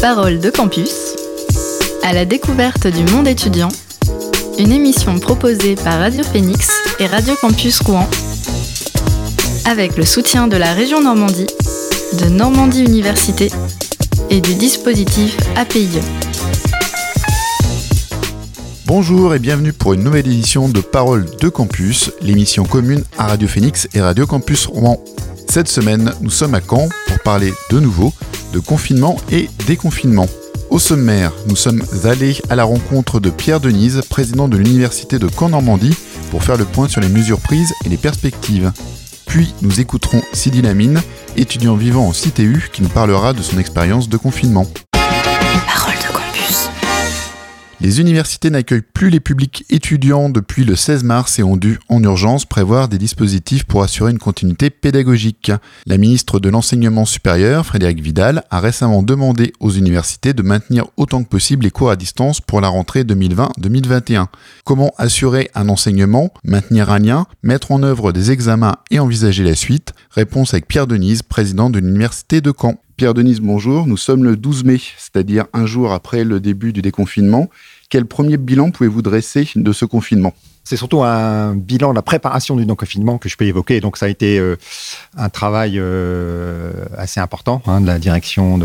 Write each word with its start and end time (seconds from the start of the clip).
Parole 0.00 0.38
de 0.38 0.50
campus, 0.50 1.16
à 2.04 2.12
la 2.12 2.24
découverte 2.24 2.86
du 2.86 3.02
monde 3.12 3.26
étudiant, 3.26 3.68
une 4.56 4.70
émission 4.70 5.18
proposée 5.18 5.74
par 5.74 5.98
Radio 5.98 6.22
Phoenix 6.22 6.70
et 7.00 7.06
Radio 7.06 7.34
Campus 7.40 7.80
Rouen, 7.80 8.08
avec 9.64 9.96
le 9.96 10.04
soutien 10.04 10.46
de 10.46 10.56
la 10.56 10.72
région 10.72 11.02
Normandie, 11.02 11.48
de 12.20 12.26
Normandie 12.26 12.84
Université 12.84 13.50
et 14.30 14.40
du 14.40 14.54
dispositif 14.54 15.36
APIE. 15.56 15.88
Bonjour 18.86 19.34
et 19.34 19.40
bienvenue 19.40 19.72
pour 19.72 19.94
une 19.94 20.04
nouvelle 20.04 20.28
édition 20.28 20.68
de 20.68 20.80
Parole 20.80 21.26
de 21.40 21.48
Campus, 21.48 22.12
l'émission 22.22 22.64
commune 22.64 23.02
à 23.18 23.26
Radio 23.26 23.48
Phoenix 23.48 23.88
et 23.94 24.00
Radio 24.00 24.28
Campus 24.28 24.66
Rouen. 24.66 25.02
Cette 25.48 25.68
semaine, 25.68 26.12
nous 26.20 26.30
sommes 26.30 26.54
à 26.54 26.60
Caen 26.60 26.88
pour 27.08 27.18
parler 27.24 27.52
de 27.70 27.80
nouveau 27.80 28.12
de 28.52 28.60
confinement 28.60 29.16
et 29.30 29.48
déconfinement. 29.66 30.26
Au 30.70 30.78
sommaire, 30.78 31.32
nous 31.48 31.56
sommes 31.56 31.82
allés 32.04 32.36
à 32.50 32.56
la 32.56 32.64
rencontre 32.64 33.20
de 33.20 33.30
Pierre 33.30 33.60
Denise, 33.60 34.02
président 34.08 34.48
de 34.48 34.56
l'Université 34.56 35.18
de 35.18 35.28
Caen-Normandie, 35.28 35.96
pour 36.30 36.42
faire 36.42 36.56
le 36.56 36.64
point 36.64 36.88
sur 36.88 37.00
les 37.00 37.08
mesures 37.08 37.40
prises 37.40 37.72
et 37.84 37.88
les 37.88 37.96
perspectives. 37.96 38.72
Puis 39.26 39.54
nous 39.62 39.80
écouterons 39.80 40.22
Sidi 40.32 40.62
Lamine, 40.62 41.00
étudiant 41.36 41.76
vivant 41.76 42.06
en 42.06 42.12
CTU, 42.12 42.68
qui 42.72 42.82
nous 42.82 42.88
parlera 42.88 43.32
de 43.32 43.42
son 43.42 43.58
expérience 43.58 44.08
de 44.08 44.16
confinement. 44.16 44.66
Les 47.80 48.00
universités 48.00 48.50
n'accueillent 48.50 48.82
plus 48.82 49.08
les 49.08 49.20
publics 49.20 49.64
étudiants 49.70 50.30
depuis 50.30 50.64
le 50.64 50.74
16 50.74 51.04
mars 51.04 51.38
et 51.38 51.44
ont 51.44 51.56
dû, 51.56 51.78
en 51.88 52.02
urgence, 52.02 52.44
prévoir 52.44 52.88
des 52.88 52.98
dispositifs 52.98 53.62
pour 53.62 53.84
assurer 53.84 54.10
une 54.10 54.18
continuité 54.18 54.68
pédagogique. 54.68 55.52
La 55.86 55.96
ministre 55.96 56.40
de 56.40 56.48
l'Enseignement 56.48 57.04
supérieur, 57.04 57.64
Frédéric 57.64 58.00
Vidal, 58.00 58.42
a 58.50 58.58
récemment 58.58 59.04
demandé 59.04 59.52
aux 59.60 59.70
universités 59.70 60.32
de 60.32 60.42
maintenir 60.42 60.86
autant 60.96 61.22
que 61.22 61.28
possible 61.28 61.62
les 61.62 61.70
cours 61.70 61.92
à 61.92 61.96
distance 61.96 62.40
pour 62.40 62.60
la 62.60 62.66
rentrée 62.66 63.04
2020-2021. 63.04 64.26
Comment 64.64 64.92
assurer 64.98 65.48
un 65.54 65.68
enseignement, 65.68 66.32
maintenir 66.42 66.90
un 66.90 66.98
lien, 66.98 67.26
mettre 67.44 67.70
en 67.70 67.84
œuvre 67.84 68.10
des 68.10 68.32
examens 68.32 68.78
et 68.90 68.98
envisager 68.98 69.44
la 69.44 69.54
suite? 69.54 69.92
Réponse 70.10 70.52
avec 70.52 70.66
Pierre 70.66 70.88
Denise, 70.88 71.22
président 71.22 71.70
de 71.70 71.78
l'Université 71.78 72.40
de 72.40 72.52
Caen. 72.60 72.74
Pierre 72.98 73.14
Denise, 73.14 73.40
bonjour. 73.40 73.86
Nous 73.86 73.96
sommes 73.96 74.24
le 74.24 74.36
12 74.36 74.64
mai, 74.64 74.80
c'est-à-dire 74.96 75.44
un 75.52 75.66
jour 75.66 75.92
après 75.92 76.24
le 76.24 76.40
début 76.40 76.72
du 76.72 76.82
déconfinement. 76.82 77.48
Quel 77.90 78.06
premier 78.06 78.38
bilan 78.38 78.72
pouvez-vous 78.72 79.02
dresser 79.02 79.48
de 79.54 79.72
ce 79.72 79.84
confinement? 79.84 80.34
C'est 80.68 80.76
surtout 80.76 81.02
un 81.02 81.54
bilan 81.54 81.92
de 81.92 81.94
la 81.94 82.02
préparation 82.02 82.54
du 82.54 82.66
non-confinement 82.66 83.16
que 83.16 83.30
je 83.30 83.38
peux 83.38 83.46
évoquer. 83.46 83.80
Donc, 83.80 83.96
ça 83.96 84.04
a 84.04 84.10
été 84.10 84.38
euh, 84.38 84.56
un 85.16 85.30
travail 85.30 85.76
euh, 85.76 86.84
assez 86.98 87.20
important 87.20 87.62
hein, 87.66 87.80
de 87.80 87.86
la 87.86 87.98
direction, 87.98 88.60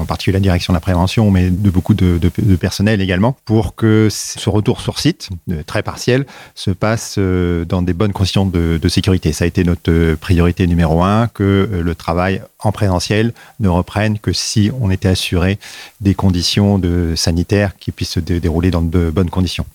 en 0.00 0.04
particulier 0.06 0.32
la 0.32 0.40
direction 0.40 0.72
de 0.72 0.76
la 0.76 0.80
prévention, 0.80 1.30
mais 1.30 1.50
de 1.50 1.68
beaucoup 1.68 1.92
de, 1.92 2.18
personnel 2.56 3.02
également, 3.02 3.36
pour 3.44 3.74
que 3.74 4.08
ce 4.10 4.48
retour 4.48 4.80
sur 4.80 4.98
site, 4.98 5.28
très 5.66 5.82
partiel, 5.82 6.24
se 6.54 6.70
passe 6.70 7.16
euh, 7.18 7.66
dans 7.66 7.82
des 7.82 7.92
bonnes 7.92 8.14
conditions 8.14 8.46
de, 8.46 8.88
sécurité. 8.88 9.34
Ça 9.34 9.44
a 9.44 9.46
été 9.46 9.62
notre 9.62 10.14
priorité 10.14 10.66
numéro 10.66 11.02
un, 11.02 11.26
que 11.26 11.68
le 11.70 11.94
travail 11.94 12.40
en 12.60 12.72
présentiel 12.72 13.34
ne 13.60 13.68
reprenne 13.68 14.18
que 14.18 14.32
si 14.32 14.70
on 14.80 14.90
était 14.90 15.08
assuré 15.08 15.58
des 16.00 16.14
conditions 16.14 16.78
de 16.78 17.12
sanitaires 17.14 17.76
qui 17.78 17.92
puissent 17.92 18.12
se 18.12 18.20
dérouler 18.20 18.70
dans 18.70 18.82
de 18.82 19.10
bonnes 19.10 19.30
conditions. 19.30 19.66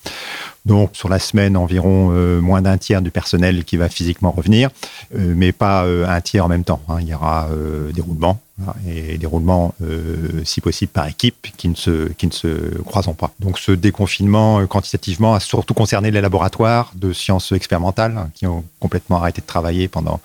Donc 0.66 0.92
sur 0.94 1.10
la 1.10 1.20
semaine, 1.20 1.56
environ 1.56 2.10
euh, 2.12 2.42
moins 2.42 2.62
d'un 2.62 2.78
tiers 2.78 3.02
du 3.02 3.12
personnel 3.12 3.64
qui 3.64 3.78
va 3.78 3.90
physiquement 3.90 4.32
revenir, 4.32 4.70
euh, 5.16 5.34
mais 5.36 5.52
pas 5.52 5.86
euh, 5.86 6.08
un 6.08 6.20
tiers 6.22 6.46
en 6.46 6.50
même 6.50 6.64
temps. 6.64 6.82
Hein. 6.90 6.98
Il 7.02 7.08
y 7.08 7.14
aura 7.14 7.50
des 7.94 8.02
roulements 8.02 8.40
et 8.88 9.18
des 9.18 9.28
roulements, 9.28 9.74
si 10.44 10.62
possible, 10.62 10.92
par 10.92 11.08
équipe 11.08 11.48
qui 11.58 11.70
ne, 11.70 11.76
se, 11.76 12.08
qui 12.14 12.28
ne 12.28 12.32
se 12.32 12.82
croisent 12.84 13.16
pas. 13.16 13.32
Donc 13.40 13.60
ce 13.60 13.72
déconfinement, 13.72 14.66
quantitativement, 14.68 15.36
a 15.36 15.40
surtout 15.40 15.74
concerné 15.74 16.12
les 16.12 16.22
laboratoires 16.22 16.92
de 16.96 17.14
sciences 17.14 17.52
expérimentales 17.52 18.18
hein, 18.18 18.30
qui 18.34 18.48
ont 18.48 18.64
complètement 18.80 19.18
arrêté 19.18 19.42
de 19.42 19.46
travailler 19.46 19.88
pendant, 19.88 20.20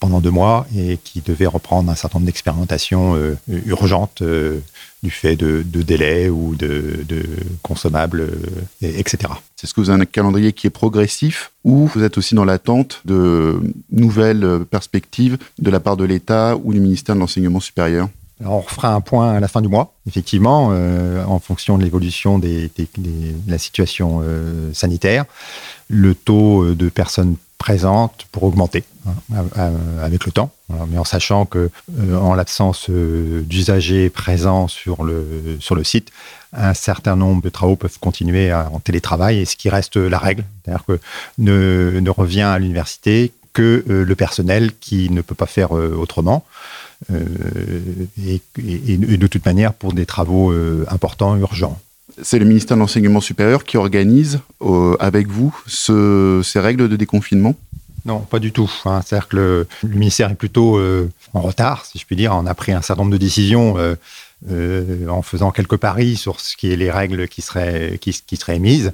pendant 0.00 0.20
deux 0.20 0.30
mois 0.30 0.66
et 0.76 0.98
qui 1.02 1.20
devaient 1.20 1.46
reprendre 1.46 1.90
un 1.90 1.94
certain 1.94 2.18
nombre 2.18 2.26
d'expérimentations 2.26 3.16
urgentes 3.48 4.22
du 5.02 5.10
fait 5.10 5.36
de, 5.36 5.62
délais 5.62 6.28
ou 6.28 6.54
de, 6.56 7.04
consommables, 7.62 8.20
euh, 8.20 8.38
etc. 8.80 9.32
C'est 9.54 9.66
ce 9.66 9.74
que 9.74 9.80
vous 9.80 9.90
avez 9.90 10.02
un 10.02 10.04
calendrier 10.04 10.52
qui 10.52 10.66
est 10.66 10.70
progressif 10.70 11.52
ou 11.66 11.86
vous 11.88 12.04
êtes 12.04 12.16
aussi 12.16 12.36
dans 12.36 12.44
l'attente 12.44 13.02
de 13.04 13.60
nouvelles 13.90 14.60
perspectives 14.70 15.36
de 15.58 15.68
la 15.68 15.80
part 15.80 15.96
de 15.96 16.04
l'État 16.04 16.56
ou 16.62 16.72
du 16.72 16.80
ministère 16.80 17.16
de 17.16 17.20
l'Enseignement 17.20 17.58
supérieur? 17.58 18.08
On 18.44 18.62
fera 18.62 18.94
un 18.94 19.00
point 19.00 19.32
à 19.32 19.40
la 19.40 19.48
fin 19.48 19.62
du 19.62 19.68
mois, 19.68 19.94
effectivement, 20.06 20.68
euh, 20.70 21.24
en 21.24 21.40
fonction 21.40 21.76
de 21.76 21.82
l'évolution 21.82 22.38
de 22.38 22.70
la 23.48 23.58
situation 23.58 24.20
euh, 24.22 24.72
sanitaire. 24.74 25.24
Le 25.88 26.14
taux 26.14 26.74
de 26.74 26.88
personnes 26.88 27.36
présentes 27.58 28.26
pour 28.32 28.42
augmenter 28.44 28.84
hein, 29.06 29.72
avec 30.02 30.26
le 30.26 30.32
temps, 30.32 30.50
mais 30.88 30.98
en 30.98 31.04
sachant 31.04 31.46
que 31.46 31.70
euh, 31.98 32.16
en 32.16 32.34
l'absence 32.34 32.90
d'usagers 32.90 34.10
présents 34.10 34.68
sur 34.68 35.04
le, 35.04 35.58
site, 35.82 36.10
un 36.52 36.74
certain 36.74 37.16
nombre 37.16 37.42
de 37.42 37.48
travaux 37.48 37.76
peuvent 37.76 37.98
continuer 37.98 38.52
en 38.52 38.80
télétravail, 38.80 39.38
et 39.38 39.44
ce 39.44 39.56
qui 39.56 39.68
reste 39.68 39.96
la 39.96 40.18
règle, 40.18 40.44
c'est-à-dire 40.64 40.84
que 40.84 41.00
ne, 41.38 42.10
revient 42.10 42.42
à 42.42 42.58
l'université 42.58 43.32
que 43.52 43.84
le 43.86 44.14
personnel 44.14 44.72
qui 44.78 45.08
ne 45.10 45.22
peut 45.22 45.34
pas 45.34 45.46
faire 45.46 45.72
autrement. 45.72 46.44
Euh, 47.12 47.24
et, 48.26 48.40
de 48.96 49.26
toute 49.26 49.44
manière 49.44 49.74
pour 49.74 49.92
des 49.92 50.06
travaux 50.06 50.50
euh, 50.50 50.86
importants, 50.88 51.36
urgents. 51.36 51.78
C'est 52.22 52.38
le 52.38 52.44
ministère 52.44 52.76
de 52.76 52.82
l'Enseignement 52.82 53.20
supérieur 53.20 53.64
qui 53.64 53.76
organise 53.76 54.40
euh, 54.62 54.96
avec 55.00 55.28
vous 55.28 55.54
ces 55.66 56.60
règles 56.60 56.88
de 56.88 56.96
déconfinement? 56.96 57.54
Non, 58.04 58.20
pas 58.20 58.38
du 58.38 58.52
tout. 58.52 58.70
C'est-à-dire 58.82 59.26
le, 59.32 59.66
ministère 59.82 60.30
est 60.30 60.36
plutôt 60.36 60.80
en 61.36 61.40
retard, 61.40 61.84
si 61.84 61.98
je 61.98 62.06
puis 62.06 62.16
dire. 62.16 62.32
On 62.34 62.46
a 62.46 62.54
pris 62.54 62.72
un 62.72 62.82
certain 62.82 63.02
nombre 63.02 63.12
de 63.12 63.18
décisions 63.18 63.78
euh, 63.78 63.94
en 65.08 65.22
faisant 65.22 65.50
quelques 65.50 65.78
paris 65.78 66.16
sur 66.16 66.40
ce 66.40 66.56
qui 66.56 66.70
est 66.70 66.76
les 66.76 66.90
règles 66.90 67.26
qui 67.26 67.40
seraient, 67.40 67.98
qui, 67.98 68.12
seraient 68.12 68.56
émises, 68.56 68.92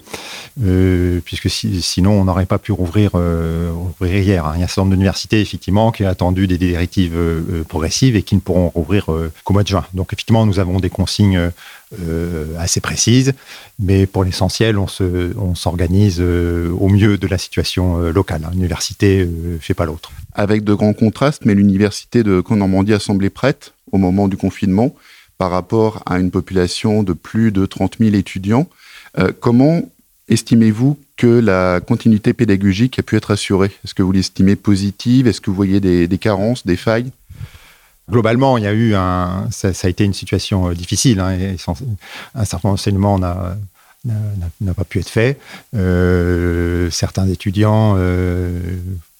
euh, 0.62 1.20
puisque 1.24 1.50
sinon 1.50 2.12
on 2.12 2.24
n'aurait 2.24 2.46
pas 2.46 2.58
pu 2.58 2.70
rouvrir, 2.70 3.10
euh, 3.16 3.72
hier. 4.00 4.46
Hein. 4.46 4.52
Il 4.54 4.60
y 4.60 4.62
a 4.62 4.64
un 4.64 4.68
certain 4.68 4.82
nombre 4.82 4.92
d'universités 4.92 5.40
effectivement 5.40 5.90
qui 5.90 6.04
ont 6.04 6.08
attendu 6.08 6.46
des 6.46 6.58
directives 6.58 7.18
progressives 7.68 8.14
et 8.14 8.22
qui 8.22 8.36
ne 8.36 8.40
pourront 8.40 8.68
rouvrir 8.68 9.06
qu'au 9.44 9.52
mois 9.52 9.64
de 9.64 9.68
juin. 9.68 9.84
Donc 9.94 10.12
effectivement 10.12 10.46
nous 10.46 10.60
avons 10.60 10.78
des 10.78 10.90
consignes 10.90 11.50
assez 12.58 12.80
précises, 12.80 13.34
mais 13.78 14.06
pour 14.06 14.24
l'essentiel 14.24 14.78
on, 14.78 15.54
s'organise 15.54 16.20
au 16.20 16.88
mieux 16.88 17.18
de 17.18 17.26
la 17.26 17.36
situation 17.36 17.98
locale. 18.10 18.48
L'université 18.52 19.26
ne 19.26 19.58
fait 19.58 19.74
pas 19.74 19.86
l'autre. 19.86 20.12
Avec 20.34 20.62
de 20.62 20.72
grands 20.72 20.94
contrastes, 20.94 21.44
mais 21.44 21.54
l'université 21.54 22.22
de 22.22 22.42
Caen-Normandie 22.46 22.94
a 22.94 23.00
semblé 23.00 23.28
prête 23.28 23.74
au 23.90 23.98
moment 23.98 24.28
du 24.28 24.36
confinement 24.36 24.94
par 25.42 25.50
rapport 25.50 26.04
à 26.06 26.20
une 26.20 26.30
population 26.30 27.02
de 27.02 27.14
plus 27.14 27.50
de 27.50 27.66
30 27.66 27.96
000 27.98 28.14
étudiants. 28.14 28.68
Euh, 29.18 29.32
comment 29.40 29.82
estimez-vous 30.28 30.96
que 31.16 31.26
la 31.26 31.80
continuité 31.80 32.32
pédagogique 32.32 33.00
a 33.00 33.02
pu 33.02 33.16
être 33.16 33.32
assurée? 33.32 33.72
Est-ce 33.84 33.92
que 33.92 34.04
vous 34.04 34.12
l'estimez 34.12 34.54
positive? 34.54 35.26
Est-ce 35.26 35.40
que 35.40 35.50
vous 35.50 35.56
voyez 35.56 35.80
des, 35.80 36.18
carences, 36.18 36.64
des 36.64 36.76
failles? 36.76 37.10
Globalement, 38.08 38.56
il 38.56 38.62
y 38.62 38.68
a 38.68 38.72
eu 38.72 38.94
un, 38.94 39.48
ça, 39.50 39.72
a 39.82 39.88
été 39.88 40.04
une 40.04 40.14
situation 40.14 40.68
euh, 40.68 40.74
difficile. 40.74 41.18
Hein, 41.18 41.56
un 42.36 42.44
certain 42.44 42.68
enseignement 42.68 43.18
n'a 43.18 43.56
pas 44.76 44.84
pu 44.84 45.00
être 45.00 45.10
fait. 45.10 45.40
Euh, 45.74 46.88
certains 46.90 47.26
étudiants 47.26 47.96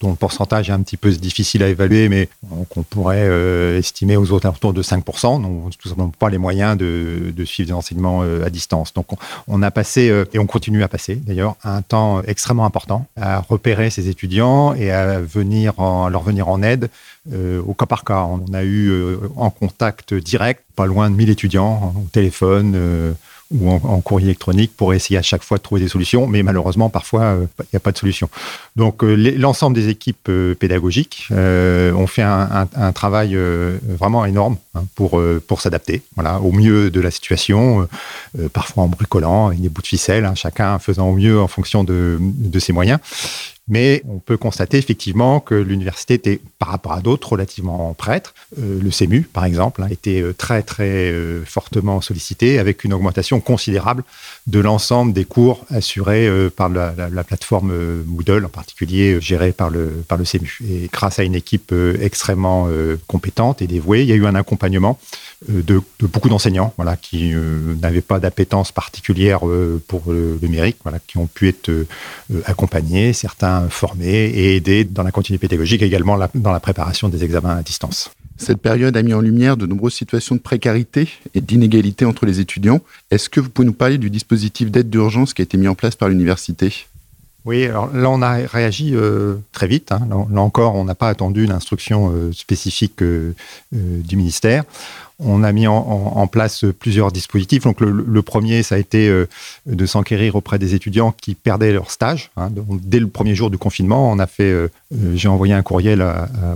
dont 0.03 0.11
le 0.11 0.17
pourcentage 0.17 0.69
est 0.69 0.73
un 0.73 0.83
petit 0.83 0.97
peu 0.97 1.11
difficile 1.13 1.63
à 1.63 1.69
évaluer, 1.69 2.09
mais 2.09 2.29
qu'on 2.69 2.83
pourrait 2.83 3.23
euh, 3.23 3.79
estimer 3.79 4.17
aux 4.17 4.35
alentours 4.35 4.75
de 4.75 4.83
5%, 4.83 5.41
n'ont 5.41 5.71
tout 5.71 5.89
simplement 5.89 6.13
pas 6.19 6.29
les 6.29 6.39
moyens 6.39 6.77
de, 6.77 7.45
suivre 7.45 7.69
des 7.69 7.73
enseignements 7.73 8.23
euh, 8.23 8.45
à 8.45 8.51
distance. 8.51 8.93
Donc 8.93 9.07
on, 9.47 9.63
a 9.63 9.71
passé, 9.71 10.11
euh, 10.11 10.25
et 10.33 10.39
on 10.39 10.47
continue 10.47 10.83
à 10.83 10.89
passer 10.89 11.15
d'ailleurs, 11.15 11.55
un 11.63 11.83
temps 11.83 12.21
extrêmement 12.23 12.67
important 12.67 13.07
à 13.17 13.41
repérer 13.41 13.91
ces 13.91 14.09
étudiants 14.09 14.75
et 14.75 14.91
à, 14.91 15.21
venir 15.21 15.75
leur 15.79 16.23
venir 16.23 16.49
en 16.49 16.63
aide 16.63 16.89
au 17.33 17.75
cas 17.75 17.87
par 17.87 18.05
cas. 18.05 18.25
On 18.25 18.53
a 18.53 18.65
eu 18.65 18.91
en 19.37 19.51
contact 19.51 20.15
direct 20.15 20.63
pas 20.75 20.87
loin 20.87 21.11
de 21.11 21.17
1000 21.17 21.31
étudiants 21.31 21.95
au 21.97 22.09
téléphone 22.11 23.15
ou 23.53 23.71
en, 23.71 24.01
courrier 24.01 24.29
électronique 24.29 24.73
pour 24.77 24.95
essayer 24.95 25.19
à 25.19 25.23
chaque 25.23 25.43
fois 25.43 25.59
de 25.59 25.63
trouver 25.63 25.81
des 25.81 25.89
solutions, 25.89 26.27
mais 26.27 26.43
malheureusement, 26.43 26.89
parfois, 26.89 27.23
euh, 27.23 27.47
il 27.61 27.67
n'y 27.73 27.77
a 27.77 27.81
pas 27.81 27.93
de 27.93 27.99
solution. 27.99 28.29
Donc, 28.77 29.05
euh, 29.05 29.15
l'ensemble 29.37 29.75
des 29.77 29.89
équipes 29.89 30.29
euh, 30.29 30.55
pédagogiques 30.55 31.29
ont 31.31 32.07
fait 32.07 32.23
un, 32.23 32.93
travail 32.95 33.37
vraiment 33.85 34.25
énorme 34.25 34.57
hein, 34.75 34.85
pour, 34.95 35.23
pour 35.47 35.61
s'adapter 35.61 36.03
voilà, 36.15 36.41
au 36.41 36.53
mieux 36.53 36.91
de 36.91 37.01
la 37.01 37.11
situation, 37.11 37.89
parfois 38.53 38.85
en 38.85 38.89
bricolant 38.89 39.49
avec 39.49 39.61
des 39.61 39.69
bouts 39.69 39.83
de 39.83 39.87
ficelle, 39.87 40.25
hein, 40.25 40.35
chacun 40.35 40.79
faisant 40.79 41.09
au 41.09 41.15
mieux 41.15 41.41
en 41.41 41.49
fonction 41.49 41.85
de, 41.85 42.19
de 42.21 42.59
ses 42.59 42.73
moyens. 42.73 42.99
Mais 43.73 44.03
on 44.07 44.19
peut 44.19 44.37
constater 44.37 44.77
effectivement 44.77 45.41
que 45.41 45.55
l'université 45.55 46.13
était, 46.13 46.41
par 46.59 46.69
rapport 46.69 46.93
à 46.93 47.01
d'autres, 47.01 47.33
relativement 47.33 47.95
prêtre. 47.95 48.35
Euh, 48.59 48.79
le 48.79 48.91
CEMU, 48.91 49.23
par 49.23 49.47
exemple, 49.47 49.83
hein, 49.83 49.89
été 49.91 50.21
euh, 50.21 50.35
très, 50.35 50.63
très 50.63 51.11
euh, 51.11 51.43
fortement 51.47 52.03
sollicité, 52.03 52.59
avec 52.59 52.85
une 52.85 52.93
augmentation 52.93 53.41
considérable 53.41 54.05
de 54.47 54.61
l'ensemble 54.61 55.13
des 55.13 55.25
cours 55.25 55.65
assurés 55.71 56.29
par 56.57 56.69
la, 56.69 56.93
plateforme 57.25 58.03
Moodle, 58.07 58.45
en 58.45 58.49
particulier 58.49 59.21
gérée 59.21 59.53
par 59.53 59.71
le, 59.71 60.03
par 60.09 60.19
le 60.19 60.25
CEMU. 60.25 60.59
Et 60.69 60.89
grâce 60.93 61.19
à 61.19 61.25
une 61.25 61.35
équipe 61.35 61.73
extrêmement 62.01 62.69
compétente 63.07 63.63
et 63.63 63.67
dévouée, 63.67 64.03
il 64.03 64.09
y 64.09 64.13
a 64.13 64.17
eu 64.17 64.27
un 64.27 64.35
accompagnement 64.35 64.99
de, 65.49 65.81
beaucoup 66.01 66.29
d'enseignants 66.29 66.73
voilà, 66.77 66.97
qui 66.97 67.33
n'avaient 67.81 68.01
pas 68.01 68.19
d'appétence 68.19 68.73
particulière 68.73 69.41
pour 69.87 70.03
le 70.09 70.39
numérique, 70.43 70.79
voilà, 70.83 70.99
qui 71.07 71.19
ont 71.19 71.27
pu 71.27 71.49
être 71.49 71.71
accompagnés, 72.47 73.13
certains 73.13 73.69
formés 73.69 74.25
et 74.25 74.57
aidés 74.57 74.85
dans 74.85 75.05
la 75.05 75.13
continuité 75.13 75.47
pédagogique, 75.47 75.83
également 75.83 76.19
dans 76.35 76.53
la 76.53 76.61
préparation 76.61 77.09
des 77.09 77.23
examens 77.23 77.57
à 77.57 77.63
distance. 77.63 78.11
Cette 78.37 78.61
période 78.61 78.97
a 78.97 79.03
mis 79.03 79.15
en 79.15 79.21
lumière 79.21 79.57
de 79.57 79.67
nombreuses 79.67 79.95
situations 79.95 80.35
de 80.35 80.41
précarité 80.41 81.09
et 81.35 81.41
d'inégalité 81.41 82.05
entre 82.05 82.27
les 82.27 82.41
étudiants. 82.41 82.81
Est-ce 83.11 83.29
que 83.29 83.41
vous 83.41 83.51
pouvez 83.51 83.67
nous 83.67 83.73
parler 83.73 83.99
du 83.99 84.11
dispositif 84.11 84.71
d'aide 84.71 84.91
d'urgence 84.91 85.35
qui 85.35 85.43
a 85.43 85.45
été 85.45 85.57
mis 85.57 85.69
en 85.69 85.75
place 85.75 85.97
par 85.97 86.09
l'université? 86.09 86.87
Oui, 87.45 87.65
alors 87.65 87.93
là, 87.93 88.09
on 88.09 88.23
a 88.23 88.35
réagi 88.47 88.93
euh, 88.95 89.37
très 89.53 89.67
vite. 89.67 89.91
Hein. 89.91 90.07
Là, 90.09 90.41
encore, 90.41 90.77
on 90.77 90.85
n'a 90.85 90.95
pas 90.95 91.09
attendu 91.09 91.47
l'instruction 91.47 92.13
euh, 92.13 92.33
spécifique 92.33 93.03
euh, 93.03 93.35
du 93.73 94.17
ministère 94.17 94.65
on 95.25 95.45
a 95.45 95.53
mis 95.53 95.69
en, 95.69 96.27
place 96.27 96.65
plusieurs 96.81 97.13
dispositifs. 97.13 97.63
Donc 97.63 97.81
le, 97.81 98.23
premier, 98.23 98.65
ça 98.65 98.75
a 98.75 98.79
été 98.79 99.09
de 99.67 99.87
s'enquérir 99.87 100.35
auprès 100.35 100.59
des 100.59 100.75
étudiants 100.75 101.13
qui 101.13 101.37
perdaient 101.37 101.73
leur 101.73 101.93
stage. 101.93 102.33
Hein. 102.37 102.49
dès 102.83 102.99
le 102.99 103.07
premier 103.07 103.37
jour 103.37 103.49
du 103.49 103.57
confinement, 103.57 104.11
on 104.11 104.19
a 104.19 104.27
fait, 104.27 104.53
j'ai 105.15 105.29
envoyé 105.29 105.55
un 105.55 105.63
courriel 105.63 106.05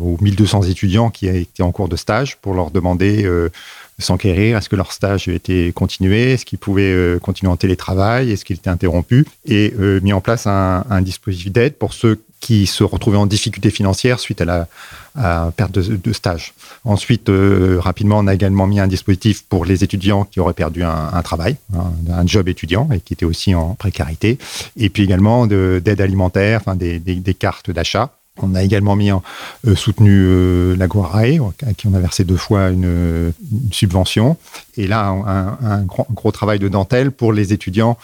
aux 0.03 0.17
1200 0.21 0.63
étudiants 0.63 1.11
qui 1.11 1.29
étaient 1.29 1.63
en 1.63 1.71
cours 1.71 1.89
de 1.89 1.95
stage 1.95 2.39
pour 2.39 2.55
leur 2.55 2.73
demander 2.73 3.23
de 3.23 3.53
s'enquérir, 3.99 4.57
est-ce 4.57 4.69
que 4.69 4.77
leur 4.77 4.93
stage 4.93 5.29
était 5.29 5.73
continué, 5.75 6.33
est-ce 6.33 6.45
qu'ils 6.45 6.59
pouvaient 6.59 7.19
continuer 7.21 7.51
en 7.51 7.57
télétravail, 7.57 8.31
est-ce 8.31 8.45
qu'il 8.45 8.57
était 8.57 8.71
interrompu, 8.71 9.27
et 9.47 9.73
mis 10.03 10.13
en 10.13 10.21
place 10.21 10.47
un, 10.47 11.01
dispositif 11.01 11.53
d'aide 11.53 11.75
pour 11.75 11.95
ceux 11.95 12.21
qui 12.41 12.67
se 12.67 12.85
retrouvaient 12.85 13.17
en 13.17 13.27
difficulté 13.27 13.71
financière 13.71 14.21
suite 14.21 14.41
à 14.41 14.45
la 14.45 14.69
perte 15.57 15.73
de, 15.79 16.13
stage. 16.13 16.55
Ensuite, 16.85 17.29
euh, 17.29 17.79
rapidement, 17.81 18.19
on 18.19 18.27
a 18.27 18.35
également 18.35 18.67
mis 18.67 18.81
un 18.81 18.87
dispositif 18.87 19.45
pour 19.45 19.65
les 19.65 19.83
étudiants 19.83 20.25
qui 20.25 20.41
auraient 20.41 20.53
perdu 20.53 20.83
un, 20.83 21.23
travail, 21.23 21.57
un, 21.75 22.27
job 22.27 22.49
étudiant 22.49 22.89
et 22.93 23.01
qui 23.01 23.15
étaient 23.15 23.25
aussi 23.25 23.55
en 23.55 23.75
précarité. 23.75 24.39
Et 24.77 24.91
puis 24.91 25.03
également 25.03 25.47
d'aide 25.47 26.01
alimentaire, 26.01 26.61
enfin 26.61 26.77
des, 26.77 27.37
cartes 27.39 27.71
d'achat. 27.71 28.11
On 28.43 28.55
a 28.55 28.63
également 28.63 28.97
mis 28.97 29.11
en, 29.13 29.23
euh, 29.67 29.75
soutenu 29.75 30.25
euh, 30.27 30.77
la 30.77 30.87
Guarae, 30.87 31.39
à 31.67 31.75
qui 31.75 31.87
on 31.87 31.95
a 31.95 32.01
versé 32.01 32.25
deux 32.25 32.37
fois 32.37 32.69
une, 32.69 33.33
subvention. 33.71 34.37
Et 34.77 34.87
là, 34.87 35.09
un, 35.09 35.83
gros, 35.83 36.31
travail 36.33 36.59
de 36.59 36.69
dentelle 36.69 37.11
pour 37.11 37.33
les 37.33 37.53
étudiants 37.53 37.97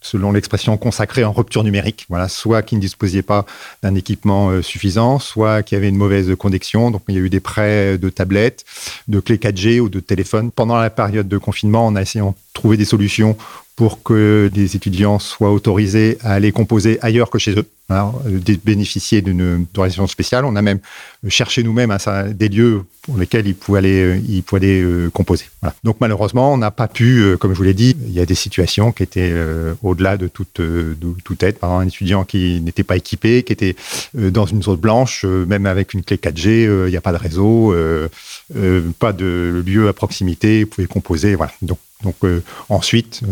selon 0.00 0.30
l'expression 0.32 0.76
consacrée 0.76 1.24
en 1.24 1.32
rupture 1.32 1.64
numérique. 1.64 2.06
Voilà, 2.08 2.28
soit 2.28 2.62
qui 2.62 2.76
ne 2.76 2.80
disposaient 2.80 3.22
pas 3.22 3.44
d'un 3.82 3.94
équipement 3.94 4.48
euh, 4.50 4.62
suffisant, 4.62 5.18
soit 5.18 5.62
qui 5.62 5.74
avaient 5.74 5.88
une 5.88 5.96
mauvaise 5.96 6.34
connexion. 6.36 6.90
Donc, 6.90 7.02
il 7.08 7.14
y 7.14 7.18
a 7.18 7.20
eu 7.20 7.30
des 7.30 7.40
prêts 7.40 7.98
de 7.98 8.08
tablettes, 8.08 8.64
de 9.08 9.20
clés 9.20 9.38
4G 9.38 9.80
ou 9.80 9.88
de 9.88 10.00
téléphones. 10.00 10.50
Pendant 10.50 10.76
la 10.76 10.90
période 10.90 11.28
de 11.28 11.38
confinement, 11.38 11.86
on 11.86 11.96
a 11.96 12.02
essayé 12.02 12.24
de 12.24 12.30
trouver 12.54 12.76
des 12.76 12.84
solutions 12.84 13.36
pour 13.78 14.02
que 14.02 14.50
les 14.52 14.74
étudiants 14.74 15.20
soient 15.20 15.52
autorisés 15.52 16.18
à 16.22 16.32
aller 16.32 16.50
composer 16.50 16.98
ailleurs 17.00 17.30
que 17.30 17.38
chez 17.38 17.52
eux, 17.52 17.64
hein, 17.90 18.12
bénéficier 18.64 19.22
d'une 19.22 19.66
autorisation 19.70 20.08
spéciale. 20.08 20.44
On 20.46 20.56
a 20.56 20.62
même 20.62 20.80
cherché 21.28 21.62
nous-mêmes 21.62 21.96
des 22.34 22.48
lieux 22.48 22.82
pour 23.02 23.16
lesquels 23.18 23.46
ils 23.46 23.54
pouvaient 23.54 23.78
aller, 23.78 24.02
euh, 24.02 24.42
euh, 24.64 25.10
composer. 25.10 25.44
Donc 25.84 25.98
malheureusement, 26.00 26.52
on 26.52 26.56
n'a 26.56 26.72
pas 26.72 26.88
pu, 26.88 27.20
euh, 27.20 27.36
comme 27.36 27.52
je 27.52 27.56
vous 27.56 27.62
l'ai 27.62 27.72
dit, 27.72 27.96
il 28.04 28.12
y 28.12 28.18
a 28.18 28.26
des 28.26 28.34
situations 28.34 28.90
qui 28.90 29.04
étaient 29.04 29.32
au-delà 29.84 30.16
de 30.16 30.26
toute, 30.26 30.60
de 30.60 30.96
toute 31.22 31.44
aide. 31.44 31.58
Par 31.58 31.70
exemple, 31.70 31.84
un 31.84 31.86
étudiant 31.86 32.24
qui 32.24 32.60
n'était 32.60 32.82
pas 32.82 32.96
équipé, 32.96 33.44
qui 33.44 33.52
était 33.52 33.76
dans 34.12 34.46
une 34.46 34.60
zone 34.60 34.80
blanche, 34.80 35.24
même 35.24 35.66
avec 35.66 35.94
une 35.94 36.02
clé 36.02 36.16
4G, 36.16 36.64
il 36.64 36.90
n'y 36.90 36.96
a 36.96 37.00
pas 37.00 37.12
de 37.12 37.18
réseau, 37.18 37.72
pas 38.98 39.12
de 39.12 39.62
lieu 39.64 39.86
à 39.86 39.92
proximité, 39.92 40.64
vous 40.64 40.70
pouvez 40.70 40.88
composer. 40.88 41.36
Donc, 41.62 42.16
ensuite, 42.68 43.22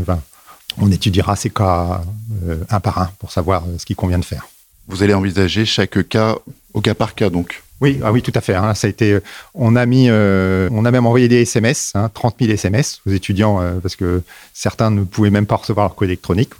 on 0.78 0.90
étudiera 0.90 1.36
ces 1.36 1.50
cas 1.50 2.02
euh, 2.46 2.56
un 2.70 2.80
par 2.80 2.98
un 2.98 3.10
pour 3.18 3.30
savoir 3.32 3.64
euh, 3.64 3.78
ce 3.78 3.86
qu'il 3.86 3.96
convient 3.96 4.18
de 4.18 4.24
faire. 4.24 4.48
Vous 4.88 5.02
allez 5.02 5.14
envisager 5.14 5.64
chaque 5.64 6.08
cas 6.08 6.36
au 6.74 6.80
cas 6.80 6.94
par 6.94 7.14
cas, 7.14 7.30
donc? 7.30 7.62
Oui, 7.80 8.00
ah 8.02 8.10
oui, 8.10 8.22
tout 8.22 8.32
à 8.34 8.40
fait. 8.40 8.54
Hein. 8.54 8.74
Ça 8.74 8.86
a 8.86 8.90
été, 8.90 9.12
euh, 9.12 9.20
on 9.54 9.76
a 9.76 9.84
mis, 9.84 10.10
on 10.10 10.84
a 10.84 10.90
même 10.90 11.06
envoyé 11.06 11.28
des 11.28 11.42
SMS, 11.42 11.92
30 12.14 12.36
000 12.40 12.52
SMS 12.52 13.00
aux 13.06 13.10
étudiants 13.10 13.60
parce 13.82 13.96
que 13.96 14.22
certains 14.54 14.90
ne 14.90 15.04
pouvaient 15.04 15.30
même 15.30 15.46
pas 15.46 15.56
recevoir 15.56 15.86
leur 15.86 15.94
code 15.94 16.08
électronique. 16.08 16.50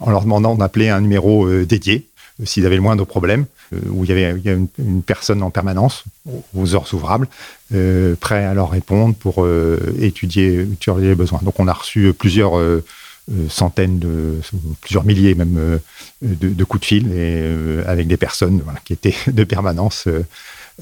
En 0.00 0.10
leur 0.10 0.22
demandant 0.22 0.56
d'appeler 0.56 0.88
un 0.88 1.00
numéro 1.00 1.48
dédié 1.64 2.06
s'ils 2.44 2.66
avaient 2.66 2.76
le 2.76 2.82
moindre 2.82 3.04
problème, 3.04 3.46
où 3.88 4.04
il 4.04 4.10
y 4.10 4.12
avait, 4.12 4.30
une, 4.78 5.02
personne 5.02 5.42
en 5.42 5.50
permanence 5.50 6.04
aux 6.54 6.74
heures 6.74 6.92
ouvrables, 6.92 7.28
prêt 8.20 8.44
à 8.44 8.54
leur 8.54 8.70
répondre 8.70 9.14
pour 9.14 9.46
étudier, 9.98 10.60
étudier 10.60 11.08
les 11.08 11.14
besoins. 11.14 11.40
Donc 11.42 11.58
on 11.58 11.66
a 11.66 11.72
reçu 11.72 12.12
plusieurs 12.12 12.58
euh, 12.58 12.84
centaines 13.48 13.98
de 13.98 14.40
plusieurs 14.80 15.04
milliers 15.04 15.34
même 15.34 15.56
euh, 15.58 15.78
de, 16.22 16.64
coups 16.64 16.80
de 16.80 16.86
fil 16.86 17.06
et 17.08 17.40
euh, 17.42 17.82
avec 17.86 18.06
des 18.06 18.16
personnes 18.16 18.62
qui 18.84 18.92
étaient 18.92 19.14
de 19.26 19.44
permanence 19.44 20.08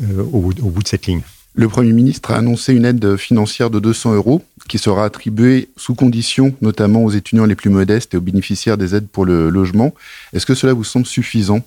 au, 0.00 0.40
bout 0.40 0.82
de 0.82 0.88
cette 0.88 1.06
ligne. 1.06 1.22
Le 1.54 1.69
Premier 1.69 1.93
ministre 1.93 2.32
a 2.32 2.37
annoncé 2.37 2.75
une 2.75 2.84
aide 2.84 3.16
financière 3.16 3.70
de 3.70 3.81
200 3.81 4.14
euros 4.14 4.43
qui 4.69 4.76
sera 4.76 5.06
attribuée 5.06 5.70
sous 5.76 5.94
condition, 5.94 6.54
notamment 6.60 7.02
aux 7.02 7.10
étudiants 7.10 7.46
les 7.46 7.54
plus 7.54 7.70
modestes 7.70 8.12
et 8.12 8.19
aux 8.19 8.20
bénéficiaires 8.20 8.76
des 8.76 8.94
aides 8.94 9.08
pour 9.08 9.25
le 9.25 9.48
logement. 9.48 9.94
Est-ce 10.34 10.44
que 10.44 10.54
cela 10.54 10.75
vous 10.75 10.84
semble 10.84 11.06
suffisant? 11.06 11.62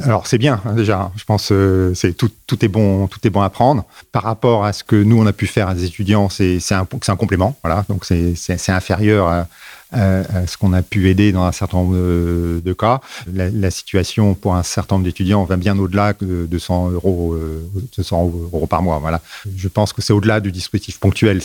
Alors 0.00 0.26
c'est 0.26 0.38
bien 0.38 0.62
hein, 0.64 0.72
déjà. 0.72 1.12
Je 1.16 1.24
pense 1.24 1.48
que 1.48 1.92
c'est 1.94 2.14
tout, 2.14 2.30
tout, 2.46 2.64
est 2.64 2.68
bon, 2.68 3.06
tout 3.06 3.18
est 3.26 3.30
bon 3.30 3.42
à 3.42 3.50
prendre. 3.50 3.84
Par 4.12 4.22
rapport 4.22 4.64
à 4.64 4.72
ce 4.72 4.82
que 4.82 4.96
nous 4.96 5.20
on 5.20 5.26
a 5.26 5.32
pu 5.32 5.46
faire 5.46 5.68
à 5.68 5.74
des 5.74 5.84
étudiants, 5.84 6.30
c'est 6.30 6.58
un, 6.70 6.86
un 7.08 7.16
complément. 7.16 7.58
Voilà, 7.62 7.84
donc 7.88 8.06
c'est 8.06 8.70
inférieur 8.70 9.28
à, 9.28 9.46
ce 9.94 10.56
qu'on 10.56 10.72
a 10.72 10.82
pu 10.82 11.08
aider 11.08 11.32
dans 11.32 11.44
un 11.44 11.52
certain 11.52 11.78
nombre 11.78 11.94
de, 11.94 12.72
cas. 12.72 13.00
La, 13.32 13.70
situation 13.70 14.34
pour 14.34 14.54
un 14.54 14.62
certain 14.62 14.96
nombre 14.96 15.04
d'étudiants 15.04 15.44
va 15.44 15.56
bien 15.56 15.78
au-delà 15.78 16.12
de 16.12 16.46
200 16.46 16.90
euros, 16.90 17.36
200 17.96 18.26
euh, 18.26 18.48
euros 18.52 18.66
par 18.66 18.82
mois. 18.82 18.98
Voilà. 18.98 19.20
Je 19.56 19.68
pense 19.68 19.92
que 19.92 20.02
c'est 20.02 20.12
au-delà 20.12 20.40
du 20.40 20.52
dispositif 20.52 20.98
ponctuel. 20.98 21.40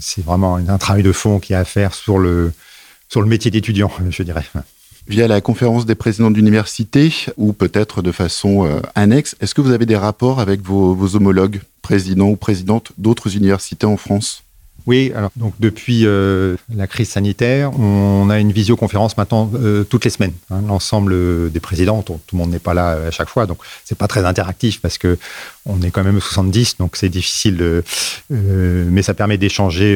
C'est 0.00 0.24
vraiment 0.24 0.56
un 0.56 0.78
travail 0.78 1.02
de 1.02 1.12
fond 1.12 1.40
qui 1.40 1.54
a 1.54 1.62
à 1.62 1.64
faire 1.64 1.94
sur 1.94 2.18
le, 2.18 2.52
métier 3.16 3.50
d'étudiant, 3.50 3.90
je 4.10 4.22
dirais. 4.22 4.44
Via 5.08 5.26
la 5.26 5.40
conférence 5.40 5.86
des 5.86 5.94
présidents 5.94 6.30
d'université 6.30 7.12
ou 7.36 7.52
peut-être 7.52 8.02
de 8.02 8.12
façon 8.12 8.64
euh, 8.64 8.80
annexe, 8.94 9.34
est-ce 9.40 9.54
que 9.54 9.60
vous 9.60 9.72
avez 9.72 9.86
des 9.86 9.96
rapports 9.96 10.38
avec 10.38 10.60
vos 10.62 11.16
homologues, 11.16 11.60
présidents 11.82 12.28
ou 12.28 12.36
présidentes 12.36 12.92
d'autres 12.98 13.36
universités 13.36 13.86
en 13.86 13.96
France? 13.96 14.44
Oui, 14.86 15.12
alors 15.14 15.30
donc 15.36 15.54
depuis 15.60 16.06
euh, 16.06 16.56
la 16.74 16.86
crise 16.86 17.10
sanitaire, 17.10 17.78
on 17.78 18.28
a 18.30 18.38
une 18.38 18.52
visioconférence 18.52 19.16
maintenant 19.16 19.50
euh, 19.54 19.84
toutes 19.84 20.04
les 20.04 20.10
semaines. 20.10 20.32
Hein, 20.50 20.62
l'ensemble 20.66 21.50
des 21.50 21.60
présidents, 21.60 22.02
tout, 22.02 22.18
le 22.32 22.38
monde 22.38 22.50
n'est 22.50 22.58
pas 22.58 22.74
là 22.74 22.98
à 23.06 23.10
chaque 23.10 23.28
fois, 23.28 23.46
donc 23.46 23.58
c'est 23.84 23.98
pas 23.98 24.08
très 24.08 24.24
interactif 24.24 24.80
parce 24.80 24.98
que 24.98 25.18
on 25.66 25.80
est 25.82 25.90
quand 25.90 26.02
même 26.02 26.20
70, 26.20 26.78
donc 26.78 26.96
c'est 26.96 27.08
difficile. 27.08 27.56
De, 27.56 27.84
euh, 28.32 28.84
mais 28.90 29.02
ça 29.02 29.14
permet 29.14 29.38
d'échanger 29.38 29.92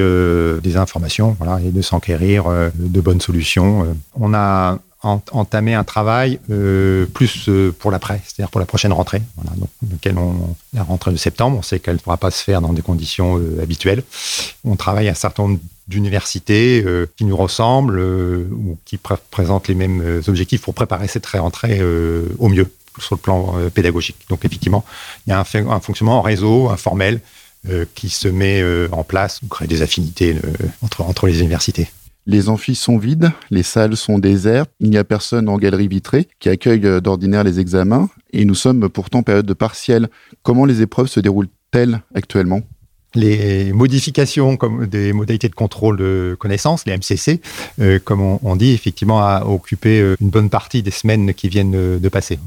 des 0.62 0.76
informations, 0.76 1.37
voilà, 1.38 1.61
et 1.61 1.71
de 1.71 1.83
s'enquérir 1.83 2.45
de 2.75 3.00
bonnes 3.00 3.21
solutions. 3.21 3.97
On 4.14 4.35
a 4.35 4.78
entamer 5.06 5.75
un 5.75 5.84
travail 5.84 6.40
euh, 6.50 7.06
plus 7.06 7.48
euh, 7.48 7.72
pour 7.78 7.90
l'après, 7.90 8.20
c'est-à-dire 8.25 8.50
pour 8.50 8.60
la 8.60 8.66
prochaine 8.66 8.92
rentrée, 8.92 9.22
voilà, 9.36 9.52
on, 10.16 10.54
la 10.72 10.82
rentrée 10.82 11.12
de 11.12 11.16
septembre, 11.16 11.58
on 11.58 11.62
sait 11.62 11.80
qu'elle 11.80 11.94
ne 11.94 12.00
pourra 12.00 12.16
pas 12.16 12.30
se 12.30 12.42
faire 12.42 12.60
dans 12.60 12.72
des 12.72 12.82
conditions 12.82 13.38
euh, 13.38 13.62
habituelles. 13.62 14.02
On 14.64 14.76
travaille 14.76 15.08
à 15.08 15.12
un 15.12 15.14
certain 15.14 15.44
nombre 15.44 15.60
d'universités 15.88 16.84
qui 17.16 17.25
nous 17.25 17.36
ressemblent 17.36 18.00
ou 18.00 18.76
qui 18.84 18.98
présentent 18.98 19.68
les 19.68 19.76
mêmes 19.76 20.20
objectifs 20.26 20.60
pour 20.60 20.75
préparer 20.75 21.06
cette 21.06 21.26
rentrée 21.26 21.80
au 22.40 22.48
mieux 22.48 22.72
sur 22.98 23.14
le 23.14 23.20
plan 23.20 23.54
pédagogique. 23.72 24.16
Donc 24.28 24.44
effectivement, 24.44 24.84
il 25.26 25.30
y 25.30 25.32
a 25.32 25.38
un, 25.38 25.44
fonctionnement 25.80 26.18
en 26.18 26.22
réseau, 26.22 26.70
informel, 26.70 27.20
qui 27.94 28.08
se 28.08 28.26
met 28.26 28.64
en 28.90 29.04
place, 29.04 29.40
ou 29.44 29.46
crée 29.46 29.68
des 29.68 29.80
affinités 29.80 30.34
entre 30.82 31.28
les 31.28 31.38
universités. 31.38 31.86
Les 32.28 32.49
amphis 32.49 32.75
sont 32.75 32.99
vides, 32.99 33.30
les 33.52 33.62
salles 33.62 33.97
sont 33.97 34.18
désertes, 34.18 34.71
il 34.80 34.90
n'y 34.90 34.99
a 34.99 35.04
personne 35.04 35.49
en 35.49 35.59
galerie 35.59 35.87
vitrée 35.87 36.26
qui 36.40 36.49
accueille 36.49 36.85
euh, 36.85 37.00
d'ordinaire 37.00 37.45
les 37.45 37.61
examens, 37.61 38.11
et 38.33 38.45
nous 38.45 38.56
sommes 38.56 38.88
pourtant 38.88 39.21
en 39.21 39.23
période 39.23 39.47
de 39.47 39.54
partiel. 39.54 40.09
Comment 40.42 40.64
les 40.64 40.83
épreuves 40.83 41.06
se 41.06 41.21
déroulent-elles 41.21 42.00
actuellement? 42.16 42.62
Les 43.14 43.73
modifications 43.73 44.56
comme 44.56 44.87
des 44.87 45.12
modalités 45.12 45.49
de 45.49 45.54
contrôle 45.54 45.99
de 45.99 46.37
connaissances, 46.38 46.85
les 46.85 46.97
MCC, 46.97 47.40
euh, 47.80 48.00
comme 48.02 48.21
on, 48.21 48.56
dit, 48.56 48.73
effectivement, 48.73 49.21
a 49.21 49.45
occupé 49.47 50.00
euh, 50.00 50.16
une 50.21 50.28
bonne 50.28 50.50
partie 50.50 50.83
des 50.83 50.90
semaines 50.90 51.33
qui 51.33 51.49
viennent 51.49 51.99
de 52.00 52.09
passer. 52.09 52.40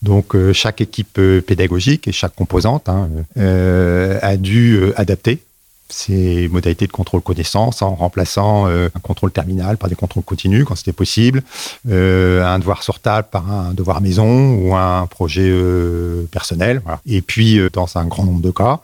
Donc, 0.00 0.34
chaque 0.52 0.80
équipe 0.80 1.20
pédagogique 1.46 2.08
et 2.08 2.12
chaque 2.12 2.34
composante 2.34 2.88
hein, 2.88 3.10
a 3.36 4.36
dû 4.38 4.80
adapter 4.96 5.40
ces 5.88 6.48
modalités 6.48 6.86
de 6.86 6.92
contrôle 6.92 7.20
connaissance 7.20 7.82
en 7.82 7.94
remplaçant 7.94 8.66
euh, 8.66 8.88
un 8.94 9.00
contrôle 9.00 9.30
terminal 9.30 9.76
par 9.76 9.88
des 9.88 9.94
contrôles 9.94 10.24
continus 10.24 10.64
quand 10.64 10.74
c'était 10.74 10.92
possible, 10.92 11.42
euh, 11.88 12.44
un 12.44 12.58
devoir 12.58 12.82
sur 12.82 12.98
table 12.98 13.28
par 13.30 13.50
un 13.50 13.74
devoir 13.74 14.00
maison 14.00 14.54
ou 14.54 14.74
un 14.74 15.06
projet 15.06 15.48
euh, 15.48 16.26
personnel. 16.30 16.82
Et 17.06 17.22
puis, 17.22 17.60
dans 17.72 17.96
un 17.96 18.06
grand 18.06 18.24
nombre 18.24 18.40
de 18.40 18.50
cas, 18.50 18.80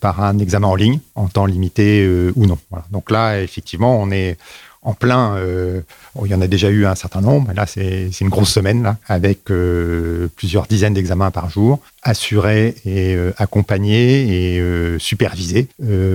par 0.00 0.22
un 0.22 0.38
examen 0.38 0.68
en 0.68 0.74
ligne 0.74 1.00
en 1.14 1.28
temps 1.28 1.46
limité 1.46 2.06
ou 2.34 2.46
non. 2.46 2.58
Donc 2.90 3.10
là, 3.10 3.40
effectivement, 3.40 4.00
on 4.00 4.10
est 4.10 4.36
en 4.82 4.94
plein. 4.94 5.36
Euh, 5.36 5.80
il 6.24 6.30
y 6.30 6.34
en 6.34 6.40
a 6.40 6.46
déjà 6.46 6.68
eu 6.68 6.84
un 6.86 6.94
certain 6.94 7.20
nombre. 7.20 7.52
Là, 7.54 7.66
c'est 7.66 8.10
une 8.20 8.28
grosse 8.28 8.52
semaine 8.52 8.82
là, 8.82 8.96
avec 9.08 9.50
euh, 9.50 10.28
plusieurs 10.36 10.66
dizaines 10.66 10.94
d'examens 10.94 11.30
par 11.30 11.48
jour, 11.48 11.80
assurés 12.02 12.74
et 12.84 13.14
euh, 13.14 13.32
accompagnés 13.38 14.56
et 14.56 14.98
supervisés 14.98 15.68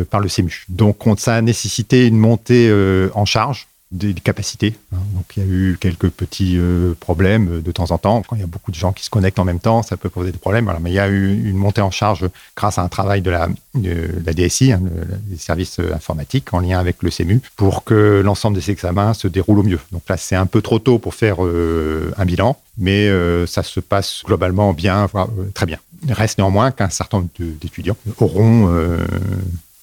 par 0.09 0.19
le 0.19 0.29
CEMU. 0.29 0.65
Donc, 0.69 0.97
ça 1.17 1.35
a 1.35 1.41
nécessité 1.41 2.05
une 2.07 2.17
montée 2.17 2.71
en 3.13 3.25
charge 3.25 3.67
des 3.91 4.13
capacités. 4.13 4.75
Hein. 4.93 4.97
Donc 5.13 5.25
il 5.37 5.43
y 5.43 5.45
a 5.45 5.49
eu 5.49 5.77
quelques 5.79 6.09
petits 6.09 6.57
euh, 6.57 6.93
problèmes 6.99 7.61
de 7.61 7.71
temps 7.71 7.91
en 7.91 7.97
temps. 7.97 8.21
Quand 8.27 8.35
il 8.35 8.41
y 8.41 8.43
a 8.43 8.47
beaucoup 8.47 8.71
de 8.71 8.75
gens 8.75 8.91
qui 8.91 9.05
se 9.05 9.09
connectent 9.09 9.39
en 9.39 9.45
même 9.45 9.59
temps, 9.59 9.81
ça 9.81 9.95
peut 9.95 10.09
poser 10.09 10.31
des 10.31 10.37
problèmes. 10.37 10.69
mais 10.81 10.91
il 10.91 10.93
y 10.93 10.99
a 10.99 11.07
eu 11.07 11.49
une 11.49 11.55
montée 11.55 11.81
en 11.81 11.91
charge 11.91 12.25
grâce 12.55 12.77
à 12.77 12.81
un 12.81 12.89
travail 12.89 13.21
de 13.21 13.31
la, 13.31 13.47
DSI, 13.73 14.73
hein, 14.73 14.81
des 15.23 15.37
services 15.37 15.79
informatiques, 15.79 16.53
en 16.53 16.59
lien 16.59 16.79
avec 16.79 17.01
le 17.01 17.11
CEMU, 17.11 17.41
pour 17.55 17.85
que 17.85 18.21
l'ensemble 18.23 18.57
des 18.57 18.71
examens 18.71 19.13
se 19.13 19.27
déroulent 19.27 19.59
au 19.59 19.63
mieux. 19.63 19.79
Donc 19.91 20.03
là, 20.09 20.17
c'est 20.17 20.35
un 20.35 20.47
peu 20.47 20.61
trop 20.61 20.79
tôt 20.79 20.99
pour 20.99 21.15
faire 21.15 21.45
euh, 21.45 22.13
un 22.17 22.25
bilan, 22.25 22.57
mais 22.77 23.07
euh, 23.07 23.45
ça 23.47 23.63
se 23.63 23.79
passe 23.79 24.23
globalement 24.25 24.73
bien, 24.73 25.07
très 25.53 25.65
bien. 25.65 25.77
Il 26.05 26.13
reste 26.13 26.37
néanmoins 26.37 26.71
qu'un 26.71 26.89
certain 26.89 27.19
nombre 27.19 27.29
d'étudiants 27.37 27.97
auront 28.19 28.67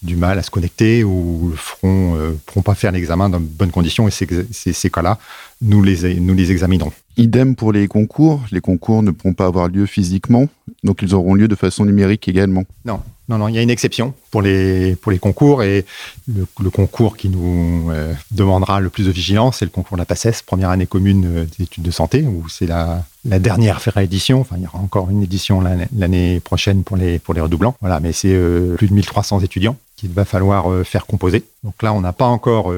du 0.04 0.16
mal 0.16 0.38
à 0.38 0.42
se 0.42 0.50
connecter 0.50 1.02
ou 1.02 1.50
ne 1.50 1.56
feront, 1.56 2.16
euh, 2.16 2.38
pourront 2.46 2.62
pas 2.62 2.74
faire 2.74 2.92
l'examen 2.92 3.28
dans 3.28 3.40
de 3.40 3.46
bonnes 3.46 3.70
conditions. 3.70 4.06
Et 4.06 4.10
ces, 4.10 4.26
ces 4.52 4.90
cas-là, 4.90 5.18
nous 5.62 5.82
les, 5.82 6.14
nous 6.20 6.34
les 6.34 6.50
examinerons. 6.52 6.92
Idem 7.16 7.54
pour 7.54 7.72
les 7.72 7.88
concours. 7.88 8.42
Les 8.52 8.60
concours 8.60 9.02
ne 9.02 9.10
pourront 9.10 9.34
pas 9.34 9.46
avoir 9.46 9.68
lieu 9.68 9.86
physiquement, 9.86 10.48
donc 10.82 11.00
ils 11.02 11.14
auront 11.14 11.34
lieu 11.34 11.48
de 11.48 11.54
façon 11.54 11.84
numérique 11.84 12.28
également. 12.28 12.64
Non, 12.84 13.00
non, 13.28 13.38
non, 13.38 13.48
il 13.48 13.54
y 13.54 13.58
a 13.58 13.62
une 13.62 13.70
exception 13.70 14.12
pour 14.30 14.42
les, 14.42 14.96
pour 14.96 15.10
les 15.10 15.18
concours 15.18 15.62
et 15.62 15.86
le, 16.28 16.70
concours 16.70 17.16
qui 17.16 17.30
nous 17.30 17.88
euh, 17.90 18.12
demandera 18.32 18.80
le 18.80 18.90
plus 18.90 19.06
de 19.06 19.10
vigilance, 19.10 19.58
c'est 19.58 19.64
le 19.64 19.70
concours 19.70 19.96
de 19.96 20.02
la 20.02 20.04
PACES, 20.04 20.42
première 20.44 20.68
année 20.68 20.86
commune 20.86 21.24
euh, 21.24 21.46
d'études 21.58 21.84
de 21.84 21.90
santé, 21.90 22.22
où 22.22 22.48
c'est 22.48 22.66
la, 22.66 23.04
la 23.24 23.38
dernière 23.38 23.80
édition. 23.96 24.40
Enfin, 24.40 24.56
il 24.58 24.64
y 24.64 24.66
aura 24.66 24.78
encore 24.78 25.08
une 25.08 25.22
édition 25.22 25.62
l'année 25.62 26.40
prochaine 26.40 26.82
pour 26.82 26.96
les, 26.96 27.18
pour 27.18 27.32
les 27.32 27.40
redoublants. 27.40 27.76
Voilà, 27.80 28.00
mais 28.00 28.12
c'est 28.12 28.34
euh, 28.34 28.74
plus 28.74 28.88
de 28.88 28.94
1300 28.94 29.40
étudiants 29.40 29.76
qu'il 30.04 30.14
va 30.14 30.24
falloir 30.24 30.84
faire 30.84 31.06
composer. 31.06 31.44
Donc 31.62 31.82
là, 31.82 31.92
on 31.92 32.00
n'a 32.00 32.12
pas 32.12 32.26
encore. 32.26 32.72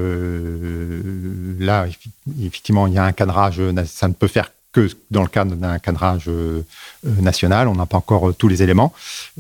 là, 1.59 1.87
effectivement, 2.41 2.87
il 2.87 2.95
y 2.95 2.99
a 2.99 3.05
un 3.05 3.13
cadrage, 3.13 3.61
ça 3.87 4.09
ne 4.09 4.15
peut 4.15 4.29
faire 4.29 4.51
que 4.77 4.91
dans 5.11 5.23
le 5.23 5.29
cadre 5.29 5.55
d'un 5.57 5.79
cadrage 5.79 6.27
euh, 6.29 6.63
national. 7.03 7.67
On 7.69 7.75
n'a 7.75 7.87
pas 7.87 7.97
encore 7.97 8.29
euh, 8.29 8.33
tous 8.35 8.49
les 8.49 8.63
éléments. 8.63 8.93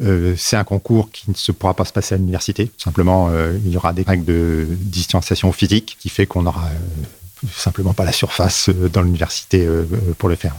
Euh, 0.02 0.35
c'est 0.38 0.57
un 0.57 0.64
concours 0.64 1.11
qui 1.11 1.31
ne 1.31 1.35
se 1.35 1.52
pourra 1.52 1.75
pas 1.75 1.85
se 1.85 1.93
passer 1.93 2.14
à 2.14 2.19
l'université. 2.19 2.71
Simplement, 2.78 3.31
il 3.64 3.71
y 3.71 3.76
aura 3.76 3.93
des 3.93 4.02
règles 4.02 4.25
de 4.25 4.66
distanciation 4.71 5.52
physique 5.52 5.99
qui 6.00 6.09
fait 6.09 6.26
qu'on 6.26 6.43
n'aura 6.43 6.71
simplement 7.52 7.93
pas 7.93 8.05
la 8.05 8.12
surface 8.12 8.71
dans 8.93 9.02
l'université 9.02 9.69
pour 10.19 10.28
le 10.28 10.37
faire. 10.37 10.55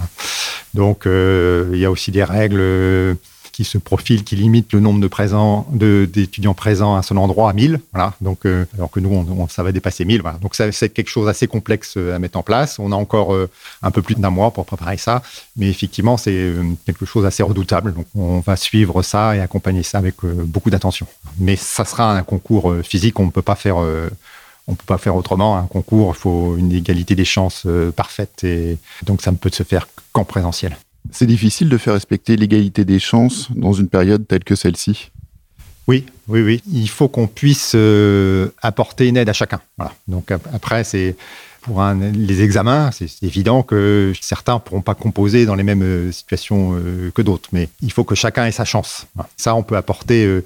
Donc, 0.74 1.04
il 1.06 1.78
y 1.78 1.86
a 1.86 1.92
aussi 1.92 2.12
des 2.12 2.24
règles 2.24 3.18
qui 3.58 3.64
se 3.64 3.80
profile, 3.80 4.24
qui 4.24 4.36
limite 4.36 4.72
le 4.72 4.80
nombre 4.80 5.00
de 5.00 5.08
présents, 5.08 5.66
d'étudiants 5.72 6.54
présents 6.54 6.96
à 6.96 7.02
son 7.02 7.18
endroit 7.18 7.50
à 7.50 7.54
1000. 7.54 7.80
Voilà. 7.92 8.14
Donc, 8.22 8.46
euh, 8.46 8.66
alors 8.76 8.92
que 8.92 9.00
nous, 9.00 9.10
on, 9.10 9.48
ça 9.48 9.64
va 9.64 9.72
dépasser 9.72 10.06
1000. 10.06 10.22
Voilà. 10.22 10.38
Donc, 10.38 10.54
c'est 10.54 10.90
quelque 10.90 11.10
chose 11.10 11.28
assez 11.28 11.48
complexe 11.48 11.96
euh, 11.98 12.16
à 12.16 12.20
mettre 12.20 12.38
en 12.38 12.44
place. 12.44 12.78
On 12.78 12.92
a 12.92 12.96
encore 12.96 13.34
euh, 13.34 13.50
un 13.82 13.90
peu 13.90 14.04
plus 14.04 14.14
d'un 14.14 14.30
mois 14.30 14.52
pour 14.52 14.68
préparer 14.68 14.98
ça. 14.98 15.24
Mais 15.56 15.70
effectivement, 15.70 16.18
c'est 16.18 16.54
quelque 16.86 17.08
chose 17.08 17.26
assez 17.26 17.42
redoutable. 17.42 17.96
Donc, 17.96 18.06
on 18.14 18.42
va 18.42 18.58
suivre 18.58 19.02
ça 19.02 19.36
et 19.36 19.40
accompagner 19.40 19.82
ça 19.82 19.98
avec 19.98 20.18
beaucoup 20.24 20.70
d'attention. 20.70 21.08
Mais 21.40 21.56
ça 21.56 21.84
sera 21.84 22.16
un 22.16 22.22
concours 22.22 22.72
physique. 22.84 23.20
On 23.20 23.26
ne 23.26 23.32
peut 23.32 23.42
pas 23.42 23.56
faire 23.56 23.78
on 24.68 24.76
peut 24.76 24.86
pas 24.86 25.00
faire 25.00 25.16
autrement. 25.16 25.58
Un 25.58 25.66
concours, 25.66 26.14
il 26.16 26.20
faut 26.20 26.58
une 26.58 26.72
égalité 26.72 27.16
des 27.16 27.26
chances 27.26 27.66
parfaite 27.96 28.44
et 28.44 28.78
donc 29.04 29.24
ça 29.24 29.32
ne 29.32 29.38
peut 29.38 29.50
se 29.52 29.64
faire 29.64 29.88
qu'en 30.12 30.26
présentiel. 30.26 30.78
C'est 31.12 31.26
difficile 31.26 31.70
de 31.70 31.78
faire 31.78 31.94
respecter 31.94 32.36
l'égalité 32.36 32.86
des 32.86 33.00
chances 33.00 33.50
dans 33.56 33.74
une 33.74 33.88
période 33.88 34.28
telle 34.28 34.44
que 34.44 34.56
celle-ci 34.56 35.12
oui, 35.88 36.06
oui, 36.28 36.42
oui. 36.42 36.62
Il 36.72 36.90
faut 36.90 37.08
qu'on 37.08 37.28
puisse 37.28 37.72
euh, 37.74 38.50
apporter 38.62 39.08
une 39.08 39.16
aide 39.16 39.30
à 39.30 39.34
chacun. 39.34 39.62
Donc 40.08 40.32
après, 40.32 40.84
c'est 40.84 41.16
pour 41.62 41.82
les 41.82 42.42
examens, 42.44 42.92
c'est 42.92 43.24
évident 43.24 43.64
que 43.64 44.14
certains 44.22 44.56
ne 44.56 44.60
pourront 44.60 44.82
pas 44.82 44.96
composer 44.96 45.46
dans 45.46 45.56
les 45.56 45.64
mêmes 45.64 45.82
euh, 45.82 46.12
situations 46.14 46.74
euh, 46.76 47.12
que 47.12 47.22
d'autres, 47.22 47.50
mais 47.52 47.68
il 47.82 47.92
faut 47.92 48.06
que 48.06 48.16
chacun 48.16 48.46
ait 48.46 48.52
sa 48.52 48.64
chance. 48.64 49.06
Ça, 49.36 49.56
on 49.56 49.64
peut 49.64 49.76
apporter 49.76 50.42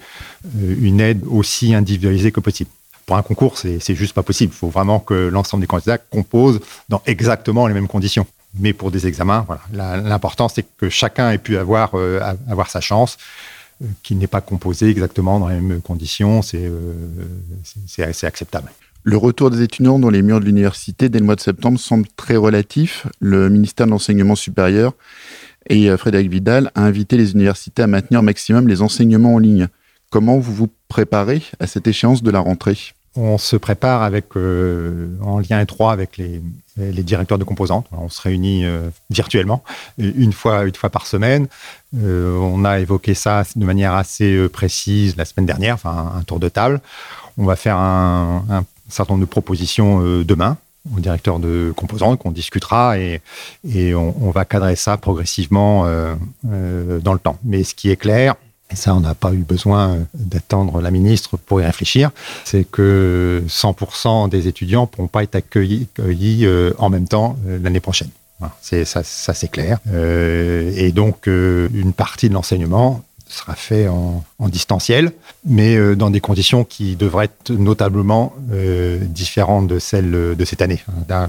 une 0.56 1.00
aide 1.00 1.24
aussi 1.28 1.74
individualisée 1.74 2.32
que 2.32 2.40
possible. 2.40 2.70
Pour 3.08 3.18
un 3.18 3.24
concours, 3.24 3.58
c'est 3.58 3.96
juste 3.96 4.14
pas 4.14 4.24
possible. 4.24 4.54
Il 4.54 4.58
faut 4.58 4.70
vraiment 4.70 5.00
que 5.00 5.14
l'ensemble 5.14 5.62
des 5.62 5.68
candidats 5.68 5.98
composent 5.98 6.60
dans 6.88 7.02
exactement 7.08 7.68
les 7.68 7.74
mêmes 7.74 7.88
conditions. 7.88 8.28
Mais 8.60 8.74
pour 8.74 8.92
des 8.92 9.08
examens, 9.08 9.46
voilà, 9.48 9.98
l'important 9.98 10.50
c'est 10.50 10.66
que 10.78 10.90
chacun 10.90 11.32
ait 11.32 11.38
pu 11.38 11.58
avoir, 11.58 11.92
euh, 11.96 12.20
sa 12.68 12.82
chance, 12.82 13.18
euh, 13.82 13.86
qu'il 14.04 14.18
n'ait 14.18 14.28
pas 14.28 14.42
composé 14.42 14.90
exactement 14.90 15.40
dans 15.40 15.48
les 15.48 15.60
mêmes 15.62 15.82
conditions, 15.82 16.42
c'est 16.42 16.66
euh, 16.66 16.94
assez 18.00 18.26
acceptable. 18.26 18.72
Le 19.04 19.18
retour 19.18 19.50
des 19.50 19.62
étudiants 19.62 20.00
dans 20.00 20.10
les 20.10 20.22
murs 20.22 20.40
de 20.40 20.46
l'université 20.46 21.10
dès 21.10 21.20
le 21.20 21.26
mois 21.26 21.36
de 21.36 21.42
septembre 21.42 21.80
semble 21.80 22.08
très 22.18 22.36
relatif. 22.36 23.08
Le 23.20 23.50
ministère 23.50 23.88
de 23.88 23.92
l'Enseignement 23.92 24.36
supérieur 24.36 24.94
et 25.70 25.96
Frédéric 25.98 26.30
Vidal 26.30 26.72
a 26.76 26.82
invité 26.82 27.18
les 27.18 27.32
universités 27.32 27.82
à 27.82 27.88
maintenir 27.88 28.20
au 28.20 28.24
maximum 28.24 28.68
les 28.68 28.84
enseignements 28.84 29.36
en 29.36 29.40
ligne. 29.40 29.70
Comment 30.12 30.38
vous 30.38 30.54
vous 30.54 30.70
préparez 30.88 31.42
à 31.60 31.66
cette 31.66 31.88
échéance 31.88 32.22
de 32.22 32.30
la 32.30 32.42
rentrée? 32.42 32.78
On 33.16 33.38
se 33.38 33.56
prépare 33.56 34.04
avec, 34.04 34.26
euh, 34.36 35.08
en 35.22 35.40
lien 35.40 35.60
étroit 35.60 35.92
avec 35.92 36.18
les, 36.18 36.42
les, 36.78 37.04
directeurs 37.04 37.38
de 37.38 37.44
composantes. 37.44 37.86
On 37.92 38.10
se 38.10 38.22
réunit 38.22 38.64
euh, 38.66 38.90
virtuellement 39.10 39.64
une 39.98 40.32
fois, 40.32 40.64
une 40.64 40.76
fois 40.76 40.90
par 40.90 41.06
semaine. 41.06 41.48
Euh, 41.98 42.38
on 42.38 42.64
a 42.64 42.80
évoqué 42.80 43.14
ça 43.14 43.44
de 43.56 43.66
manière 43.66 43.94
assez 43.94 44.48
précise 44.50 45.18
la 45.18 45.26
semaine 45.26 45.46
dernière, 45.46 45.76
enfin 45.76 46.14
un 46.18 46.24
tour 46.24 46.40
de 46.40 46.48
table. 46.48 46.80
On 47.38 47.46
va 47.46 47.56
faire 47.56 47.78
un, 47.78 48.46
un 48.50 48.64
certain 48.90 49.14
nombre 49.14 49.26
de 49.26 49.30
propositions 49.30 50.02
demain 50.24 50.58
au 50.96 51.00
directeur 51.00 51.40
de 51.40 51.72
composantes 51.76 52.20
qu'on 52.20 52.32
discutera 52.32 52.98
et, 52.98 53.22
et 53.70 53.94
on, 53.94 54.16
on, 54.22 54.32
va 54.32 54.46
cadrer 54.46 54.76
ça 54.76 54.98
progressivement 54.98 55.86
dans 56.44 57.14
le 57.14 57.20
temps. 57.20 57.38
Mais 57.44 57.64
ce 57.64 57.76
qui 57.76 57.90
est 57.90 57.98
clair, 57.98 58.36
et 58.72 58.76
ça, 58.76 58.96
on 58.96 59.02
n'a 59.02 59.16
pas 59.16 59.34
eu 59.34 59.38
besoin 59.40 60.00
d'attendre 60.14 60.82
la 60.82 60.92
ministre 60.92 61.38
pour 61.38 61.62
y 61.62 61.66
réfléchir, 61.66 62.12
c'est 62.46 62.64
que 62.64 63.44
100% 63.48 64.30
des 64.30 64.48
étudiants 64.48 64.82
ne 64.82 64.88
pourront 64.88 65.08
pas 65.08 65.24
être 65.24 65.36
accueillis, 65.36 65.88
euh, 66.00 66.74
en 66.78 66.90
même 66.90 67.08
temps 67.08 67.38
euh, 67.48 67.60
l'année 67.62 67.80
prochaine. 67.80 68.10
ça 68.62 69.04
c'est 69.04 69.52
clair. 69.52 69.80
Euh, 69.92 70.72
et 70.76 70.92
donc, 70.92 71.28
une 71.28 71.94
partie 71.94 72.30
de 72.30 72.34
l'enseignement 72.34 73.04
sera 73.32 73.56
fait 73.56 73.88
en, 73.88 74.24
distanciel, 74.40 75.12
mais 75.46 75.76
euh, 75.76 75.96
dans 75.96 76.10
des 76.10 76.20
conditions 76.20 76.64
qui 76.64 76.96
devraient 76.96 77.26
être 77.26 77.52
notablement 77.52 78.34
euh, 78.52 79.00
différentes 79.02 79.68
de 79.68 79.80
celles 79.80 80.12
de 80.12 80.46
cette 80.46 80.62
année. 80.62 80.84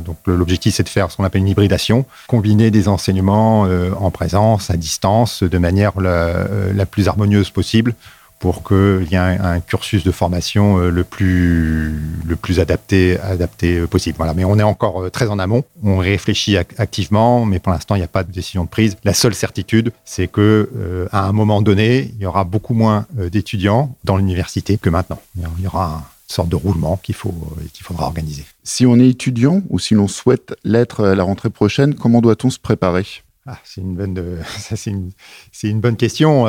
Donc 0.04 0.16
l'objectif, 0.26 0.74
c'est 0.74 0.82
de 0.82 0.88
faire 0.88 1.10
ce 1.10 1.16
qu'on 1.16 1.24
appelle 1.24 1.42
une 1.42 1.48
hybridation, 1.48 2.04
combiner 2.26 2.70
des 2.70 2.88
enseignements 2.88 3.66
euh, 3.66 3.90
en 3.98 4.10
présence, 4.10 4.70
à 4.70 4.76
distance, 4.76 5.42
de 5.42 5.58
manière 5.58 6.00
la 6.00 6.86
plus 6.86 7.08
harmonieuse 7.08 7.50
possible 7.50 7.94
pour 8.42 8.64
qu'il 8.64 9.06
y 9.08 9.14
ait 9.14 9.18
un, 9.18 9.60
cursus 9.60 10.02
de 10.02 10.10
formation 10.10 10.76
euh, 10.76 10.90
le 10.90 11.04
plus, 11.04 11.96
le 12.26 12.34
plus 12.34 12.58
adapté, 12.58 13.16
adapté 13.20 13.78
euh, 13.78 13.86
possible. 13.86 14.16
Voilà. 14.16 14.34
Mais 14.34 14.44
on 14.44 14.58
est 14.58 14.64
encore 14.64 15.04
euh, 15.04 15.10
très 15.10 15.28
en 15.28 15.38
amont. 15.38 15.62
On 15.84 15.98
réfléchit 15.98 16.56
activement, 16.56 17.44
mais 17.44 17.60
pour 17.60 17.72
l'instant, 17.72 17.94
il 17.94 17.98
n'y 17.98 18.04
a 18.04 18.08
pas 18.08 18.24
de 18.24 18.32
décision 18.32 18.64
de 18.64 18.68
prise. 18.68 18.96
La 19.04 19.14
seule 19.14 19.36
certitude, 19.36 19.92
c'est 20.04 20.26
que 20.26 21.08
à 21.12 21.24
un 21.24 21.32
moment 21.32 21.62
donné, 21.62 22.12
il 22.16 22.22
y 22.22 22.26
aura 22.26 22.42
beaucoup 22.42 22.74
moins 22.74 23.06
d'étudiants 23.16 23.94
dans 24.02 24.16
l'université 24.16 24.76
que 24.76 24.90
maintenant. 24.90 25.20
Il 25.36 25.62
y 25.62 25.66
aura 25.66 26.02
une 26.28 26.34
sorte 26.34 26.48
de 26.48 26.56
roulement 26.56 26.98
qu'il 27.00 27.14
qu'il 27.14 27.84
faudra 27.84 28.06
organiser. 28.06 28.44
Si 28.64 28.86
on 28.86 28.98
est 28.98 29.08
étudiant 29.08 29.62
ou 29.70 29.78
si 29.78 29.94
l'on 29.94 30.08
souhaite 30.08 30.54
l'être 30.64 31.04
à 31.04 31.14
la 31.14 31.22
rentrée 31.22 31.50
prochaine, 31.50 31.94
comment 31.94 32.20
doit-on 32.20 32.50
se 32.50 32.58
préparer? 32.58 33.06
Ah, 33.46 33.58
c'est 33.64 33.80
une 33.80 33.94
bonne, 33.94 34.42
c'est 34.58 34.90
une, 34.90 35.80
bonne 35.80 35.96
question 35.96 36.44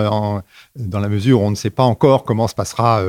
dans 0.75 0.99
la 0.99 1.09
mesure 1.09 1.41
où 1.41 1.45
on 1.45 1.51
ne 1.51 1.55
sait 1.55 1.69
pas 1.69 1.83
encore 1.83 2.23
comment 2.23 2.47
se 2.47 2.55
passera 2.55 3.03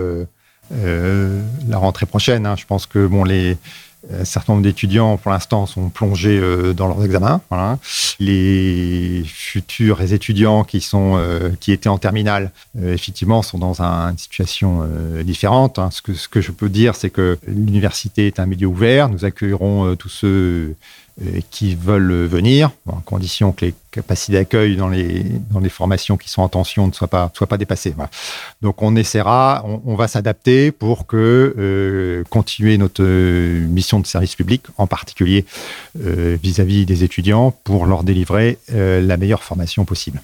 la 0.71 1.79
rentrée 1.79 2.07
prochaine. 2.07 2.47
Hein. 2.47 2.57
Je 2.57 2.67
pense 2.67 2.87
que 2.87 3.07
bon, 3.07 3.25
les, 3.25 3.59
un 4.13 4.25
certain 4.25 4.55
nombre 4.55 4.65
d'étudiants, 4.65 5.17
pour 5.17 5.31
l'instant, 5.31 5.67
sont 5.67 5.89
plongés 5.89 6.39
euh, 6.39 6.73
dans 6.73 6.89
leurs 6.89 7.05
examens. 7.05 7.41
Les 8.21 9.23
futurs 9.27 10.01
étudiants 10.03 10.65
qui, 10.65 10.81
sont, 10.81 11.15
euh, 11.17 11.51
qui 11.61 11.73
étaient 11.73 11.89
en 11.89 11.99
terminale, 11.99 12.51
euh, 12.79 12.95
effectivement, 12.95 13.43
sont 13.43 13.59
dans 13.59 13.81
une 13.81 14.19
situation 14.19 14.89
différente. 15.25 15.79
Hein. 15.79 15.91
Ce, 15.91 16.29
que, 16.29 16.41
je 16.41 16.51
peux 16.51 16.69
dire, 16.69 16.95
c'est 16.95 17.11
que 17.11 17.39
l'université 17.47 18.27
est 18.27 18.41
un 18.41 18.47
milieu 18.47 18.67
ouvert. 18.67 19.09
Nous 19.09 19.25
accueillerons 19.25 19.97
tous 19.97 20.09
ceux 20.09 20.27
euh, 20.27 20.77
qui 21.51 21.77
veulent 21.77 22.27
venir, 22.27 22.73
en 22.87 23.01
condition 23.01 23.53
que 23.53 23.67
les 23.67 23.75
capacités 23.93 24.33
d'accueil 24.33 24.77
dans 24.77 24.89
les, 24.89 25.23
dans 25.51 25.61
les 25.61 25.69
formations 25.69 26.17
qui 26.17 26.29
sont 26.29 26.43
en 26.43 26.49
tension 26.49 26.89
ne 26.89 26.93
soient 26.93 27.09
pas, 27.09 27.31
soient 27.35 27.47
pas 27.47 27.57
dépassées. 27.57 27.95
Donc 28.63 28.83
on 28.83 28.97
essaiera, 28.97 29.65
on, 29.65 29.95
va 29.95 30.09
s'adapter 30.09 30.73
pour 30.73 31.07
que 31.07 31.55
euh, 31.57 32.25
continuer 32.31 32.79
notre 32.79 33.05
euh, 33.05 33.65
mission 33.69 34.01
de 34.01 34.07
service 34.07 34.35
public, 34.35 34.63
en 34.77 34.87
particulier 34.87 35.45
vis-à-vis 35.95 36.87
des 36.87 37.05
étudiants, 37.05 37.53
pour 37.63 37.87
leur 37.87 38.03
délivrer 38.03 38.59
la 38.69 39.17
meilleure 39.17 39.45
formation 39.45 39.85
possible. 39.85 40.21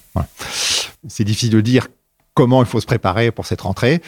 C'est 1.07 1.23
difficile 1.23 1.51
de 1.51 1.61
dire 1.61 1.87
comment 2.33 2.61
il 2.61 2.67
faut 2.67 2.79
se 2.79 2.85
préparer 2.85 3.31
pour 3.31 3.45
cette 3.45 3.61
rentrée. 3.61 4.01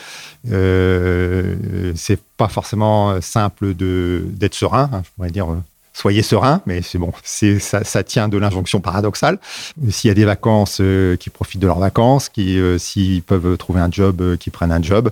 Euh, 0.51 1.93
c'est 1.95 2.19
pas 2.37 2.47
forcément 2.47 3.19
simple 3.21 3.73
d'être 3.73 4.55
serein, 4.55 4.89
hein, 4.91 5.01
je 5.05 5.09
pourrais 5.15 5.31
dire 5.31 5.47
soyez 5.93 6.23
serein, 6.23 6.61
mais 6.65 6.81
c'est 6.81 6.97
bon, 6.97 7.11
c'est 7.23 7.59
ça, 7.59 8.03
tient 8.03 8.27
de 8.27 8.37
l'injonction 8.37 8.81
paradoxale. 8.81 9.37
S'il 9.89 10.07
y 10.07 10.11
a 10.11 10.15
des 10.15 10.25
vacances, 10.25 10.79
euh, 10.81 11.15
qui 11.15 11.29
profitent 11.29 11.61
de 11.61 11.67
leurs 11.67 11.79
vacances, 11.79 12.29
qui 12.29 12.59
euh, 12.59 12.77
s'ils 12.77 13.21
peuvent 13.21 13.57
trouver 13.57 13.79
un 13.79 13.91
job, 13.91 14.21
euh, 14.21 14.35
qui 14.35 14.49
prennent 14.49 14.71
un 14.71 14.81
job. 14.81 15.11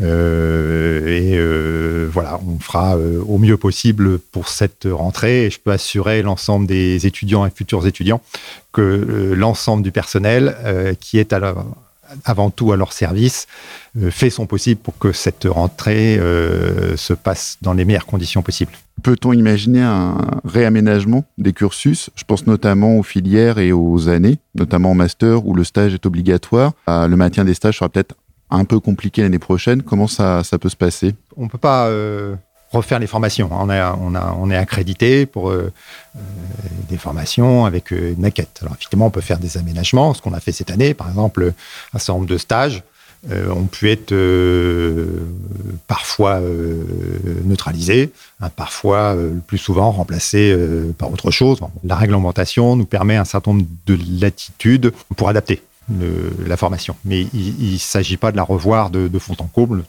et 0.00 1.38
voilà, 2.10 2.40
on 2.46 2.58
fera 2.58 2.96
au 2.96 3.38
mieux 3.38 3.56
possible 3.56 4.18
pour 4.18 4.48
cette 4.48 4.88
rentrée. 4.90 5.46
Et 5.46 5.50
je 5.50 5.60
peux 5.60 5.72
assurer 5.72 6.22
l'ensemble 6.22 6.66
des 6.66 7.06
étudiants 7.06 7.44
et 7.44 7.50
futurs 7.50 7.86
étudiants 7.86 8.22
que 8.72 9.34
l'ensemble 9.36 9.82
du 9.82 9.92
personnel 9.92 10.96
qui 11.00 11.18
est 11.18 11.32
à 11.32 11.38
la, 11.38 11.54
avant 12.24 12.50
tout 12.50 12.72
à 12.72 12.76
leur 12.76 12.92
service, 12.92 13.46
euh, 14.00 14.10
fait 14.10 14.30
son 14.30 14.46
possible 14.46 14.80
pour 14.80 14.98
que 14.98 15.12
cette 15.12 15.46
rentrée 15.48 16.18
euh, 16.18 16.96
se 16.96 17.12
passe 17.12 17.58
dans 17.62 17.72
les 17.72 17.84
meilleures 17.84 18.06
conditions 18.06 18.42
possibles. 18.42 18.72
Peut-on 19.02 19.32
imaginer 19.32 19.82
un 19.82 20.16
réaménagement 20.44 21.24
des 21.38 21.52
cursus? 21.52 22.10
Je 22.14 22.24
pense 22.24 22.46
notamment 22.46 22.98
aux 22.98 23.02
filières 23.02 23.58
et 23.58 23.72
aux 23.72 24.08
années, 24.08 24.38
notamment 24.54 24.92
en 24.92 24.94
master 24.94 25.46
où 25.46 25.54
le 25.54 25.64
stage 25.64 25.94
est 25.94 26.06
obligatoire. 26.06 26.72
Euh, 26.88 27.06
le 27.06 27.16
maintien 27.16 27.44
des 27.44 27.54
stages 27.54 27.78
sera 27.78 27.88
peut-être 27.88 28.14
un 28.50 28.64
peu 28.64 28.80
compliqué 28.80 29.22
l'année 29.22 29.38
prochaine. 29.38 29.82
Comment 29.82 30.06
ça, 30.06 30.44
ça 30.44 30.58
peut 30.58 30.68
se 30.68 30.76
passer? 30.76 31.14
On 31.36 31.44
ne 31.44 31.48
peut 31.48 31.58
pas 31.58 31.90
refaire 32.72 32.98
les 32.98 33.06
formations. 33.06 33.48
On, 33.52 33.68
on, 33.68 34.14
on 34.14 34.50
est 34.50 34.56
accrédité 34.56 35.26
pour 35.26 35.50
euh, 35.50 35.72
euh, 36.16 36.20
des 36.88 36.96
formations 36.96 37.64
avec 37.64 37.92
euh, 37.92 38.12
une 38.12 38.20
maquette. 38.20 38.58
Alors, 38.62 38.74
effectivement, 38.74 39.06
on 39.06 39.10
peut 39.10 39.20
faire 39.20 39.38
des 39.38 39.56
aménagements, 39.56 40.14
ce 40.14 40.22
qu'on 40.22 40.34
a 40.34 40.40
fait 40.40 40.52
cette 40.52 40.70
année, 40.70 40.94
par 40.94 41.08
exemple, 41.08 41.52
un 41.94 41.98
certain 41.98 42.14
nombre 42.14 42.26
de 42.26 42.38
stages. 42.38 42.82
ont 43.32 43.66
pu 43.66 43.90
être 43.90 44.14
parfois 45.88 46.40
neutralisés, 47.44 48.12
hein, 48.40 48.50
parfois 48.50 49.14
le 49.14 49.40
plus 49.44 49.58
souvent 49.58 49.90
remplacés 49.90 50.54
par 50.98 51.10
autre 51.10 51.30
chose. 51.32 51.58
La 51.82 51.96
réglementation 51.96 52.76
nous 52.76 52.86
permet 52.86 53.16
un 53.16 53.24
certain 53.24 53.52
nombre 53.52 53.66
de 53.86 53.98
latitudes 54.20 54.92
pour 55.16 55.28
adapter 55.28 55.60
la 55.88 56.56
formation. 56.56 56.96
Mais 57.04 57.22
il 57.32 57.72
ne 57.72 57.78
s'agit 57.78 58.16
pas 58.16 58.32
de 58.32 58.36
la 58.36 58.42
revoir 58.42 58.90
de, 58.90 59.18
fond 59.18 59.36
en 59.38 59.46
comble, 59.46 59.84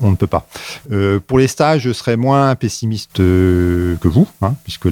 on, 0.00 0.10
ne 0.10 0.16
peut 0.16 0.26
pas. 0.26 0.46
Euh, 0.92 1.20
pour 1.24 1.38
les 1.38 1.48
stages, 1.48 1.82
je 1.82 1.92
serais 1.92 2.16
moins 2.16 2.54
pessimiste 2.54 3.20
euh, 3.20 3.96
que 3.96 4.08
vous, 4.08 4.28
hein, 4.42 4.54
puisque 4.64 4.88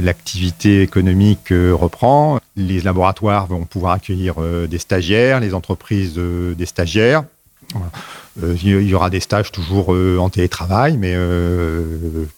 l'activité 0.00 0.82
économique 0.82 1.52
euh, 1.52 1.72
reprend. 1.72 2.40
Les 2.56 2.80
laboratoires 2.80 3.46
vont 3.46 3.64
pouvoir 3.64 3.92
accueillir 3.92 4.34
des 4.68 4.78
stagiaires, 4.78 5.40
les 5.40 5.54
entreprises 5.54 6.14
des 6.18 6.66
stagiaires. 6.66 7.24
il 8.36 8.88
y 8.88 8.94
aura 8.94 9.08
des 9.08 9.20
stages 9.20 9.50
toujours 9.52 9.88
en 9.88 10.28
télétravail, 10.28 10.98
mais 10.98 11.16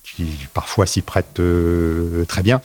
qui 0.05 0.27
parfois 0.53 0.87
s'y 0.87 1.03
prêtent 1.03 1.40
très 2.29 2.42
bien. 2.44 2.61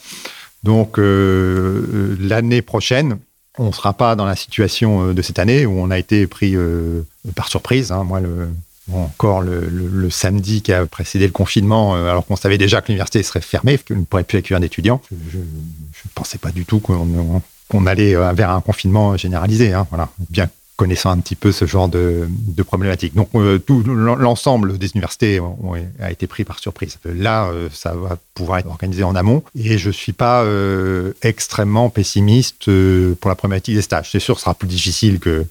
Donc 0.64 1.00
l'année 1.00 2.62
prochaine, 2.62 3.18
on 3.60 3.68
ne 3.68 3.72
sera 3.72 3.94
pas 3.94 4.16
dans 4.16 4.26
la 4.26 4.36
situation 4.36 5.10
euh, 5.10 5.14
de 5.14 5.22
cette 5.22 5.38
année 5.38 5.66
où 5.66 5.80
on 5.80 5.92
a 5.92 6.00
été 6.00 6.26
pris 6.26 6.56
euh, 6.56 7.02
par 7.36 7.50
surprise. 7.50 7.92
Hein. 7.92 8.04
Moi, 8.06 8.22
encore 8.92 9.42
le, 9.42 10.10
samedi 10.10 10.64
qui 10.64 10.74
a 10.74 10.86
précédé 10.86 11.28
le 11.28 11.32
confinement, 11.32 11.96
euh, 11.96 12.10
alors 12.10 12.26
qu'on 12.26 12.36
savait 12.36 12.58
déjà 12.58 12.82
que 12.82 12.88
l'université 12.88 13.22
serait 13.22 13.42
fermée, 13.42 13.78
qu'on 13.78 13.96
ne 13.96 14.06
pourrait 14.06 14.24
plus 14.24 14.40
accueillir 14.40 14.60
d'étudiants, 14.60 15.02
je 15.12 15.38
ne 15.38 16.10
pensais 16.16 16.40
pas 16.40 16.52
du 16.52 16.66
tout 16.66 16.80
qu'on 16.80 17.86
allait 17.86 18.16
vers 18.34 18.50
un 18.50 18.62
confinement 18.62 19.16
généralisé. 19.18 19.74
Hein. 19.74 19.86
Voilà. 19.92 20.10
Bien 20.30 20.50
connaissant 20.80 21.10
un 21.10 21.18
petit 21.18 21.36
peu 21.36 21.52
ce 21.52 21.66
genre 21.66 21.90
de, 21.90 22.30
de 22.30 22.64
problématiques. 22.64 23.14
Donc 23.14 23.28
euh, 23.36 23.60
tout 23.60 23.84
l'ensemble 23.84 24.78
des 24.78 24.92
universités 24.92 25.42
a 26.00 26.10
été 26.10 26.26
pris 26.26 26.46
par 26.46 26.60
surprise. 26.60 26.98
Là, 27.04 27.48
euh, 27.48 27.68
ça 27.74 27.94
va 27.94 28.18
pouvoir 28.34 28.60
être 28.60 28.70
organisé 28.70 29.04
en 29.04 29.14
amont 29.14 29.44
et 29.56 29.78
je 29.78 29.90
suis 29.90 30.14
pas 30.14 30.44
euh, 30.44 31.12
extrêmement 31.22 31.90
pessimiste 31.90 32.72
pour 33.20 33.28
la 33.30 33.36
problématique 33.36 33.76
des 33.76 33.82
stages. 33.82 34.10
C'est 34.10 34.22
sûr, 34.22 34.38
ce 34.38 34.44
sera 34.44 34.54
plus 34.54 34.70
difficile 34.70 35.20
que 35.20 35.46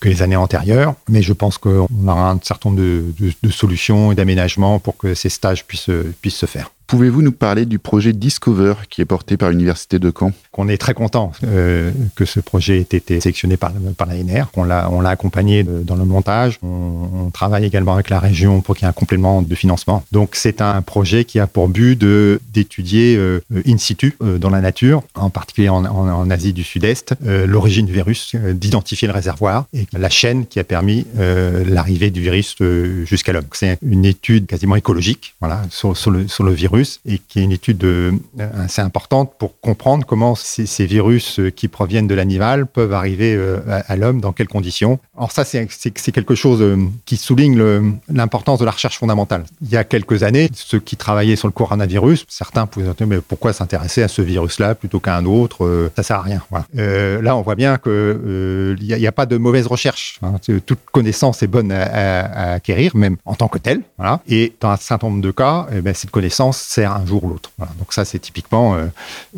que 0.00 0.08
les 0.08 0.22
années 0.22 0.34
antérieures, 0.34 0.94
mais 1.08 1.22
je 1.22 1.32
pense 1.32 1.56
qu'on 1.56 1.86
aura 2.08 2.32
un 2.32 2.40
certain 2.42 2.70
nombre 2.70 2.82
de, 2.82 3.04
de, 3.20 3.32
de 3.40 3.50
solutions 3.50 4.10
et 4.10 4.16
d'aménagements 4.16 4.80
pour 4.80 4.96
que 4.96 5.14
ces 5.14 5.28
stages 5.28 5.64
puissent 5.64 5.96
puissent 6.20 6.42
se 6.46 6.46
faire. 6.46 6.72
Pouvez-vous 6.92 7.22
nous 7.22 7.32
parler 7.32 7.64
du 7.64 7.78
projet 7.78 8.12
Discover 8.12 8.74
qui 8.90 9.00
est 9.00 9.06
porté 9.06 9.38
par 9.38 9.48
l'Université 9.48 9.98
de 9.98 10.12
Caen? 10.14 10.32
On 10.58 10.68
est 10.68 10.76
très 10.76 10.92
content 10.92 11.32
euh, 11.42 11.90
que 12.14 12.26
ce 12.26 12.38
projet 12.38 12.76
ait 12.76 12.82
été 12.82 13.18
sélectionné 13.18 13.56
par, 13.56 13.72
l'ANR, 13.72 14.50
on 14.56 14.64
l'a 14.64 15.08
accompagné 15.08 15.64
dans 15.64 15.96
le 15.96 16.04
montage. 16.04 16.58
On, 16.62 17.30
travaille 17.32 17.64
également 17.64 17.94
avec 17.94 18.10
la 18.10 18.20
région 18.20 18.60
pour 18.60 18.76
qu'il 18.76 18.84
y 18.84 18.86
ait 18.86 18.90
un 18.90 18.92
complément 18.92 19.40
de 19.40 19.54
financement. 19.54 20.04
Donc 20.12 20.32
c'est 20.34 20.60
un 20.60 20.82
projet 20.82 21.24
qui 21.24 21.40
a 21.40 21.46
pour 21.46 21.68
but 21.68 21.98
d'étudier 21.98 23.16
euh, 23.16 23.40
in 23.66 23.78
situ, 23.78 24.14
euh, 24.22 24.36
dans 24.36 24.50
la 24.50 24.60
nature, 24.60 25.02
en 25.14 25.30
particulier 25.30 25.70
en, 25.70 26.30
Asie 26.30 26.52
du 26.52 26.62
Sud-Est, 26.62 27.14
l'origine 27.24 27.86
du 27.86 27.92
virus, 27.94 28.36
d'identifier 28.36 29.08
le 29.08 29.14
réservoir 29.14 29.64
et 29.72 29.86
la 29.94 30.10
chaîne 30.10 30.46
qui 30.46 30.60
a 30.60 30.64
permis 30.64 31.06
l'arrivée 31.16 32.10
du 32.10 32.20
virus 32.20 32.56
jusqu'à 33.04 33.32
l'homme. 33.32 33.44
C'est 33.52 33.78
une 33.82 34.04
étude 34.04 34.46
quasiment 34.46 34.76
écologique 34.76 35.34
voilà, 35.40 35.62
sur 35.70 36.10
le 36.10 36.52
virus 36.52 36.81
et 37.06 37.18
qui 37.18 37.40
est 37.40 37.42
une 37.42 37.52
étude 37.52 37.84
euh, 37.84 38.12
assez 38.58 38.82
importante 38.82 39.32
pour 39.38 39.58
comprendre 39.60 40.06
comment 40.06 40.34
ces, 40.34 40.86
virus 40.86 41.38
euh, 41.38 41.50
qui 41.50 41.68
proviennent 41.68 42.06
de 42.06 42.14
l'animal 42.14 42.66
peuvent 42.66 42.92
arriver 42.92 43.34
euh, 43.34 43.60
à, 43.66 43.96
l'homme, 43.96 44.20
dans 44.20 44.32
quelles 44.32 44.48
conditions. 44.48 44.98
Alors 45.16 45.32
ça, 45.32 45.44
c'est 45.44 45.66
quelque 46.12 46.34
chose 46.34 46.64
qui 47.04 47.16
souligne 47.16 47.62
l'importance 48.08 48.58
de 48.58 48.64
la 48.64 48.70
recherche 48.70 48.98
fondamentale. 48.98 49.44
Il 49.62 49.68
y 49.68 49.76
a 49.76 49.84
quelques 49.84 50.22
années, 50.22 50.48
ceux 50.54 50.80
qui 50.80 50.96
travaillaient 50.96 51.36
sur 51.36 51.48
le 51.48 51.52
coronavirus, 51.52 52.24
certains 52.28 52.66
pouvaient 52.66 52.92
dire 52.92 53.06
mais 53.06 53.20
pourquoi 53.20 53.52
s'intéresser 53.52 54.02
à 54.02 54.08
ce 54.08 54.22
virus-là 54.22 54.74
plutôt 54.74 55.00
qu'à 55.00 55.16
un 55.16 55.24
autre 55.24 55.90
Ça 55.96 56.02
sert 56.02 56.16
à 56.16 56.22
rien. 56.22 56.42
là, 56.74 57.36
on 57.36 57.42
voit 57.42 57.54
bien 57.54 57.78
qu'il 57.78 58.76
n'y 58.80 59.06
a, 59.06 59.12
pas 59.12 59.26
de 59.26 59.36
mauvaise 59.36 59.66
recherche. 59.66 60.18
Hein. 60.22 60.34
Toute 60.66 60.80
connaissance 60.90 61.42
est 61.42 61.46
bonne 61.46 61.72
à, 61.72 62.54
acquérir, 62.54 62.96
même 62.96 63.16
en 63.24 63.34
tant 63.34 63.48
que 63.48 63.58
telle. 63.58 63.82
Et 64.28 64.52
dans 64.60 64.70
un 64.70 64.76
certain 64.76 65.08
nombre 65.08 65.22
de 65.22 65.30
cas, 65.30 65.66
eh 65.72 65.80
ben, 65.80 65.94
cette 65.94 66.10
connaissance 66.10 66.58
sert 66.72 66.92
un 66.92 67.04
jour 67.04 67.24
ou 67.24 67.28
l'autre. 67.28 67.50
Donc 67.78 67.92
ça, 67.92 68.04
c'est 68.04 68.18
typiquement, 68.18 68.74
euh, 68.74 68.86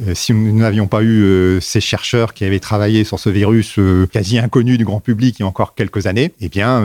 euh, 0.07 0.15
si 0.15 0.33
nous 0.33 0.57
n'avions 0.57 0.87
pas 0.87 1.03
eu 1.03 1.23
euh, 1.23 1.61
ces 1.61 1.81
chercheurs 1.81 2.33
qui 2.33 2.45
avaient 2.45 2.61
travaillé 2.61 3.03
sur 3.03 3.19
ce 3.19 3.29
virus 3.29 3.79
quasi 4.13 4.39
inconnu 4.39 4.79
du 4.79 4.85
grand 4.85 5.01
public 5.01 5.37
il 5.39 5.43
y 5.43 5.45
a 5.45 5.49
encore 5.49 5.75
quelques 5.75 6.07
années, 6.07 6.33
eh 6.41 6.49
bien, 6.49 6.85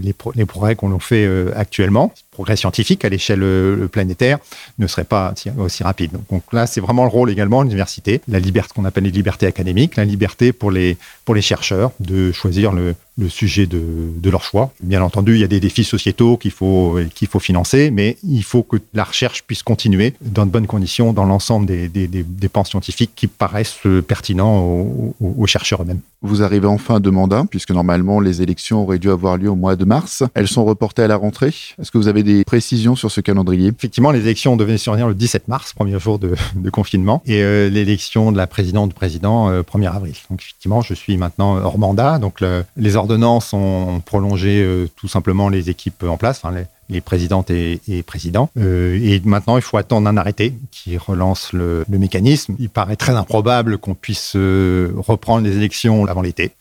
les, 0.00 0.44
progrès 0.44 0.76
qu'on 0.76 0.98
fait 0.98 1.28
actuellement, 1.54 2.12
progrès 2.30 2.56
scientifiques 2.56 3.04
à 3.04 3.08
l'échelle 3.08 3.88
planétaire, 3.90 4.38
ne 4.78 4.86
seraient 4.86 5.04
pas 5.04 5.34
aussi 5.58 5.82
rapides. 5.82 6.16
Donc, 6.30 6.42
là, 6.52 6.66
c'est 6.66 6.80
vraiment 6.80 7.04
le 7.04 7.10
rôle 7.10 7.30
également 7.30 7.62
de 7.62 7.68
l'université, 7.68 8.20
la 8.28 8.38
liberté, 8.38 8.72
qu'on 8.74 8.84
appelle 8.84 9.04
les 9.04 9.10
libertés 9.10 9.46
académiques, 9.46 9.96
la 9.96 10.04
liberté 10.04 10.52
pour 10.52 10.70
les, 10.70 10.96
pour 11.24 11.34
les 11.34 11.42
chercheurs 11.42 11.92
de 12.00 12.32
choisir 12.32 12.72
le, 12.72 12.94
le 13.18 13.28
sujet 13.28 13.66
de, 13.66 14.30
leur 14.30 14.42
choix. 14.42 14.72
Bien 14.80 15.02
entendu, 15.02 15.34
il 15.34 15.40
y 15.40 15.44
a 15.44 15.48
des 15.48 15.60
défis 15.60 15.84
sociétaux 15.84 16.36
qu'il 16.36 16.50
faut, 16.50 16.98
qu'il 17.14 17.28
faut 17.28 17.40
financer, 17.40 17.90
mais 17.90 18.16
il 18.22 18.44
faut 18.44 18.62
que 18.62 18.76
la 18.94 19.04
recherche 19.04 19.42
puisse 19.42 19.62
continuer 19.62 20.14
dans 20.20 20.46
de 20.46 20.50
bonnes 20.50 20.66
conditions 20.66 21.12
dans 21.12 21.24
l'ensemble 21.24 21.66
des, 21.66 21.88
des, 21.88 22.48
pans 22.48 22.64
scientifiques 22.64 23.12
qui 23.16 23.26
paraissent 23.26 23.78
pertinents 24.06 25.14
aux 25.20 25.46
chercheurs 25.46 25.82
eux-mêmes. 25.82 26.00
Vous 26.20 26.42
arrivez 26.42 26.66
en 26.66 26.78
fin 26.78 26.98
de 26.98 27.10
mandat, 27.10 27.44
puisque 27.48 27.70
normalement 27.70 28.18
les 28.18 28.42
élections 28.42 28.82
auraient 28.82 28.98
dû 28.98 29.10
avoir 29.10 29.36
lieu 29.36 29.48
au 29.48 29.54
mois 29.54 29.76
de 29.76 29.84
mars. 29.84 30.24
Elles 30.34 30.48
sont 30.48 30.64
reportées 30.64 31.02
à 31.02 31.08
la 31.08 31.16
rentrée. 31.16 31.54
Est-ce 31.78 31.90
que 31.92 31.98
vous 31.98 32.08
avez 32.08 32.22
des 32.22 32.44
précisions 32.44 32.96
sur 32.96 33.10
ce 33.10 33.20
calendrier? 33.20 33.68
Effectivement, 33.68 34.10
les 34.10 34.20
élections 34.20 34.56
devaient 34.56 34.78
survenir 34.78 35.06
le 35.06 35.14
17 35.14 35.46
mars, 35.46 35.72
premier 35.72 35.98
jour 36.00 36.18
de, 36.18 36.34
confinement, 36.70 37.22
et 37.24 37.42
euh, 37.42 37.68
l'élection 37.68 38.32
de 38.32 38.36
la 38.36 38.46
présidente 38.46 38.88
du 38.88 38.94
président, 38.94 39.50
1er 39.62 39.94
avril. 39.94 40.14
Donc 40.28 40.42
effectivement, 40.42 40.80
je 40.80 40.94
suis 40.94 41.16
maintenant 41.16 41.56
hors 41.56 41.78
mandat. 41.78 42.18
Donc 42.18 42.42
les 42.76 42.96
ordonnances 42.96 43.52
ont 43.52 44.00
prolongé 44.04 44.66
tout 44.96 45.08
simplement 45.08 45.48
les 45.48 45.70
équipes 45.70 46.02
en 46.02 46.16
place, 46.16 46.42
les 46.88 47.00
présidentes 47.00 47.50
et, 47.50 48.02
présidents. 48.06 48.50
Euh, 48.58 48.98
et 49.00 49.20
maintenant, 49.24 49.56
il 49.56 49.62
faut 49.62 49.76
attendre 49.76 50.08
un 50.08 50.16
arrêté 50.16 50.54
qui 50.70 50.96
relance 50.96 51.52
le, 51.52 51.84
mécanisme. 51.88 52.54
Il 52.58 52.70
paraît 52.70 52.96
très 52.96 53.12
improbable 53.12 53.78
qu'on 53.78 53.94
puisse 53.94 54.32
euh, 54.36 54.92
reprendre 54.96 55.44
les 55.44 55.56
élections 55.56 56.06
avant 56.06 56.22
l'été. 56.22 56.52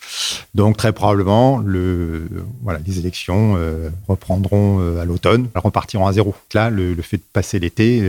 Donc, 0.55 0.77
très 0.77 0.91
probablement, 0.91 1.59
les 1.59 2.99
élections 2.99 3.55
euh, 3.57 3.89
reprendront 4.07 4.97
à 4.99 5.05
l'automne, 5.05 5.47
elles 5.53 5.61
repartiront 5.61 6.07
à 6.07 6.13
zéro. 6.13 6.35
Là, 6.53 6.69
le, 6.69 6.95
fait 7.01 7.17
de 7.17 7.23
passer 7.31 7.59
l'été 7.59 8.03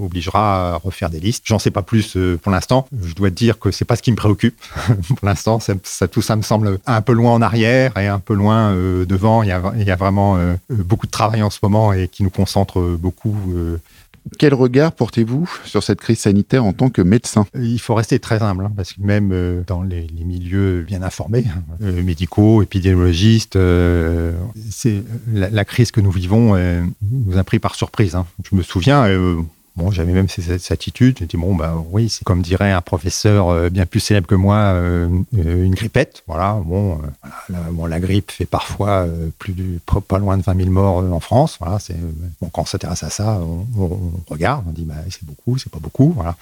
obligera 0.00 0.74
à 0.74 0.76
refaire 0.76 1.10
des 1.10 1.20
listes. 1.20 1.42
J'en 1.46 1.58
sais 1.58 1.70
pas 1.70 1.82
plus 1.82 2.16
pour 2.42 2.52
l'instant. 2.52 2.86
Je 3.02 3.14
dois 3.14 3.30
dire 3.30 3.58
que 3.58 3.70
c'est 3.70 3.84
pas 3.84 3.96
ce 3.96 4.02
qui 4.02 4.12
me 4.12 4.16
préoccupe. 4.16 4.56
pour 5.08 5.26
l'instant, 5.26 5.58
ça, 5.60 6.08
tout 6.08 6.22
ça 6.22 6.36
me 6.36 6.42
semble 6.42 6.78
un 6.86 7.02
peu 7.02 7.12
loin 7.12 7.32
en 7.32 7.42
arrière 7.42 7.96
et 7.98 8.06
un 8.06 8.20
peu 8.20 8.34
loin 8.34 8.72
devant. 8.72 9.42
Il 9.42 9.48
y, 9.48 9.52
a, 9.52 9.60
il 9.76 9.84
y 9.84 9.90
a 9.90 9.96
vraiment 9.96 10.38
beaucoup 10.70 11.06
de 11.06 11.10
travail 11.10 11.42
en 11.42 11.50
ce 11.50 11.57
moment 11.62 11.92
et 11.92 12.08
qui 12.08 12.22
nous 12.22 12.30
concentre 12.30 12.80
beaucoup. 12.98 13.36
Euh. 13.54 13.78
Quel 14.38 14.52
regard 14.52 14.92
portez-vous 14.92 15.48
sur 15.64 15.82
cette 15.82 16.00
crise 16.00 16.18
sanitaire 16.18 16.64
en 16.64 16.74
tant 16.74 16.90
que 16.90 17.00
médecin? 17.00 17.46
Il 17.54 17.78
faut 17.78 17.94
rester 17.94 18.18
très 18.18 18.42
humble, 18.42 18.66
hein, 18.66 18.72
parce 18.76 18.92
que 18.92 19.00
même 19.00 19.30
euh, 19.32 19.62
dans 19.66 19.82
les, 19.82 20.06
milieux 20.22 20.82
bien 20.82 21.02
informés, 21.02 21.46
hein, 21.48 21.62
euh, 21.82 22.02
médicaux, 22.02 22.62
épidémiologistes, 22.62 23.58
c'est 24.70 25.02
la, 25.32 25.64
crise 25.64 25.90
que 25.92 26.00
nous 26.00 26.10
vivons 26.10 26.56
nous 27.02 27.38
a 27.38 27.44
pris 27.44 27.58
par 27.58 27.74
surprise. 27.74 28.14
Hein. 28.14 28.26
Je 28.50 28.54
me 28.54 28.62
souviens, 28.62 29.06
Bon, 29.78 29.92
j'avais 29.92 30.12
même 30.12 30.28
cette, 30.28 30.72
attitude. 30.72 31.18
J'ai 31.20 31.26
dit, 31.26 31.36
bon, 31.36 31.54
bah 31.54 31.72
oui, 31.92 32.08
c'est 32.08 32.24
comme 32.24 32.42
dirait 32.42 32.72
un 32.72 32.80
professeur 32.80 33.48
euh, 33.48 33.70
bien 33.70 33.86
plus 33.86 34.00
célèbre 34.00 34.26
que 34.26 34.34
moi, 34.34 34.56
euh, 34.56 35.08
euh, 35.38 35.64
une 35.64 35.76
grippette. 35.76 36.24
Voilà, 36.26 36.60
bon, 36.64 37.00
la, 37.48 37.58
bon, 37.70 37.86
la 37.86 38.00
grippe 38.00 38.32
fait 38.32 38.44
parfois 38.44 39.06
plus 39.38 39.54
pas 40.08 40.18
loin 40.18 40.36
de 40.36 40.42
20 40.42 40.56
000 40.56 40.70
morts 40.70 40.96
en 40.96 41.20
France. 41.20 41.58
Voilà, 41.60 41.78
c'est, 41.78 41.94
bon, 42.40 42.50
quand 42.52 42.62
on 42.62 42.66
s'intéresse 42.66 43.04
à 43.04 43.10
ça, 43.10 43.40
on, 43.40 44.00
regarde, 44.28 44.64
on 44.66 44.72
dit, 44.72 44.82
bah, 44.82 44.96
c'est 45.10 45.24
beaucoup, 45.24 45.58
c'est 45.58 45.70
pas 45.70 45.78
beaucoup. 45.78 46.12
Voilà. 46.16 46.34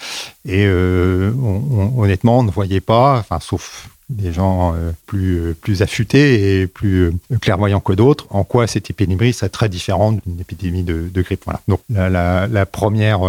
Et 0.46 0.66
honnêtement, 0.66 2.38
on 2.38 2.42
ne 2.42 2.50
voyait 2.50 2.80
pas, 2.80 3.18
enfin, 3.18 3.38
sauf 3.40 3.90
des 4.08 4.32
gens 4.32 4.74
euh, 4.74 4.92
plus, 5.06 5.38
euh, 5.38 5.56
plus 5.60 5.82
affûtés 5.82 6.60
et 6.60 6.66
plus 6.66 7.06
euh, 7.06 7.38
clairvoyants 7.40 7.80
que 7.80 7.92
d'autres, 7.92 8.26
en 8.30 8.44
quoi 8.44 8.66
cette 8.66 8.88
épidémie 8.88 9.32
serait 9.32 9.48
très 9.48 9.68
différente 9.68 10.20
d'une 10.24 10.40
épidémie 10.40 10.84
de, 10.84 11.10
grippe. 11.22 11.42
Voilà. 11.44 11.60
Donc 11.66 11.80
la, 11.88 12.66
première 12.66 13.20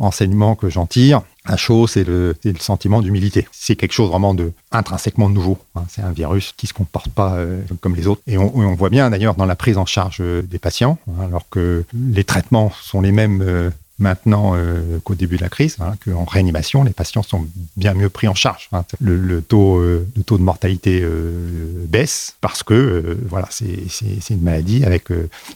enseignement 0.00 0.54
que 0.54 0.68
j'en 0.68 0.86
tire, 0.86 1.22
à 1.44 1.56
chaud, 1.56 1.86
c'est 1.86 2.04
le, 2.04 2.34
sentiment 2.58 3.00
d'humilité. 3.00 3.46
C'est 3.52 3.76
quelque 3.76 3.92
chose 3.92 4.10
vraiment 4.10 4.34
de 4.34 4.52
intrinsèquement 4.72 5.28
nouveau. 5.28 5.58
Hein. 5.74 5.84
C'est 5.88 6.02
un 6.02 6.12
virus 6.12 6.52
qui 6.56 6.66
se 6.66 6.74
comporte 6.74 7.08
pas 7.10 7.38
comme 7.80 7.94
les 7.94 8.06
autres. 8.06 8.22
Et 8.26 8.38
on, 8.38 8.56
on 8.56 8.74
voit 8.74 8.90
bien 8.90 9.08
d'ailleurs 9.10 9.34
dans 9.34 9.46
la 9.46 9.56
prise 9.56 9.78
en 9.78 9.86
charge 9.86 10.20
des 10.20 10.58
patients, 10.58 10.98
hein, 11.08 11.24
alors 11.26 11.48
que 11.50 11.84
les 11.94 12.24
traitements 12.24 12.72
sont 12.82 13.00
les 13.00 13.12
mêmes 13.12 13.72
maintenant 13.98 14.54
euh, 14.56 14.98
qu'au 15.04 15.14
début 15.14 15.36
de 15.36 15.42
la 15.42 15.48
crise, 15.48 15.76
hein, 15.80 15.94
qu'en 16.04 16.24
réanimation, 16.24 16.82
les 16.84 16.92
patients 16.92 17.22
sont 17.22 17.46
bien 17.76 17.94
mieux 17.94 18.08
pris 18.08 18.26
en 18.26 18.34
charge. 18.34 18.68
Hein. 18.72 18.84
Le, 19.00 19.40
taux, 19.40 19.78
euh, 19.78 20.06
le 20.16 20.22
taux 20.22 20.36
de 20.36 20.42
mortalité 20.42 21.00
euh, 21.02 21.84
baisse 21.86 22.34
parce 22.40 22.62
que 22.62 23.18
voilà, 23.28 23.48
c'est 23.50 24.30
une 24.30 24.42
maladie 24.42 24.84
avec 24.84 25.08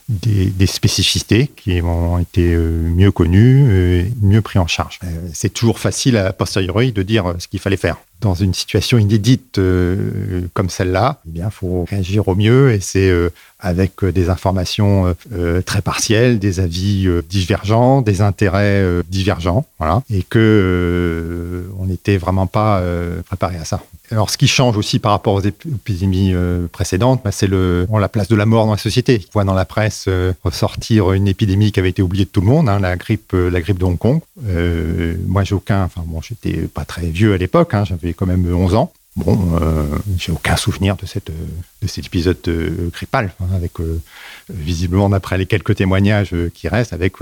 des, 0.07 0.67
spécificités 0.67 1.47
qui 1.47 1.81
ont 1.81 2.19
été 2.19 2.55
mieux 2.55 3.11
connues, 3.11 4.11
mieux 4.21 4.41
pris 4.41 4.59
en 4.59 4.67
charge. 4.67 4.99
c'est 5.33 5.49
toujours 5.49 5.79
facile 5.79 6.15
à 6.17 6.31
posteriori 6.31 6.91
de 6.91 7.01
dire 7.01 7.33
ce 7.39 7.47
qu'il 7.47 7.59
fallait 7.59 7.77
faire 7.77 7.97
dans 8.21 8.33
une 8.33 8.53
situation 8.53 8.97
inédite 8.97 9.59
euh, 9.59 10.41
comme 10.53 10.69
celle-là, 10.69 11.21
eh 11.25 11.31
bien, 11.31 11.49
faut 11.49 11.85
réagir 11.89 12.27
au 12.27 12.35
mieux 12.35 12.71
et 12.73 12.79
c'est 12.79 13.09
euh, 13.09 13.29
avec 13.59 14.03
euh, 14.03 14.11
des 14.11 14.29
informations 14.29 15.15
très 15.65 15.81
partielles, 15.81 16.39
des 16.39 16.59
avis 16.59 17.07
divergents, 17.29 18.01
des 18.01 18.21
intérêts 18.21 18.83
divergents, 19.09 19.65
voilà, 19.77 20.01
et 20.09 20.23
que 20.23 21.65
on 21.79 21.85
n'était 21.85 22.17
vraiment 22.17 22.47
pas 22.47 22.81
préparé 23.25 23.57
à 23.57 23.65
ça. 23.65 23.81
Alors, 24.11 24.29
ce 24.29 24.37
qui 24.37 24.47
change 24.47 24.75
aussi 24.75 24.99
par 24.99 25.11
rapport 25.11 25.35
aux 25.35 25.41
épidémies 25.41 26.33
euh, 26.33 26.67
précédentes, 26.67 27.21
bah, 27.23 27.31
c'est 27.31 27.47
le, 27.47 27.87
la 27.91 28.09
place 28.09 28.27
de 28.27 28.35
la 28.35 28.45
mort 28.45 28.65
dans 28.65 28.71
la 28.71 28.77
société. 28.77 29.21
On 29.29 29.31
voit 29.33 29.43
dans 29.43 29.53
la 29.53 29.65
presse 29.65 30.05
euh, 30.07 30.33
ressortir 30.43 31.11
une 31.11 31.27
épidémie 31.27 31.71
qui 31.71 31.79
avait 31.79 31.89
été 31.89 32.01
oubliée 32.01 32.25
de 32.25 32.29
tout 32.29 32.41
le 32.41 32.47
monde, 32.47 32.69
hein, 32.69 32.79
la 32.79 32.95
grippe, 32.95 33.33
euh, 33.33 33.49
la 33.49 33.61
grippe 33.61 33.77
de 33.77 33.85
Hong 33.85 33.97
Kong. 33.97 34.21
moi, 35.27 35.43
j'ai 35.43 35.55
aucun, 35.55 35.89
j'étais 36.21 36.61
pas 36.61 36.85
très 36.85 37.07
vieux 37.07 37.33
à 37.33 37.37
l'époque, 37.37 37.73
hein, 37.73 37.83
j'avais 37.85 38.13
quand 38.13 38.25
même 38.25 38.51
11 38.51 38.75
ans. 38.75 38.91
Bon, 39.15 39.57
euh, 39.59 39.85
j'ai 40.17 40.31
aucun 40.31 40.55
souvenir 40.55 40.95
de, 40.95 41.05
cette, 41.05 41.31
de 41.81 41.87
cet 41.87 42.05
épisode 42.05 42.37
euh, 42.47 42.89
grippal, 42.93 43.33
hein, 43.41 43.47
avec 43.55 43.79
euh, 43.79 43.99
visiblement, 44.49 45.09
d'après 45.09 45.37
les 45.37 45.47
quelques 45.47 45.75
témoignages 45.75 46.35
qui 46.53 46.67
restent, 46.67 46.93
avec 46.93 47.15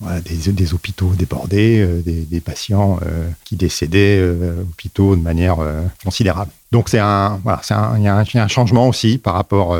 des, 0.00 0.52
des, 0.52 0.74
hôpitaux 0.74 1.12
débordés, 1.14 1.86
des, 2.04 2.40
patients 2.40 2.98
qui 3.44 3.56
décédaient 3.56 4.22
hôpitaux 4.62 5.16
de 5.16 5.20
manière 5.20 5.58
considérable. 6.04 6.50
Donc 6.70 6.88
c'est 6.88 6.98
un, 6.98 7.40
voilà, 7.42 7.60
il 7.98 8.02
y, 8.02 8.08
a 8.08 8.44
un 8.44 8.48
changement 8.48 8.88
aussi 8.88 9.18
par 9.18 9.34
rapport 9.34 9.76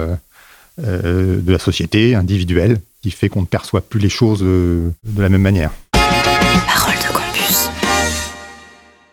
de 0.78 1.52
la 1.52 1.58
société 1.58 2.14
individuelle 2.14 2.80
qui 3.02 3.10
fait 3.10 3.28
qu'on 3.28 3.40
ne 3.40 3.46
perçoit 3.46 3.80
plus 3.80 4.00
les 4.00 4.08
choses 4.08 4.40
de 4.42 4.92
la 5.16 5.28
même 5.28 5.42
manière. 5.42 5.70
Parole 5.92 6.94
de 6.94 7.12
campus. 7.12 7.68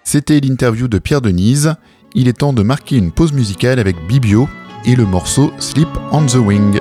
C'était 0.03 0.39
l'interview 0.39 0.87
de 0.87 0.99
Pierre 0.99 1.21
Denise 1.21 1.75
il 2.15 2.27
est 2.27 2.39
temps 2.39 2.53
de 2.53 2.63
marquer 2.63 2.97
une 2.97 3.11
pause 3.11 3.33
musicale 3.33 3.79
avec 3.79 3.95
Bibio 4.07 4.47
et 4.85 4.95
le 4.95 5.05
morceau 5.05 5.51
Sleep 5.59 5.89
on 6.11 6.25
the 6.25 6.35
Wing. 6.35 6.79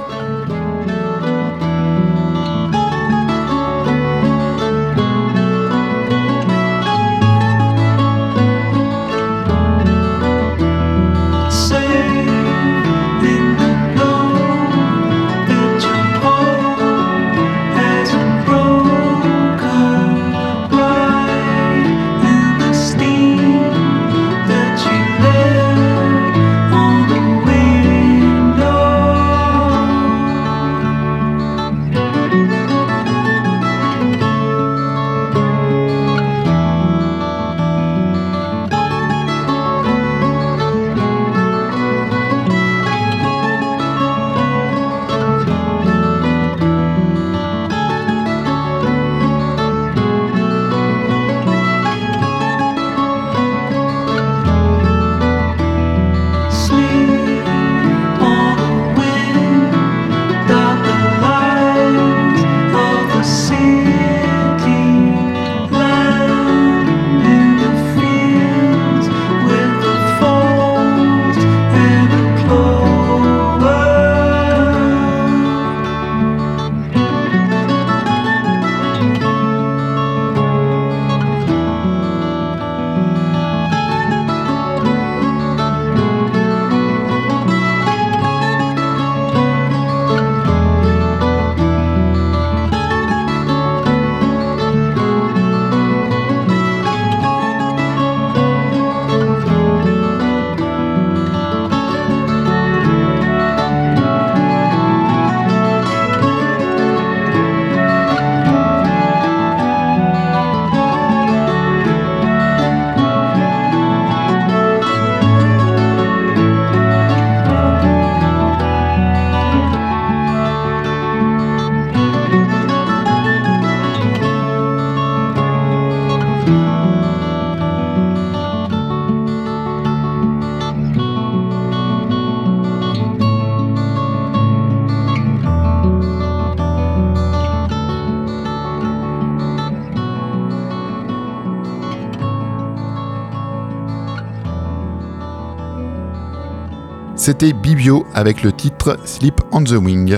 C'était 147.29 147.53
Bibio 147.53 148.07
avec 148.15 148.43
le 148.43 148.53
titre 148.53 148.99
Sleep 149.05 149.35
on 149.53 149.63
the 149.63 149.73
Wing. 149.73 150.17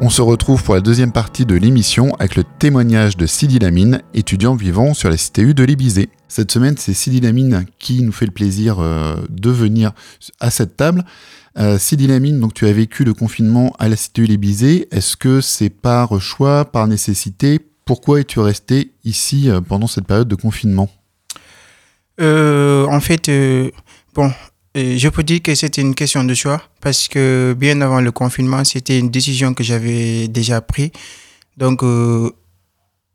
On 0.00 0.10
se 0.10 0.20
retrouve 0.20 0.64
pour 0.64 0.74
la 0.74 0.80
deuxième 0.80 1.12
partie 1.12 1.46
de 1.46 1.54
l'émission 1.54 2.16
avec 2.16 2.34
le 2.34 2.42
témoignage 2.42 3.16
de 3.16 3.26
Sidi 3.26 3.60
Lamine, 3.60 4.02
étudiant 4.12 4.56
vivant 4.56 4.92
sur 4.92 5.08
la 5.08 5.16
CTU 5.16 5.54
de 5.54 5.62
l'Ibizé. 5.62 6.08
Cette 6.26 6.50
semaine, 6.50 6.74
c'est 6.76 6.94
Sidi 6.94 7.20
Lamine 7.20 7.64
qui 7.78 8.02
nous 8.02 8.10
fait 8.10 8.26
le 8.26 8.32
plaisir 8.32 8.80
euh, 8.80 9.14
de 9.28 9.50
venir 9.50 9.92
à 10.40 10.50
cette 10.50 10.76
table. 10.76 11.04
Euh, 11.60 11.78
Sidi 11.78 12.08
Lamine, 12.08 12.44
tu 12.52 12.66
as 12.66 12.72
vécu 12.72 13.04
le 13.04 13.14
confinement 13.14 13.72
à 13.78 13.88
la 13.88 13.94
CTU 13.94 14.24
l'Ibizé. 14.24 14.88
Est-ce 14.90 15.16
que 15.16 15.40
c'est 15.40 15.70
par 15.70 16.20
choix, 16.20 16.64
par 16.64 16.88
nécessité? 16.88 17.60
Pourquoi 17.84 18.18
es-tu 18.18 18.40
resté 18.40 18.90
ici 19.04 19.48
euh, 19.48 19.60
pendant 19.60 19.86
cette 19.86 20.08
période 20.08 20.26
de 20.26 20.34
confinement? 20.34 20.90
En 22.20 23.00
fait, 23.00 23.30
bon, 24.12 24.32
je 24.74 25.08
peux 25.08 25.22
dire 25.22 25.42
que 25.42 25.54
c'était 25.54 25.80
une 25.80 25.94
question 25.94 26.24
de 26.24 26.34
choix 26.34 26.62
parce 26.80 27.08
que 27.08 27.54
bien 27.58 27.80
avant 27.80 28.00
le 28.00 28.12
confinement, 28.12 28.64
c'était 28.64 28.98
une 28.98 29.10
décision 29.10 29.54
que 29.54 29.64
j'avais 29.64 30.28
déjà 30.28 30.60
prise. 30.60 30.90
Donc, 31.56 31.82
euh, 31.82 32.30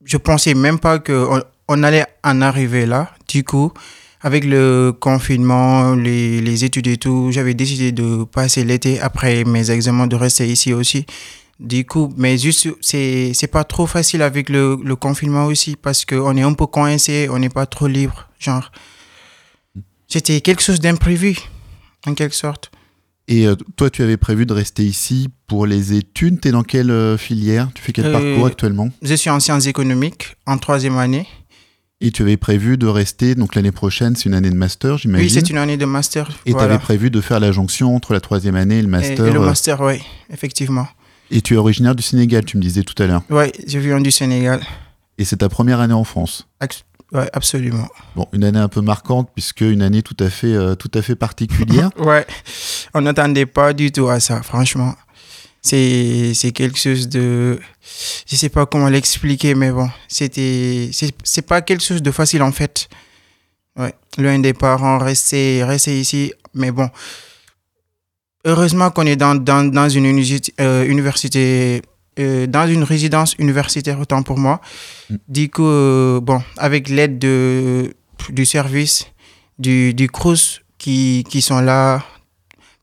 je 0.03 0.17
pensais 0.17 0.53
même 0.53 0.79
pas 0.79 0.99
qu'on 0.99 1.41
on 1.67 1.83
allait 1.83 2.05
en 2.23 2.41
arriver 2.41 2.85
là. 2.85 3.11
Du 3.27 3.43
coup, 3.43 3.71
avec 4.21 4.43
le 4.45 4.91
confinement, 4.99 5.95
les, 5.95 6.41
les 6.41 6.65
études 6.65 6.87
et 6.87 6.97
tout, 6.97 7.29
j'avais 7.31 7.53
décidé 7.53 7.91
de 7.91 8.23
passer 8.25 8.63
l'été 8.63 8.99
après 8.99 9.43
mes 9.45 9.71
examens, 9.71 10.07
de 10.07 10.15
rester 10.15 10.47
ici 10.47 10.73
aussi. 10.73 11.05
Du 11.59 11.85
coup, 11.85 12.11
mais 12.17 12.37
juste, 12.37 12.67
c'est, 12.81 13.31
c'est 13.33 13.47
pas 13.47 13.63
trop 13.63 13.85
facile 13.87 14.21
avec 14.21 14.49
le, 14.49 14.77
le 14.83 14.95
confinement 14.95 15.45
aussi 15.45 15.75
parce 15.75 16.03
qu'on 16.03 16.35
est 16.35 16.41
un 16.41 16.53
peu 16.53 16.65
coincé, 16.65 17.29
on 17.29 17.39
n'est 17.39 17.49
pas 17.49 17.65
trop 17.65 17.87
libre, 17.87 18.27
genre. 18.39 18.71
C'était 20.07 20.41
quelque 20.41 20.61
chose 20.61 20.79
d'imprévu, 20.79 21.37
en 22.05 22.13
quelque 22.13 22.35
sorte. 22.35 22.71
Et 23.27 23.47
euh, 23.47 23.55
toi, 23.77 23.89
tu 23.89 24.03
avais 24.03 24.17
prévu 24.17 24.45
de 24.45 24.53
rester 24.53 24.83
ici 24.83 25.29
pour 25.47 25.65
les 25.65 25.93
études. 25.93 26.41
Tu 26.41 26.49
es 26.49 26.51
dans 26.51 26.63
quelle 26.63 26.91
euh, 26.91 27.17
filière? 27.17 27.69
Tu 27.73 27.81
fais 27.81 27.93
quel 27.93 28.07
Euh, 28.07 28.11
parcours 28.11 28.45
actuellement? 28.47 28.89
Je 29.01 29.13
suis 29.15 29.29
en 29.29 29.39
sciences 29.39 29.65
économiques, 29.65 30.35
en 30.45 30.57
troisième 30.57 30.97
année. 30.97 31.25
Et 32.01 32.11
tu 32.11 32.21
avais 32.21 32.35
prévu 32.35 32.77
de 32.77 32.85
rester, 32.85 33.33
donc 33.33 33.55
l'année 33.55 33.71
prochaine, 33.71 34.17
c'est 34.17 34.25
une 34.25 34.33
année 34.33 34.49
de 34.49 34.55
master, 34.57 34.97
j'imagine? 34.97 35.25
Oui, 35.25 35.31
c'est 35.31 35.49
une 35.49 35.57
année 35.57 35.77
de 35.77 35.85
master. 35.85 36.29
Et 36.45 36.53
tu 36.53 36.59
avais 36.59 36.77
prévu 36.79 37.09
de 37.09 37.21
faire 37.21 37.39
la 37.39 37.53
jonction 37.53 37.95
entre 37.95 38.11
la 38.11 38.19
troisième 38.19 38.55
année 38.55 38.79
et 38.79 38.81
le 38.81 38.89
master. 38.89 39.25
Et, 39.25 39.31
le 39.31 39.39
euh, 39.39 39.45
master, 39.45 39.79
oui, 39.79 40.01
effectivement. 40.29 40.85
et 41.31 41.41
tu 41.41 41.53
es 41.53 41.57
originaire 41.57 41.95
du 41.95 42.03
Sénégal, 42.03 42.43
tu 42.43 42.57
me 42.57 42.61
disais 42.61 42.83
tout 42.83 43.01
à 43.01 43.07
l'heure. 43.07 43.21
Oui, 43.29 43.45
je 43.65 43.79
viens 43.79 44.01
du 44.01 44.11
Sénégal. 44.11 44.59
Et 45.17 45.23
c'est 45.23 45.37
ta 45.37 45.47
première 45.47 45.79
année 45.79 45.93
en 45.93 46.03
France? 46.03 46.45
Oui, 47.13 47.23
absolument. 47.31 47.87
Bon, 48.15 48.27
une 48.33 48.43
année 48.43 48.59
un 48.59 48.67
peu 48.67 48.81
marquante, 48.81 49.29
puisque 49.35 49.61
une 49.61 49.83
année 49.83 50.01
tout 50.01 50.17
à 50.19 50.31
fait, 50.31 50.53
euh, 50.53 50.73
tout 50.73 50.89
à 50.95 51.01
fait 51.01 51.15
particulière. 51.15 51.91
Ouais, 51.97 52.25
on 52.95 53.01
n'attendait 53.01 53.45
pas 53.45 53.73
du 53.73 53.91
tout 53.91 54.07
à 54.09 54.19
ça, 54.19 54.41
franchement. 54.41 54.95
C'est 55.61 56.33
c'est 56.33 56.51
quelque 56.51 56.77
chose 56.77 57.07
de. 57.07 57.59
Je 58.27 58.35
sais 58.35 58.49
pas 58.49 58.65
comment 58.65 58.89
l'expliquer, 58.89 59.53
mais 59.53 59.71
bon, 59.71 59.89
c'était. 60.07 60.89
C'est 60.91 61.11
c'est 61.23 61.43
pas 61.43 61.61
quelque 61.61 61.83
chose 61.83 62.01
de 62.01 62.11
facile 62.11 62.41
en 62.41 62.51
fait. 62.51 62.89
Ouais, 63.77 63.93
l'un 64.17 64.39
des 64.39 64.53
parents 64.53 64.97
restait, 64.97 65.63
restait 65.63 65.99
ici, 65.99 66.33
mais 66.53 66.71
bon. 66.71 66.89
Heureusement 68.45 68.89
qu'on 68.91 69.05
est 69.05 69.15
dans, 69.15 69.35
dans, 69.35 69.63
dans 69.71 69.87
une 69.87 70.05
université, 70.05 70.53
euh, 70.59 70.83
université 70.85 71.81
euh, 72.19 72.47
dans 72.47 72.67
une 72.67 72.83
résidence 72.83 73.35
universitaire, 73.39 73.99
autant 73.99 74.23
pour 74.23 74.37
moi. 74.37 74.61
Mm. 75.09 75.15
Du 75.27 75.49
coup, 75.49 75.65
euh, 75.65 76.19
bon, 76.19 76.41
avec 76.57 76.89
l'aide 76.89 77.19
de, 77.19 77.93
du 78.29 78.45
service, 78.45 79.07
du, 79.59 79.93
du 79.93 80.07
CRUS 80.09 80.61
qui, 80.77 81.23
qui 81.29 81.41
sont 81.41 81.61
là, 81.61 82.03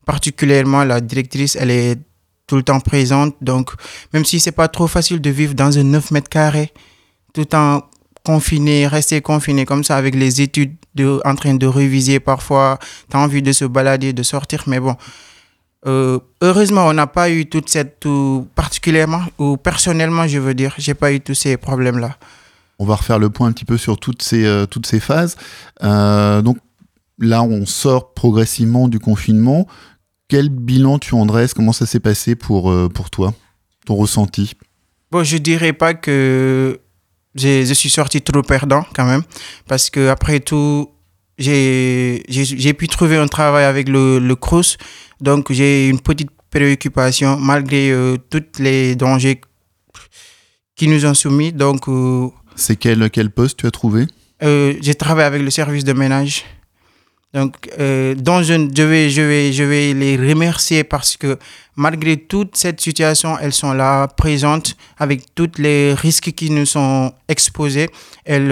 particulièrement 0.05 0.83
la 0.83 1.01
directrice, 1.01 1.55
elle 1.55 1.71
est 1.71 1.97
tout 2.47 2.57
le 2.57 2.63
temps 2.63 2.81
présente. 2.81 3.35
Donc, 3.41 3.71
même 4.13 4.25
si 4.25 4.39
c'est 4.39 4.51
pas 4.51 4.67
trop 4.67 4.87
facile 4.87 5.21
de 5.21 5.29
vivre 5.29 5.53
dans 5.53 5.77
un 5.77 5.83
9 5.83 6.11
mètres 6.11 6.29
carrés, 6.29 6.73
tout 7.33 7.55
en 7.55 7.81
confiné, 8.25 8.87
rester 8.87 9.21
confiné 9.21 9.65
comme 9.65 9.83
ça 9.83 9.95
avec 9.95 10.15
les 10.15 10.41
études 10.41 10.75
de, 10.95 11.21
en 11.23 11.35
train 11.35 11.53
de 11.53 11.65
réviser 11.65 12.19
parfois, 12.19 12.77
tu 13.09 13.15
as 13.15 13.19
envie 13.19 13.41
de 13.41 13.51
se 13.51 13.65
balader, 13.65 14.13
de 14.13 14.23
sortir, 14.23 14.63
mais 14.67 14.79
bon. 14.79 14.95
Euh, 15.87 16.19
heureusement, 16.41 16.85
on 16.87 16.93
n'a 16.93 17.07
pas 17.07 17.29
eu 17.31 17.45
toute 17.47 17.69
cette, 17.69 17.99
tout, 17.99 18.47
particulièrement 18.55 19.23
ou 19.39 19.57
personnellement, 19.57 20.27
je 20.27 20.37
veux 20.37 20.53
dire, 20.53 20.73
j'ai 20.77 20.93
pas 20.93 21.11
eu 21.11 21.19
tous 21.19 21.33
ces 21.33 21.57
problèmes-là. 21.57 22.17
On 22.79 22.85
va 22.85 22.95
refaire 22.95 23.19
le 23.19 23.29
point 23.29 23.47
un 23.47 23.51
petit 23.51 23.65
peu 23.65 23.77
sur 23.77 23.97
toutes 23.99 24.21
ces, 24.21 24.45
euh, 24.45 24.65
toutes 24.65 24.85
ces 24.85 24.99
phases. 24.99 25.35
Euh, 25.83 26.41
donc 26.41 26.57
là, 27.19 27.43
on 27.43 27.65
sort 27.65 28.13
progressivement 28.13 28.87
du 28.87 28.99
confinement. 28.99 29.67
Quel 30.27 30.49
bilan 30.49 30.97
tu 30.99 31.13
en 31.15 31.25
dresses 31.25 31.53
Comment 31.53 31.73
ça 31.73 31.85
s'est 31.85 31.99
passé 31.99 32.35
pour, 32.35 32.73
pour 32.93 33.09
toi 33.09 33.33
Ton 33.85 33.95
ressenti? 33.95 34.53
Bon, 35.11 35.23
je 35.23 35.37
dirais 35.37 35.73
pas 35.73 35.93
que 35.93 36.79
j'ai- 37.35 37.65
je 37.65 37.73
suis 37.73 37.89
sorti 37.89 38.21
trop 38.21 38.41
perdant 38.43 38.85
quand 38.95 39.05
même, 39.05 39.23
parce 39.67 39.89
que 39.89 40.07
après 40.07 40.39
tout, 40.39 40.89
j'ai 41.37 42.23
pu 42.77 42.87
trouver 42.87 43.17
un 43.17 43.27
travail 43.27 43.65
avec 43.65 43.89
le, 43.89 44.19
le 44.19 44.35
CRUS, 44.35 44.77
donc 45.21 45.51
j'ai 45.51 45.87
une 45.89 45.99
petite 45.99 46.29
préoccupation 46.49 47.37
malgré 47.37 47.91
euh, 47.91 48.17
tous 48.29 48.43
les 48.59 48.95
dangers 48.95 49.39
qui 50.75 50.87
nous 50.87 51.05
ont 51.05 51.13
soumis. 51.13 51.51
Donc, 51.53 51.87
euh, 51.87 52.27
C'est 52.55 52.75
quel, 52.75 53.09
quel 53.09 53.29
poste 53.29 53.59
tu 53.59 53.67
as 53.67 53.71
trouvé? 53.71 54.07
euh, 54.43 54.73
j'ai 54.81 54.95
travaillé 54.95 55.27
avec 55.27 55.41
le 55.43 55.51
service 55.51 55.83
de 55.83 55.93
ménage. 55.93 56.43
Donc, 57.33 57.69
euh, 57.79 58.13
dont 58.15 58.41
je, 58.43 58.55
je, 58.75 58.83
vais, 58.83 59.09
je, 59.09 59.21
vais, 59.21 59.53
je 59.53 59.63
vais 59.63 59.93
les 59.93 60.17
remercier 60.17 60.83
parce 60.83 61.15
que 61.15 61.37
malgré 61.77 62.17
toute 62.17 62.57
cette 62.57 62.81
situation, 62.81 63.37
elles 63.39 63.53
sont 63.53 63.71
là, 63.71 64.07
présentes, 64.07 64.75
avec 64.97 65.33
tous 65.33 65.51
les 65.57 65.93
risques 65.93 66.31
qui 66.33 66.49
nous 66.49 66.65
sont 66.65 67.13
exposés. 67.29 67.87
Elles, 68.25 68.51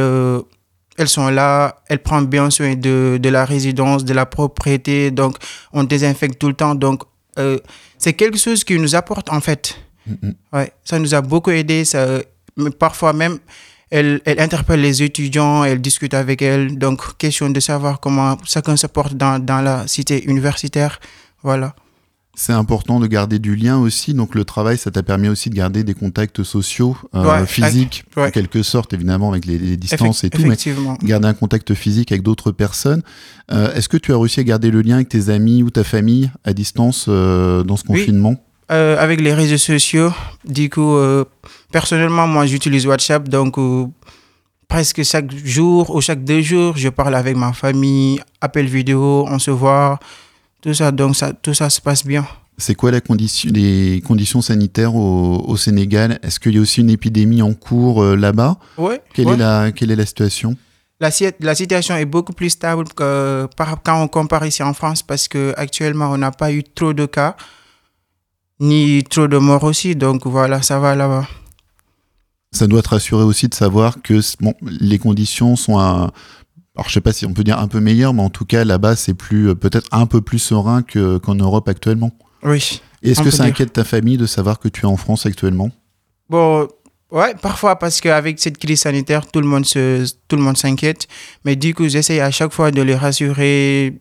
elles 0.99 1.07
sont 1.07 1.29
là, 1.29 1.81
elles 1.87 1.99
prennent 1.99 2.25
bien 2.25 2.49
soin 2.49 2.75
de, 2.75 3.17
de 3.21 3.29
la 3.29 3.45
résidence, 3.45 4.03
de 4.03 4.13
la 4.13 4.25
propriété. 4.25 5.11
Donc, 5.11 5.37
on 5.71 5.85
désinfecte 5.85 6.37
tout 6.37 6.49
le 6.49 6.53
temps. 6.53 6.75
Donc, 6.75 7.03
euh, 7.39 7.57
c'est 7.97 8.13
quelque 8.13 8.37
chose 8.37 8.65
qui 8.65 8.77
nous 8.77 8.95
apporte 8.95 9.31
en 9.31 9.39
fait. 9.39 9.79
Mhm. 10.05 10.33
Ouais, 10.51 10.73
ça 10.83 10.99
nous 10.99 11.15
a 11.15 11.21
beaucoup 11.21 11.51
aidé. 11.51 11.85
Ça, 11.85 12.19
mais 12.57 12.71
parfois 12.71 13.13
même, 13.13 13.39
elle, 13.89 14.19
elle 14.25 14.41
interpelle 14.41 14.81
les 14.81 15.01
étudiants, 15.01 15.63
elle 15.63 15.79
discute 15.79 16.13
avec 16.13 16.41
elles. 16.41 16.77
Donc, 16.77 17.17
question 17.17 17.49
de 17.49 17.61
savoir 17.61 18.01
comment 18.01 18.37
chacun 18.43 18.75
se 18.75 18.87
porte 18.87 19.13
dans, 19.13 19.39
dans 19.39 19.61
la 19.61 19.87
cité 19.87 20.25
universitaire. 20.25 20.99
Voilà. 21.43 21.73
C'est 22.41 22.53
important 22.53 23.01
de 23.01 23.07
garder 23.07 23.37
du 23.37 23.53
lien 23.57 23.77
aussi. 23.79 24.13
Donc 24.13 24.33
le 24.33 24.45
travail, 24.45 24.77
ça 24.77 24.89
t'a 24.91 25.03
permis 25.03 25.27
aussi 25.27 25.49
de 25.49 25.55
garder 25.55 25.83
des 25.83 25.93
contacts 25.93 26.41
sociaux, 26.41 26.95
euh, 27.13 27.25
Ouais, 27.41 27.45
physiques, 27.45 28.05
ouais. 28.15 28.27
en 28.27 28.31
quelque 28.31 28.63
sorte, 28.63 28.93
évidemment, 28.93 29.29
avec 29.29 29.45
les, 29.45 29.57
les 29.57 29.75
distances 29.75 30.23
Effect- 30.23 30.25
et 30.27 30.29
tout. 30.29 30.47
Mais 30.47 30.55
garder 31.05 31.27
un 31.27 31.33
contact 31.33 31.73
physique 31.73 32.13
avec 32.13 32.23
d'autres 32.23 32.51
personnes. 32.53 33.01
Euh, 33.51 33.73
Est-ce 33.73 33.89
que 33.89 33.97
tu 33.97 34.13
as 34.13 34.17
réussi 34.17 34.39
à 34.39 34.43
garder 34.45 34.71
le 34.71 34.81
lien 34.81 34.95
avec 34.95 35.09
tes 35.09 35.27
amis 35.27 35.63
ou 35.63 35.69
ta 35.69 35.83
famille 35.83 36.31
à 36.45 36.53
distance 36.53 37.07
euh, 37.09 37.61
dans 37.63 37.75
ce 37.75 37.83
Oui. 37.89 37.99
confinement? 37.99 38.35
Euh, 38.71 38.95
avec 38.97 39.19
les 39.19 39.33
réseaux 39.33 39.57
sociaux, 39.57 40.13
du 40.45 40.69
coup, 40.69 40.95
euh, 40.95 41.25
personnellement, 41.73 42.25
moi, 42.25 42.45
j'utilise 42.45 42.87
WhatsApp. 42.87 43.27
Donc, 43.27 43.57
euh, 43.57 43.85
presque 44.69 45.03
chaque 45.03 45.29
jour 45.43 45.93
ou 45.93 45.99
chaque 45.99 46.23
deux 46.23 46.41
jours, 46.41 46.77
je 46.77 46.87
parle 46.87 47.15
avec 47.15 47.35
ma 47.35 47.51
famille, 47.51 48.21
appel 48.39 48.65
vidéo, 48.67 49.25
on 49.27 49.39
se 49.39 49.51
voit, 49.51 49.99
tout 50.61 50.73
ça. 50.73 50.91
Donc, 50.91 51.15
ça, 51.15 51.33
tout 51.33 51.53
ça 51.53 51.69
se 51.69 51.81
passe 51.81 52.05
bien. 52.05 52.25
C'est 52.57 52.75
quoi 52.75 52.91
la 52.91 52.99
condition, 52.99 53.49
les 53.53 54.01
conditions 54.05 54.41
sanitaires 54.41 54.93
au, 54.93 55.45
au 55.47 55.55
Sénégal? 55.55 56.19
Est-ce 56.23 56.39
qu'il 56.41 56.55
y 56.55 56.57
a 56.57 56.61
aussi 56.61 56.81
une 56.81 56.89
épidémie 56.89 57.41
en 57.41 57.53
cours 57.53 58.03
euh, 58.03 58.15
là-bas? 58.17 58.57
Ouais, 58.77 59.01
quelle, 59.13 59.27
ouais. 59.27 59.33
est 59.35 59.37
la, 59.37 59.71
quelle 59.71 59.91
est 59.91 59.95
la 59.95 60.05
situation? 60.05 60.57
La, 60.99 61.09
la 61.39 61.55
situation 61.55 61.95
est 61.95 62.03
beaucoup 62.05 62.33
plus 62.33 62.49
stable 62.49 62.83
que 62.93 63.47
par, 63.55 63.81
quand 63.81 64.03
on 64.03 64.09
compare 64.09 64.45
ici 64.45 64.61
en 64.61 64.73
France 64.73 65.01
parce 65.01 65.29
que 65.29 65.53
actuellement 65.55 66.11
on 66.11 66.17
n'a 66.17 66.31
pas 66.31 66.51
eu 66.51 66.61
trop 66.61 66.91
de 66.91 67.05
cas 67.05 67.37
ni 68.59 69.01
trop 69.05 69.29
de 69.29 69.37
morts 69.37 69.63
aussi. 69.63 69.95
Donc 69.95 70.27
voilà, 70.27 70.61
ça 70.61 70.77
va 70.79 70.95
là-bas. 70.95 71.25
Ça 72.51 72.67
doit 72.67 72.81
te 72.81 72.89
rassurer 72.89 73.23
aussi 73.23 73.47
de 73.47 73.53
savoir 73.53 74.01
que 74.01 74.19
bon, 74.41 74.53
les 74.61 74.99
conditions 74.99 75.55
sont 75.55 75.79
un, 75.79 76.11
alors 76.75 76.87
je 76.87 76.93
sais 76.93 77.01
pas 77.01 77.11
si 77.13 77.25
on 77.25 77.33
peut 77.33 77.43
dire 77.43 77.59
un 77.59 77.67
peu 77.67 77.79
meilleures, 77.79 78.13
mais 78.13 78.21
en 78.21 78.29
tout 78.29 78.45
cas 78.45 78.63
là-bas 78.63 78.95
c'est 78.95 79.13
plus 79.13 79.49
euh, 79.49 79.55
peut-être 79.55 79.87
un 79.91 80.05
peu 80.05 80.21
plus 80.21 80.39
serein 80.39 80.81
que- 80.81 81.17
qu'en 81.17 81.35
Europe 81.35 81.67
actuellement. 81.67 82.11
Oui. 82.43 82.81
Et 83.03 83.11
Est-ce 83.11 83.21
que 83.21 83.31
ça 83.31 83.43
dire. 83.43 83.51
inquiète 83.53 83.73
ta 83.73 83.83
famille 83.83 84.17
de 84.17 84.25
savoir 84.25 84.59
que 84.59 84.67
tu 84.69 84.81
es 84.81 84.85
en 84.85 84.97
France 84.97 85.25
actuellement? 85.25 85.71
Bon, 86.29 86.67
ouais, 87.11 87.33
parfois 87.41 87.77
parce 87.77 88.01
qu'avec 88.01 88.39
cette 88.39 88.57
crise 88.57 88.81
sanitaire, 88.81 89.25
tout 89.27 89.39
le 89.41 89.47
monde 89.47 89.65
se, 89.65 90.05
tout 90.27 90.35
le 90.35 90.41
monde 90.41 90.57
s'inquiète. 90.57 91.07
Mais 91.45 91.55
du 91.55 91.73
coup, 91.73 91.87
j'essaie 91.89 92.19
à 92.21 92.29
chaque 92.31 92.51
fois 92.53 92.71
de 92.71 92.81
les 92.81 92.95
rassurer 92.95 93.99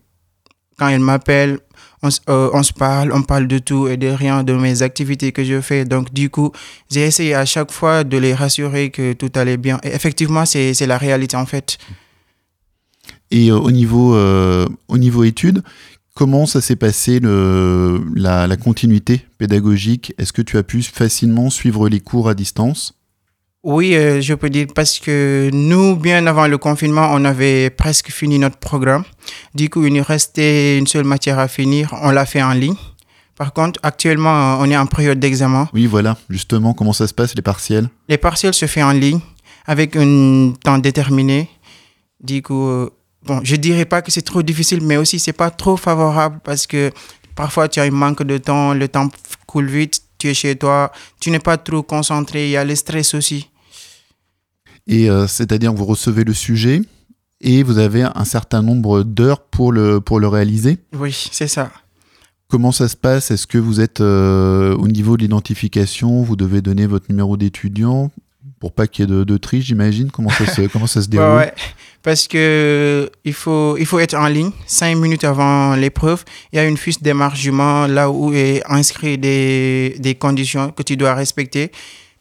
quand 0.78 0.88
ils 0.88 1.00
m'appellent. 1.00 1.58
On, 2.02 2.08
euh, 2.28 2.50
on 2.52 2.62
se 2.62 2.72
parle, 2.72 3.12
on 3.12 3.22
parle 3.22 3.48
de 3.48 3.58
tout 3.58 3.88
et 3.88 3.96
de 3.96 4.06
rien, 4.08 4.44
de 4.44 4.52
mes 4.52 4.82
activités 4.82 5.32
que 5.32 5.42
je 5.42 5.60
fais. 5.60 5.84
Donc, 5.84 6.12
du 6.12 6.30
coup, 6.30 6.52
j'ai 6.90 7.02
essayé 7.06 7.34
à 7.34 7.44
chaque 7.44 7.72
fois 7.72 8.04
de 8.04 8.16
les 8.18 8.34
rassurer 8.34 8.90
que 8.90 9.14
tout 9.14 9.30
allait 9.34 9.56
bien. 9.56 9.80
Et 9.82 9.88
effectivement, 9.88 10.44
c'est 10.44 10.74
c'est 10.74 10.86
la 10.86 10.98
réalité 10.98 11.36
en 11.36 11.46
fait. 11.46 11.78
Et 13.30 13.50
euh, 13.50 13.58
au 13.58 13.70
niveau 13.70 14.14
euh, 14.14 14.66
au 14.88 14.98
niveau 14.98 15.24
études, 15.24 15.62
Comment 16.18 16.46
ça 16.46 16.60
s'est 16.60 16.74
passé 16.74 17.20
le, 17.20 18.02
la, 18.16 18.48
la 18.48 18.56
continuité 18.56 19.24
pédagogique? 19.38 20.12
Est-ce 20.18 20.32
que 20.32 20.42
tu 20.42 20.56
as 20.58 20.64
pu 20.64 20.82
facilement 20.82 21.48
suivre 21.48 21.88
les 21.88 22.00
cours 22.00 22.28
à 22.28 22.34
distance? 22.34 22.98
Oui, 23.62 23.94
euh, 23.94 24.20
je 24.20 24.34
peux 24.34 24.50
dire 24.50 24.66
parce 24.74 24.98
que 24.98 25.48
nous, 25.52 25.94
bien 25.94 26.26
avant 26.26 26.48
le 26.48 26.58
confinement, 26.58 27.10
on 27.12 27.24
avait 27.24 27.70
presque 27.70 28.10
fini 28.10 28.40
notre 28.40 28.56
programme. 28.56 29.04
Du 29.54 29.70
coup, 29.70 29.86
il 29.86 29.94
nous 29.94 30.02
restait 30.02 30.76
une 30.76 30.88
seule 30.88 31.04
matière 31.04 31.38
à 31.38 31.46
finir. 31.46 31.94
On 32.02 32.10
l'a 32.10 32.26
fait 32.26 32.42
en 32.42 32.52
ligne. 32.52 32.74
Par 33.36 33.52
contre, 33.52 33.78
actuellement, 33.84 34.58
on 34.58 34.68
est 34.68 34.76
en 34.76 34.86
période 34.86 35.20
d'examen. 35.20 35.68
Oui, 35.72 35.86
voilà. 35.86 36.16
Justement, 36.30 36.74
comment 36.74 36.92
ça 36.92 37.06
se 37.06 37.14
passe, 37.14 37.36
les 37.36 37.42
partiels? 37.42 37.90
Les 38.08 38.18
partiels 38.18 38.54
se 38.54 38.66
font 38.66 38.82
en 38.82 38.90
ligne 38.90 39.20
avec 39.66 39.94
un 39.94 40.52
temps 40.64 40.78
déterminé. 40.78 41.48
Du 42.20 42.42
coup, 42.42 42.68
bon, 43.28 43.40
je 43.44 43.54
dirais 43.56 43.84
pas 43.84 44.02
que 44.02 44.10
c'est 44.10 44.22
trop 44.22 44.42
difficile, 44.42 44.80
mais 44.82 44.96
aussi 44.96 45.20
c'est 45.20 45.32
pas 45.34 45.50
trop 45.50 45.76
favorable 45.76 46.40
parce 46.42 46.66
que 46.66 46.90
parfois 47.36 47.68
tu 47.68 47.78
as 47.78 47.84
un 47.84 47.90
manque 47.90 48.22
de 48.24 48.38
temps, 48.38 48.74
le 48.74 48.88
temps 48.88 49.08
coule 49.46 49.66
vite, 49.66 50.02
tu 50.18 50.28
es 50.28 50.34
chez 50.34 50.56
toi, 50.56 50.90
tu 51.20 51.30
n'es 51.30 51.38
pas 51.38 51.58
trop 51.58 51.82
concentré, 51.82 52.46
il 52.46 52.50
y 52.50 52.56
a 52.56 52.64
le 52.64 52.74
stress 52.74 53.14
aussi. 53.14 53.48
Et 54.86 55.10
euh, 55.10 55.26
c'est-à-dire 55.26 55.72
que 55.72 55.78
vous 55.78 55.84
recevez 55.84 56.24
le 56.24 56.32
sujet 56.32 56.80
et 57.42 57.62
vous 57.62 57.78
avez 57.78 58.02
un 58.02 58.24
certain 58.24 58.62
nombre 58.62 59.02
d'heures 59.02 59.42
pour 59.42 59.70
le, 59.70 60.00
pour 60.00 60.18
le 60.18 60.26
réaliser? 60.26 60.78
Oui, 60.94 61.28
c'est 61.30 61.46
ça. 61.46 61.70
Comment 62.48 62.72
ça 62.72 62.88
se 62.88 62.96
passe? 62.96 63.30
Est-ce 63.30 63.46
que 63.46 63.58
vous 63.58 63.80
êtes 63.80 64.00
euh, 64.00 64.74
au 64.76 64.88
niveau 64.88 65.18
de 65.18 65.22
l'identification 65.22 66.22
Vous 66.22 66.34
devez 66.34 66.62
donner 66.62 66.86
votre 66.86 67.06
numéro 67.10 67.36
d'étudiant 67.36 68.10
pour 68.58 68.72
pas 68.72 68.86
qu'il 68.86 69.04
y 69.04 69.12
ait 69.12 69.14
de, 69.14 69.22
de 69.22 69.36
triche, 69.36 69.66
j'imagine? 69.66 70.10
Comment 70.10 70.30
ça 70.30 70.46
se 70.46 70.62
comment 70.62 70.86
ça 70.86 71.02
se 71.02 71.08
déroule? 71.10 71.28
Ouais, 71.28 71.36
ouais. 71.36 71.54
Parce 72.02 72.28
que 72.28 73.10
il 73.24 73.32
faut 73.34 73.76
il 73.76 73.86
faut 73.86 73.98
être 73.98 74.14
en 74.14 74.28
ligne 74.28 74.50
cinq 74.66 74.96
minutes 74.96 75.24
avant 75.24 75.74
l'épreuve. 75.74 76.24
Il 76.52 76.56
y 76.56 76.58
a 76.58 76.64
une 76.64 76.76
fiche 76.76 77.00
d'émargement 77.00 77.86
là 77.86 78.10
où 78.10 78.32
est 78.32 78.62
inscrit 78.68 79.18
des, 79.18 79.96
des 79.98 80.14
conditions 80.14 80.70
que 80.70 80.82
tu 80.82 80.96
dois 80.96 81.14
respecter. 81.14 81.70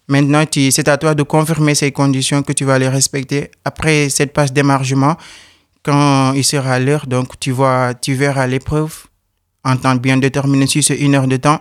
Maintenant, 0.09 0.45
c'est 0.51 0.87
à 0.87 0.97
toi 0.97 1.13
de 1.13 1.23
confirmer 1.23 1.75
ces 1.75 1.91
conditions 1.91 2.41
que 2.41 2.53
tu 2.53 2.63
vas 2.63 2.79
les 2.79 2.87
respecter. 2.87 3.51
Après 3.65 4.09
cette 4.09 4.33
passe 4.33 4.53
d'émargement, 4.53 5.17
quand 5.83 6.33
il 6.33 6.43
sera 6.43 6.79
l'heure, 6.79 7.07
donc 7.07 7.39
tu 7.39 7.51
vois, 7.51 7.93
tu 7.93 8.13
verras 8.13 8.47
l'épreuve 8.47 9.05
en 9.63 9.75
temps 9.75 9.95
bien 9.95 10.17
déterminé, 10.17 10.65
si 10.65 10.81
c'est 10.81 10.95
une 10.97 11.15
heure 11.15 11.27
de 11.27 11.37
temps. 11.37 11.59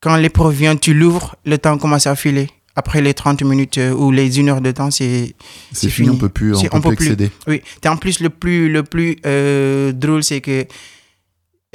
Quand 0.00 0.16
l'épreuve 0.16 0.54
vient, 0.54 0.76
tu 0.76 0.92
l'ouvres, 0.92 1.36
le 1.46 1.56
temps 1.56 1.78
commence 1.78 2.06
à 2.06 2.14
filer. 2.14 2.48
Après 2.76 3.00
les 3.00 3.14
30 3.14 3.42
minutes 3.42 3.78
euh, 3.78 3.92
ou 3.92 4.10
les 4.10 4.38
une 4.40 4.48
heure 4.48 4.60
de 4.60 4.72
temps, 4.72 4.90
c'est 4.90 5.34
C'est 5.72 5.88
fini, 5.88 6.10
on 6.10 6.16
peut 6.16 6.28
plus, 6.28 6.54
on 6.56 6.60
peut 6.62 6.68
on 6.72 6.80
plus 6.80 6.96
peut 7.10 7.16
plus. 7.16 7.30
oui, 7.46 7.62
et 7.84 7.88
en 7.88 7.96
plus, 7.96 8.18
le 8.20 8.30
plus, 8.30 8.68
le 8.68 8.82
plus 8.82 9.16
euh, 9.26 9.92
drôle, 9.92 10.24
c'est 10.24 10.40
que 10.40 10.66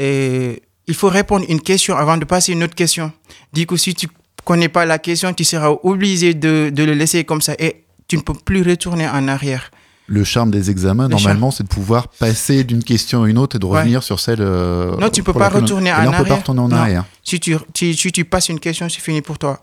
euh, 0.01 0.55
il 0.87 0.93
faut 0.93 1.07
répondre 1.09 1.45
une 1.47 1.61
question 1.61 1.95
avant 1.95 2.17
de 2.17 2.25
passer 2.25 2.51
une 2.53 2.63
autre 2.63 2.75
question. 2.75 3.11
Du 3.53 3.65
coup, 3.65 3.77
si 3.77 3.93
tu 3.95 4.07
connais 4.43 4.69
pas 4.69 4.85
la 4.85 4.97
question, 4.99 5.33
tu 5.33 5.43
seras 5.43 5.69
obligé 5.83 6.33
de, 6.33 6.69
de 6.73 6.83
le 6.83 6.93
laisser 6.93 7.23
comme 7.23 7.41
ça 7.41 7.53
et 7.59 7.83
tu 8.07 8.17
ne 8.17 8.21
peux 8.21 8.33
plus 8.33 8.61
retourner 8.63 9.07
en 9.07 9.27
arrière. 9.27 9.71
Le 10.07 10.23
charme 10.23 10.49
des 10.49 10.71
examens, 10.71 11.03
Le 11.07 11.09
normalement, 11.11 11.51
c'est 11.51 11.63
de 11.63 11.67
pouvoir 11.67 12.07
passer 12.07 12.63
d'une 12.63 12.83
question 12.83 13.23
à 13.23 13.29
une 13.29 13.37
autre 13.37 13.57
et 13.57 13.59
de 13.59 13.65
Ouais. 13.67 13.79
revenir 13.79 14.01
sur 14.01 14.19
celle. 14.19 14.39
euh, 14.41 14.97
Non, 14.97 15.09
tu 15.09 15.21
peux 15.21 15.31
pour 15.33 15.39
pas 15.39 15.51
on- 15.53 15.61
retourner 15.61 15.91
Et 15.91 15.93
en 15.93 15.97
là, 15.97 16.01
on 16.01 16.05
peut 16.05 16.11
pas 16.11 16.19
arrière. 16.21 16.37
retourner 16.39 16.61
en 16.61 16.67
Non. 16.67 16.75
arrière. 16.77 17.05
Si 17.23 17.39
tu, 17.39 17.55
tu- 17.73 17.93
si 17.93 18.11
tu 18.11 18.25
passes 18.25 18.49
une 18.49 18.59
question, 18.59 18.89
c'est 18.89 19.01
fini 19.01 19.21
pour 19.21 19.37
toi. 19.37 19.61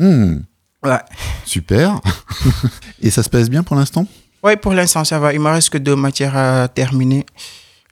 Hmm, 0.00 0.38
Ouais. 0.82 0.98
super. 1.44 2.00
et 3.02 3.10
ça 3.10 3.22
se 3.22 3.28
passe 3.28 3.50
bien 3.50 3.62
pour 3.62 3.76
l'instant? 3.76 4.06
Oui, 4.42 4.56
pour 4.56 4.72
l'instant, 4.72 5.04
ça 5.04 5.18
va. 5.18 5.34
Il 5.34 5.40
me 5.40 5.48
reste 5.50 5.68
que 5.70 5.76
deux 5.78 5.94
matières 5.96 6.34
à 6.36 6.68
terminer. 6.68 7.26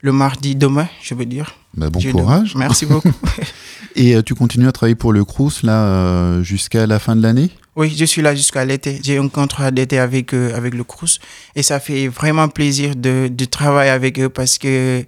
Le 0.01 0.11
mardi, 0.11 0.55
demain, 0.55 0.87
je 1.03 1.13
veux 1.13 1.25
dire. 1.25 1.53
Bah, 1.75 1.89
Bon 1.91 2.01
courage. 2.11 2.55
Merci 2.55 2.85
beaucoup. 2.87 3.11
Et 3.95 4.15
euh, 4.15 4.23
tu 4.23 4.33
continues 4.33 4.67
à 4.67 4.71
travailler 4.71 4.95
pour 4.95 5.13
le 5.13 5.23
Crous 5.25 5.61
là 5.61 5.83
euh, 5.83 6.41
jusqu'à 6.43 6.87
la 6.87 6.97
fin 6.99 7.15
de 7.15 7.21
l'année? 7.21 7.51
Oui, 7.75 7.93
je 7.95 8.05
suis 8.05 8.21
là 8.21 8.33
jusqu'à 8.33 8.65
l'été. 8.65 8.99
J'ai 9.03 9.17
un 9.17 9.27
contrat 9.27 9.69
d'été 9.71 9.99
avec, 9.99 10.33
euh, 10.33 10.55
avec 10.55 10.73
le 10.73 10.83
Crous 10.83 11.19
et 11.55 11.61
ça 11.63 11.79
fait 11.79 12.07
vraiment 12.07 12.47
plaisir 12.47 12.95
de, 12.95 13.29
de 13.31 13.45
travailler 13.45 13.91
avec 13.91 14.19
eux 14.19 14.29
parce 14.29 14.57
que 14.57 15.05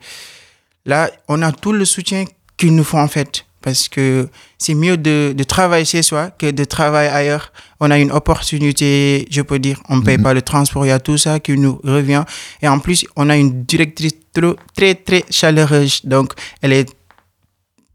là, 0.85 1.09
on 1.27 1.41
a 1.41 1.51
tout 1.51 1.71
le 1.73 1.85
soutien 1.85 2.25
qu'ils 2.57 2.75
nous 2.75 2.83
font 2.83 2.99
en 3.01 3.07
fait. 3.07 3.45
Parce 3.61 3.87
que 3.89 4.27
c'est 4.57 4.73
mieux 4.73 4.97
de, 4.97 5.33
de 5.37 5.43
travailler 5.43 5.85
chez 5.85 6.01
soi 6.01 6.31
que 6.31 6.49
de 6.49 6.63
travailler 6.63 7.09
ailleurs. 7.09 7.51
On 7.79 7.91
a 7.91 7.97
une 7.99 8.11
opportunité, 8.11 9.27
je 9.29 9.41
peux 9.41 9.59
dire, 9.59 9.79
on 9.89 9.97
ne 9.97 10.01
paye 10.03 10.17
Mhm. 10.17 10.23
pas 10.23 10.33
le 10.33 10.41
transport, 10.41 10.85
il 10.85 10.89
y 10.89 10.91
a 10.91 10.99
tout 10.99 11.17
ça 11.17 11.39
qui 11.39 11.53
nous 11.57 11.79
revient. 11.83 12.23
Et 12.61 12.67
en 12.67 12.79
plus, 12.79 13.05
on 13.15 13.29
a 13.29 13.37
une 13.37 13.63
directrice 13.63 14.13
trop- 14.33 14.55
très, 14.75 14.95
très 14.95 15.23
chaleureuse. 15.29 16.01
Donc, 16.05 16.33
elle 16.61 16.73
est, 16.73 16.89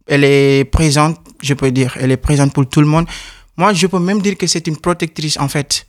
elle 0.06 0.24
est 0.24 0.64
présente, 0.64 1.18
je 1.42 1.54
peux 1.54 1.70
dire, 1.72 1.96
elle 2.00 2.12
est 2.12 2.16
présente 2.16 2.52
pour 2.52 2.68
tout 2.68 2.80
le 2.80 2.86
monde. 2.86 3.06
Moi, 3.56 3.72
je 3.72 3.86
peux 3.86 3.98
même 3.98 4.20
dire 4.22 4.36
que 4.36 4.46
c'est 4.46 4.66
une 4.66 4.76
protectrice, 4.76 5.38
en 5.38 5.48
fait. 5.48 5.86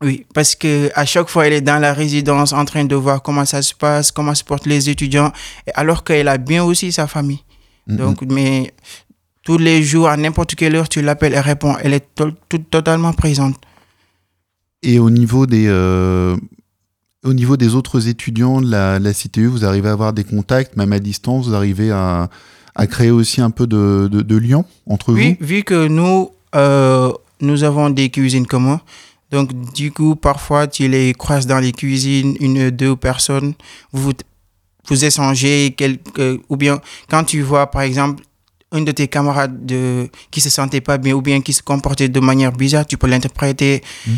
Oui, 0.00 0.26
parce 0.34 0.54
que 0.54 0.90
à 0.94 1.04
chaque 1.06 1.28
fois, 1.28 1.46
elle 1.46 1.54
est 1.54 1.60
dans 1.60 1.78
la 1.80 1.92
résidence 1.92 2.52
en 2.52 2.64
train 2.64 2.84
de 2.84 2.94
voir 2.94 3.20
comment 3.22 3.44
ça 3.44 3.62
se 3.62 3.74
passe, 3.74 4.12
comment 4.12 4.34
se 4.34 4.44
portent 4.44 4.66
les 4.66 4.88
étudiants, 4.90 5.32
alors 5.74 6.04
qu'elle 6.04 6.28
a 6.28 6.38
bien 6.38 6.62
aussi 6.62 6.92
sa 6.92 7.06
famille. 7.08 7.40
Donc, 7.88 8.22
mais 8.22 8.72
tous 9.42 9.56
les 9.58 9.82
jours, 9.82 10.08
à 10.08 10.16
n'importe 10.16 10.54
quelle 10.54 10.76
heure, 10.76 10.88
tu 10.88 11.00
l'appelles, 11.02 11.32
elle 11.34 11.40
répond. 11.40 11.74
Elle 11.82 11.94
est 11.94 12.06
to- 12.14 12.32
tout- 12.48 12.58
totalement 12.58 13.12
présente. 13.14 13.56
Et 14.82 14.98
au 14.98 15.10
niveau 15.10 15.46
des 15.46 15.66
euh, 15.68 16.36
au 17.24 17.32
niveau 17.32 17.56
des 17.56 17.74
autres 17.74 18.06
étudiants 18.08 18.60
de 18.60 18.70
la, 18.70 18.98
la 18.98 19.12
CTU, 19.12 19.46
vous 19.46 19.64
arrivez 19.64 19.88
à 19.88 19.92
avoir 19.92 20.12
des 20.12 20.24
contacts, 20.24 20.76
même 20.76 20.92
à 20.92 20.98
distance, 21.00 21.46
vous 21.48 21.54
arrivez 21.54 21.90
à, 21.90 22.28
à 22.74 22.86
créer 22.86 23.10
aussi 23.10 23.40
un 23.40 23.50
peu 23.50 23.66
de, 23.66 24.08
de, 24.10 24.22
de 24.22 24.36
lien 24.36 24.64
entre 24.86 25.12
Oui, 25.12 25.36
vu 25.40 25.64
que 25.64 25.88
nous, 25.88 26.30
euh, 26.54 27.10
nous 27.40 27.64
avons 27.64 27.90
des 27.90 28.08
cuisines 28.10 28.46
communes, 28.46 28.78
donc 29.32 29.50
du 29.74 29.90
coup, 29.90 30.14
parfois, 30.14 30.68
tu 30.68 30.86
les 30.88 31.12
croises 31.12 31.46
dans 31.46 31.58
les 31.58 31.72
cuisines, 31.72 32.36
une, 32.40 32.70
deux 32.70 32.94
personnes, 32.94 33.54
vous, 33.92 34.12
vous 34.88 35.04
échangez, 35.04 35.74
quelque, 35.76 36.40
ou 36.48 36.56
bien 36.56 36.80
quand 37.08 37.24
tu 37.24 37.42
vois, 37.42 37.70
par 37.70 37.82
exemple, 37.82 38.22
un 38.72 38.82
de 38.82 38.92
tes 38.92 39.08
camarades 39.08 39.64
de, 39.64 40.08
qui 40.30 40.40
se 40.40 40.50
sentait 40.50 40.80
pas 40.82 40.98
bien 40.98 41.14
ou 41.14 41.22
bien 41.22 41.40
qui 41.40 41.52
se 41.52 41.62
comportait 41.62 42.08
de 42.08 42.20
manière 42.20 42.52
bizarre, 42.52 42.86
tu 42.86 42.98
peux 42.98 43.06
l'interpréter, 43.06 43.82
Mhm. 44.06 44.16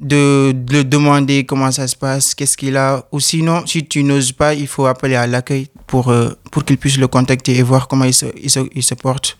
de, 0.00 0.52
de 0.54 0.72
le 0.74 0.84
demander 0.84 1.44
comment 1.46 1.70
ça 1.72 1.88
se 1.88 1.96
passe, 1.96 2.34
qu'est-ce 2.34 2.56
qu'il 2.58 2.76
a. 2.76 3.06
Ou 3.12 3.20
sinon, 3.20 3.64
si 3.66 3.86
tu 3.86 4.02
n'oses 4.04 4.32
pas, 4.32 4.52
il 4.52 4.66
faut 4.66 4.84
appeler 4.86 5.14
à 5.14 5.26
l'accueil 5.26 5.68
pour, 5.86 6.08
euh, 6.10 6.28
pour 6.50 6.64
qu'il 6.66 6.76
puisse 6.76 6.98
le 6.98 7.08
contacter 7.08 7.56
et 7.56 7.62
voir 7.62 7.88
comment 7.88 8.04
il 8.04 8.12
se, 8.12 8.26
il 8.42 8.50
se, 8.50 8.60
il 8.74 8.82
se 8.82 8.94
porte. 8.94 9.38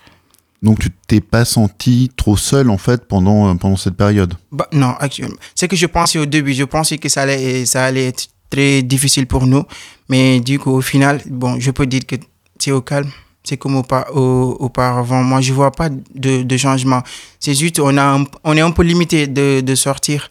Donc 0.62 0.78
tu 0.80 0.88
t'es 1.06 1.20
pas 1.20 1.44
senti 1.44 2.10
trop 2.16 2.38
seul 2.38 2.70
en 2.70 2.78
fait 2.78 3.06
pendant, 3.06 3.50
euh, 3.50 3.54
pendant 3.56 3.76
cette 3.76 3.94
période? 3.96 4.32
Bah, 4.50 4.66
non, 4.72 4.94
actuellement. 4.98 5.36
C'est 5.54 5.68
que 5.68 5.76
je 5.76 5.84
pensais 5.86 6.18
au 6.18 6.24
début, 6.24 6.54
je 6.54 6.64
pensais 6.64 6.96
que 6.96 7.10
ça 7.10 7.22
allait, 7.22 7.66
ça 7.66 7.84
allait 7.84 8.06
être 8.06 8.28
très 8.50 8.82
difficile 8.82 9.26
pour 9.26 9.46
nous. 9.46 9.64
Mais 10.08 10.40
du 10.40 10.58
coup, 10.58 10.70
au 10.70 10.80
final, 10.80 11.20
bon, 11.28 11.58
je 11.60 11.70
peux 11.70 11.86
dire 11.86 12.06
que 12.06 12.16
c'est 12.58 12.72
au 12.72 12.80
calme. 12.80 13.10
C'est 13.44 13.56
comme 13.56 13.76
aupa- 13.80 14.08
au- 14.12 14.56
auparavant. 14.60 15.22
Moi, 15.22 15.40
je 15.40 15.52
vois 15.52 15.70
pas 15.70 15.88
de, 15.88 16.42
de 16.42 16.56
changement. 16.56 17.02
C'est 17.38 17.54
juste, 17.54 17.78
on, 17.78 17.96
a 17.96 18.02
un- 18.18 18.24
on 18.42 18.56
est 18.56 18.60
un 18.60 18.72
peu 18.72 18.82
limité 18.82 19.26
de, 19.28 19.60
de 19.60 19.74
sortir. 19.74 20.28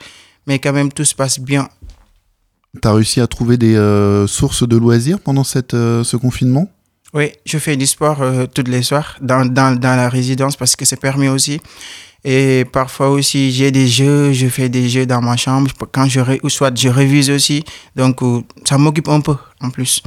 Mais 0.47 0.60
quand 0.60 0.73
même, 0.73 0.91
tout 0.91 1.06
se 1.06 1.15
passe 1.15 1.39
bien. 1.39 1.69
T'as 2.82 2.93
réussi 2.93 3.21
à 3.21 3.28
trouver 3.28 3.55
des 3.57 3.76
euh, 3.76 4.28
sources 4.28 4.68
de 4.68 4.76
loisirs 4.76 5.20
pendant 5.22 5.45
cette, 5.45 5.74
euh, 5.74 6.03
ce 6.03 6.18
confinement? 6.18 6.70
Oui, 7.13 7.32
je 7.45 7.57
fais 7.57 7.78
du 7.78 7.86
sport 7.88 8.22
euh, 8.22 8.45
tous 8.53 8.66
les 8.70 8.84
soirs 8.84 9.16
dans, 9.22 9.45
dans, 9.45 9.80
dans 9.80 9.95
la 9.95 10.09
résidence 10.09 10.57
parce 10.57 10.76
que 10.76 10.84
c'est 10.84 10.99
permis 10.99 11.30
aussi. 11.30 11.61
Et 12.28 12.65
parfois 12.65 13.09
aussi, 13.11 13.51
j'ai 13.51 13.69
des 13.71 13.88
jeux, 13.88 14.34
je 14.34 14.47
fais 14.47 14.67
des 14.67 14.89
jeux 14.89 15.05
dans 15.05 15.21
ma 15.21 15.38
chambre 15.38 15.69
quand 15.91 16.07
je, 16.07 16.19
ou 16.41 16.49
soit 16.49 16.76
je 16.76 16.89
révise 16.89 17.30
aussi. 17.30 17.63
Donc, 17.95 18.23
euh, 18.23 18.41
ça 18.67 18.80
m'occupe 18.80 19.07
un 19.09 19.21
peu 19.21 19.36
en 19.61 19.69
plus. 19.69 20.01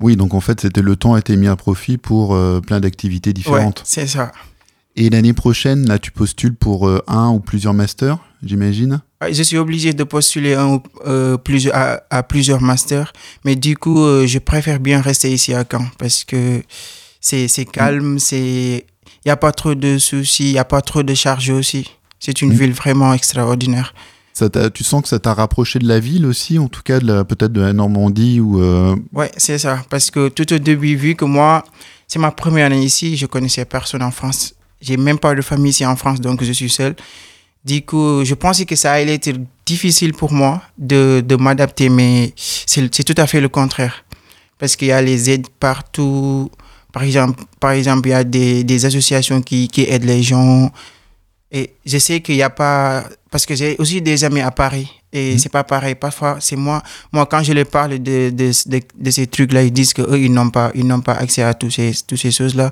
Oui, 0.00 0.14
donc 0.14 0.34
en 0.34 0.40
fait, 0.40 0.60
c'était 0.60 0.82
le 0.82 0.94
temps 0.94 1.14
a 1.14 1.18
été 1.18 1.34
mis 1.36 1.48
à 1.48 1.56
profit 1.56 1.98
pour 1.98 2.36
euh, 2.36 2.60
plein 2.60 2.78
d'activités 2.78 3.30
Ouais, 3.30 3.34
différentes. 3.34 3.82
c'est 3.84 4.06
ça. 4.06 4.30
Et 4.94 5.10
l'année 5.10 5.32
prochaine, 5.32 5.88
là, 5.88 5.98
tu 5.98 6.12
postules 6.12 6.54
pour 6.54 6.86
euh, 6.88 7.02
un 7.08 7.30
ou 7.30 7.40
plusieurs 7.40 7.74
masters, 7.74 8.18
j'imagine? 8.44 9.00
Ouais, 9.20 9.34
Je 9.34 9.42
suis 9.42 9.56
obligé 9.58 9.92
de 9.92 10.04
postuler 10.04 10.54
un, 10.54 10.74
ou, 10.74 10.82
euh, 11.08 11.36
plusieurs, 11.36 11.74
à, 11.74 12.02
à 12.10 12.22
plusieurs 12.22 12.60
masters, 12.62 13.12
mais 13.44 13.56
du 13.56 13.76
coup, 13.76 13.96
je 14.26 14.38
préfère 14.38 14.78
bien 14.78 15.00
rester 15.00 15.32
ici 15.32 15.52
à 15.54 15.64
Caen 15.68 15.86
parce 15.98 16.22
que 16.22 16.62
c'est 17.20 17.48
c'est 17.48 17.64
calme, 17.64 18.20
c'est 18.20 18.86
n'y 19.28 19.32
a 19.32 19.36
pas 19.36 19.52
trop 19.52 19.74
de 19.74 19.98
soucis, 19.98 20.48
il 20.50 20.52
n'y 20.52 20.58
a 20.58 20.64
pas 20.64 20.80
trop 20.82 21.02
de 21.02 21.14
charges 21.14 21.50
aussi. 21.50 21.90
C'est 22.18 22.42
une 22.42 22.50
Mm. 22.52 22.56
ville 22.60 22.72
vraiment 22.72 23.14
extraordinaire. 23.14 23.94
Ça 24.32 24.48
tu 24.70 24.84
sens 24.84 25.02
que 25.02 25.08
ça 25.08 25.18
t'a 25.18 25.34
rapproché 25.34 25.78
de 25.80 25.88
la 25.88 25.98
ville 25.98 26.24
aussi, 26.26 26.58
en 26.60 26.68
tout 26.68 26.82
cas 26.84 27.00
peut-être 27.00 27.52
de 27.52 27.60
la 27.60 27.72
Normandie 27.72 28.38
ou 28.40 28.60
euh, 28.62 28.94
Ouais, 29.12 29.30
c'est 29.36 29.58
ça. 29.58 29.84
Parce 29.90 30.10
que 30.12 30.28
tout 30.28 30.52
au 30.52 30.58
début, 30.58 30.94
vu 30.96 31.14
que 31.16 31.24
moi, 31.24 31.64
c'est 32.06 32.20
ma 32.20 32.30
première 32.30 32.66
année 32.66 32.82
ici, 32.84 33.16
je 33.16 33.26
connaissais 33.26 33.64
personne 33.64 34.02
en 34.02 34.12
France. 34.12 34.54
J'ai 34.80 34.96
même 34.96 35.18
pas 35.18 35.34
de 35.34 35.42
famille 35.42 35.70
ici 35.70 35.84
en 35.84 35.96
France, 35.96 36.20
donc 36.20 36.44
je 36.44 36.52
suis 36.52 36.70
seul. 36.70 36.94
Du 37.64 37.82
coup, 37.84 38.24
je 38.24 38.34
pensais 38.34 38.64
que 38.64 38.76
ça 38.76 38.92
allait 38.92 39.14
être 39.14 39.40
difficile 39.66 40.12
pour 40.14 40.32
moi 40.32 40.62
de, 40.78 41.20
de 41.26 41.34
m'adapter, 41.34 41.88
mais 41.88 42.32
c'est 42.36 42.88
tout 43.04 43.20
à 43.20 43.26
fait 43.26 43.40
le 43.40 43.48
contraire. 43.48 44.04
parce 44.60 44.74
qu'il 44.76 44.88
y 44.88 44.92
a 44.92 45.02
les 45.02 45.30
aides 45.30 45.48
partout. 45.60 46.50
Par 46.92 47.02
exemple, 47.02 47.42
par 47.60 47.72
exemple 47.72 48.08
il 48.08 48.12
y 48.12 48.14
a 48.14 48.24
des, 48.24 48.64
des 48.64 48.84
associations 48.86 49.42
qui, 49.42 49.68
qui 49.68 49.82
aident 49.82 50.04
les 50.04 50.22
gens. 50.22 50.70
Et 51.50 51.70
je 51.86 51.98
sais 51.98 52.20
qu'il 52.20 52.34
n'y 52.36 52.42
a 52.42 52.50
pas. 52.50 53.04
Parce 53.30 53.46
que 53.46 53.54
j'ai 53.54 53.76
aussi 53.78 54.00
des 54.02 54.24
amis 54.24 54.40
à 54.40 54.50
Paris. 54.50 54.90
Et 55.12 55.32
Mhm. 55.32 55.38
c'est 55.38 55.48
pas 55.52 55.64
pareil. 55.64 55.94
Parfois, 55.94 56.36
c'est 56.40 56.56
moi. 56.56 56.82
Moi, 57.12 57.24
quand 57.26 57.42
je 57.42 57.52
leur 57.54 57.66
parle 57.66 57.98
de, 57.98 58.28
de, 58.30 58.50
de, 58.66 58.80
de 58.98 59.10
ces 59.10 59.26
trucs-là, 59.26 59.62
ils 59.62 59.72
disent 59.72 59.94
qu'eux, 59.94 60.18
ils 60.20 60.30
n'ont 60.32 60.50
pas, 60.50 60.70
ils 60.74 60.86
n'ont 60.86 61.00
pas 61.00 61.14
accès 61.14 61.42
à 61.42 61.54
tous 61.54 61.70
ces, 61.70 61.92
toutes 62.06 62.18
ces 62.18 62.30
choses-là. 62.30 62.70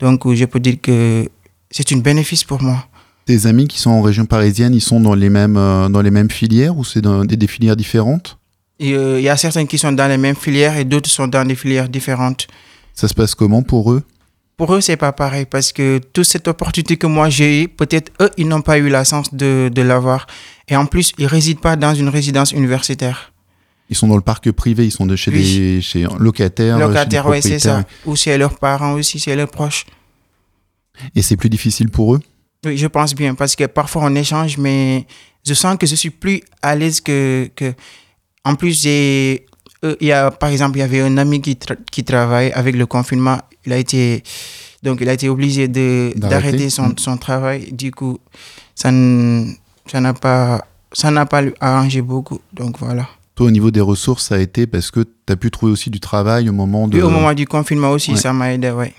Donc, 0.00 0.32
je 0.34 0.44
peux 0.46 0.58
dire 0.58 0.76
que 0.82 1.28
c'est 1.70 1.92
un 1.92 1.98
bénéfice 1.98 2.42
pour 2.42 2.60
moi. 2.62 2.84
Tes 3.26 3.46
amis 3.46 3.68
qui 3.68 3.78
sont 3.78 3.90
en 3.90 4.02
région 4.02 4.26
parisienne, 4.26 4.74
ils 4.74 4.80
sont 4.80 4.98
dans 5.00 5.14
les 5.14 5.30
mêmes, 5.30 5.56
euh, 5.56 5.88
dans 5.88 6.00
les 6.02 6.10
mêmes 6.10 6.30
filières 6.30 6.76
ou 6.76 6.84
c'est 6.84 7.00
dans 7.02 7.24
des, 7.24 7.36
des 7.36 7.46
filières 7.46 7.76
différentes? 7.76 8.38
Euh, 8.82 9.16
Il 9.18 9.24
y 9.24 9.28
a 9.28 9.36
certains 9.36 9.66
qui 9.66 9.78
sont 9.78 9.92
dans 9.92 10.08
les 10.08 10.16
mêmes 10.18 10.34
filières 10.36 10.76
et 10.76 10.84
d'autres 10.84 11.10
sont 11.10 11.28
dans 11.28 11.44
des 11.46 11.54
filières 11.54 11.88
différentes. 11.88 12.46
Ça 12.98 13.06
se 13.06 13.14
passe 13.14 13.36
comment 13.36 13.62
pour 13.62 13.92
eux? 13.92 14.02
Pour 14.56 14.74
eux, 14.74 14.80
c'est 14.80 14.96
pas 14.96 15.12
pareil 15.12 15.46
parce 15.48 15.70
que 15.70 16.00
toute 16.12 16.24
cette 16.24 16.48
opportunité 16.48 16.96
que 16.96 17.06
moi 17.06 17.28
j'ai 17.28 17.62
eue, 17.62 17.68
peut-être 17.68 18.10
eux, 18.20 18.28
ils 18.36 18.48
n'ont 18.48 18.60
pas 18.60 18.76
eu 18.78 18.88
la 18.88 19.04
chance 19.04 19.32
de, 19.32 19.70
de 19.72 19.82
l'avoir. 19.82 20.26
Et 20.66 20.74
en 20.74 20.84
plus, 20.84 21.12
ils 21.16 21.26
résident 21.28 21.60
pas 21.60 21.76
dans 21.76 21.94
une 21.94 22.08
résidence 22.08 22.50
universitaire. 22.50 23.32
Ils 23.88 23.94
sont 23.94 24.08
dans 24.08 24.16
le 24.16 24.20
parc 24.20 24.50
privé, 24.50 24.84
ils 24.84 24.90
sont 24.90 25.06
de 25.06 25.14
chez 25.14 25.30
Oui. 25.30 25.58
des 25.58 25.80
chez 25.80 26.08
locataires. 26.18 26.74
chez 26.76 26.82
des 26.82 26.88
Locataires, 26.88 27.26
ouais, 27.28 27.40
c'est 27.40 27.60
ça. 27.60 27.84
Ou 28.04 28.16
c'est 28.16 28.36
leurs 28.36 28.58
parents 28.58 28.94
aussi, 28.94 29.20
c'est 29.20 29.36
leurs 29.36 29.48
proches. 29.48 29.86
Et 31.14 31.22
c'est 31.22 31.36
plus 31.36 31.50
difficile 31.50 31.90
pour 31.90 32.16
eux? 32.16 32.20
Oui, 32.66 32.76
je 32.76 32.88
pense 32.88 33.14
bien 33.14 33.36
parce 33.36 33.54
que 33.54 33.62
parfois 33.66 34.02
on 34.06 34.14
échange, 34.16 34.58
mais 34.58 35.06
je 35.46 35.54
sens 35.54 35.76
que 35.78 35.86
je 35.86 35.94
suis 35.94 36.10
plus 36.10 36.40
à 36.62 36.74
l'aise 36.74 37.00
que, 37.00 37.48
que. 37.54 37.74
En 38.44 38.56
plus, 38.56 38.82
j'ai. 38.82 39.46
Euh, 39.84 39.96
Il 40.00 40.06
y 40.08 40.12
a, 40.12 40.30
par 40.30 40.50
exemple, 40.50 40.76
il 40.78 40.80
y 40.80 40.82
avait 40.82 41.00
un 41.00 41.16
ami 41.18 41.40
qui, 41.40 41.52
tra- 41.54 41.76
qui 41.90 42.04
travaille 42.04 42.50
avec 42.52 42.76
le 42.76 42.86
confinement. 42.86 43.38
Il 43.66 43.72
a 43.72 43.76
été, 43.78 44.22
donc, 44.82 44.98
il 45.00 45.08
a 45.08 45.12
été 45.12 45.28
obligé 45.28 45.68
D'arrêter. 46.16 46.70
son, 46.70 46.88
Mm. 46.88 46.98
son 46.98 47.16
travail. 47.16 47.72
Du 47.72 47.90
coup, 47.90 48.18
ça 48.74 48.90
n'a 48.90 50.14
pas, 50.14 50.64
ça 50.92 51.26
pas 51.26 51.42
arrangé 51.60 52.02
beaucoup. 52.02 52.40
Donc, 52.52 52.78
voilà. 52.78 53.08
Toi, 53.34 53.46
au 53.46 53.50
niveau 53.50 53.70
des 53.70 53.80
ressources, 53.80 54.26
ça 54.28 54.34
a 54.34 54.38
été 54.38 54.66
parce 54.66 54.90
que 54.90 55.00
tu 55.00 55.32
as 55.32 55.36
pu 55.36 55.50
trouver 55.50 55.72
aussi 55.72 55.90
du 55.90 56.00
travail 56.00 56.48
au 56.48 56.52
moment 56.52 56.88
de. 56.88 56.92
Puis 56.94 57.02
au 57.02 57.10
moment 57.10 57.32
du 57.34 57.46
confinement 57.46 57.90
aussi, 57.90 58.12
Ouais. 58.12 58.16
ça 58.16 58.32
m'a 58.32 58.52
aidé, 58.52 58.70
ouais. 58.70 58.92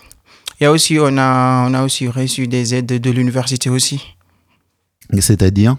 Il 0.59 0.63
y 0.63 0.67
a 0.67 0.71
aussi, 0.71 0.97
on 0.99 1.17
a, 1.17 1.67
on 1.69 1.73
a 1.73 1.84
aussi 1.84 2.07
reçu 2.07 2.47
des 2.47 2.73
aides 2.75 2.86
de, 2.86 2.97
de 2.97 3.09
l'université 3.11 3.69
aussi. 3.69 4.01
C'est-à-dire? 5.19 5.75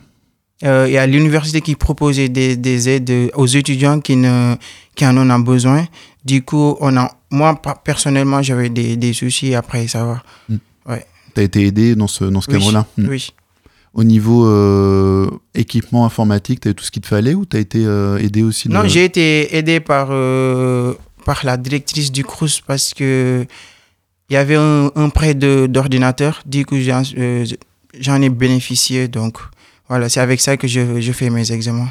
Euh, 0.62 0.84
il 0.88 0.92
y 0.92 0.98
a 0.98 1.06
l'université 1.06 1.60
qui 1.62 1.74
proposait 1.74 2.28
des, 2.28 2.56
des 2.56 2.88
aides 2.88 3.30
aux 3.34 3.46
étudiants 3.46 4.00
qui, 4.00 4.16
ne, 4.16 4.56
qui 4.94 5.06
en 5.06 5.16
ont 5.16 5.38
besoin. 5.38 5.86
Du 6.24 6.42
coup, 6.42 6.76
on 6.80 6.96
a, 6.98 7.10
moi, 7.30 7.58
personnellement, 7.84 8.42
j'avais 8.42 8.68
des, 8.68 8.96
des 8.96 9.12
soucis 9.14 9.54
après, 9.54 9.86
ça 9.88 10.04
va. 10.04 10.22
Tu 11.34 11.40
as 11.40 11.44
été 11.44 11.64
aidé 11.66 11.94
dans 11.94 12.08
ce, 12.08 12.24
dans 12.24 12.40
ce 12.40 12.50
Oui. 12.50 12.58
cadre-là 12.58 12.86
Hmm. 12.98 13.06
Oui. 13.08 13.30
Au 13.94 14.04
niveau 14.04 14.46
euh, 14.46 15.28
équipement 15.54 16.04
informatique, 16.04 16.60
tu 16.60 16.68
as 16.68 16.70
eu 16.72 16.74
tout 16.74 16.84
ce 16.84 16.90
qu'il 16.90 17.02
te 17.02 17.08
fallait 17.08 17.34
ou 17.34 17.44
tu 17.46 17.56
as 17.56 17.60
été 17.60 17.84
euh, 17.84 18.18
aidé 18.18 18.42
aussi 18.42 18.68
de- 18.68 18.74
Non, 18.74 18.82
j'ai 18.86 19.04
été 19.04 19.56
aidé 19.56 19.80
par, 19.80 20.08
par 21.24 21.40
la 21.44 21.56
directrice 21.56 22.12
du 22.12 22.22
CRUS 22.24 22.60
parce 22.66 22.92
que 22.94 23.46
il 24.28 24.34
y 24.34 24.36
avait 24.36 24.54
un, 24.56 24.90
un 24.94 25.08
prêt 25.08 25.34
d'ordinateur. 25.34 26.42
Du 26.46 26.64
coup, 26.66 26.76
j'en 26.78 27.02
j'en 27.98 28.22
ai 28.22 28.28
bénéficié. 28.28 29.08
Donc, 29.08 29.38
voilà, 29.90 30.08
c'est 30.08 30.20
avec 30.20 30.40
ça 30.40 30.56
que 30.56 30.66
je, 30.66 31.00
je 31.02 31.12
fais 31.12 31.28
mes 31.28 31.52
examens. 31.52 31.90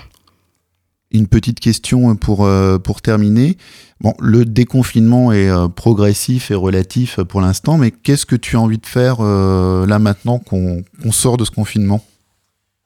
Une 1.12 1.28
petite 1.28 1.60
question 1.60 2.16
pour, 2.16 2.46
euh, 2.46 2.78
pour 2.78 3.02
terminer. 3.02 3.58
Bon, 4.00 4.14
le 4.20 4.46
déconfinement 4.46 5.32
est 5.32 5.50
euh, 5.50 5.68
progressif 5.68 6.50
et 6.52 6.56
relatif 6.56 7.20
pour 7.22 7.42
l'instant, 7.42 7.78
mais 7.78 7.92
qu'est-ce 7.92 8.26
que 8.26 8.36
tu 8.36 8.56
as 8.56 8.60
envie 8.62 8.78
de 8.78 8.86
faire 8.86 9.18
euh, 9.20 9.86
là 9.86 10.00
maintenant 10.00 10.40
qu'on 10.40 10.84
qu'on 11.02 11.12
sort 11.12 11.38
de 11.38 11.46
ce 11.46 11.52
confinement? 11.52 12.04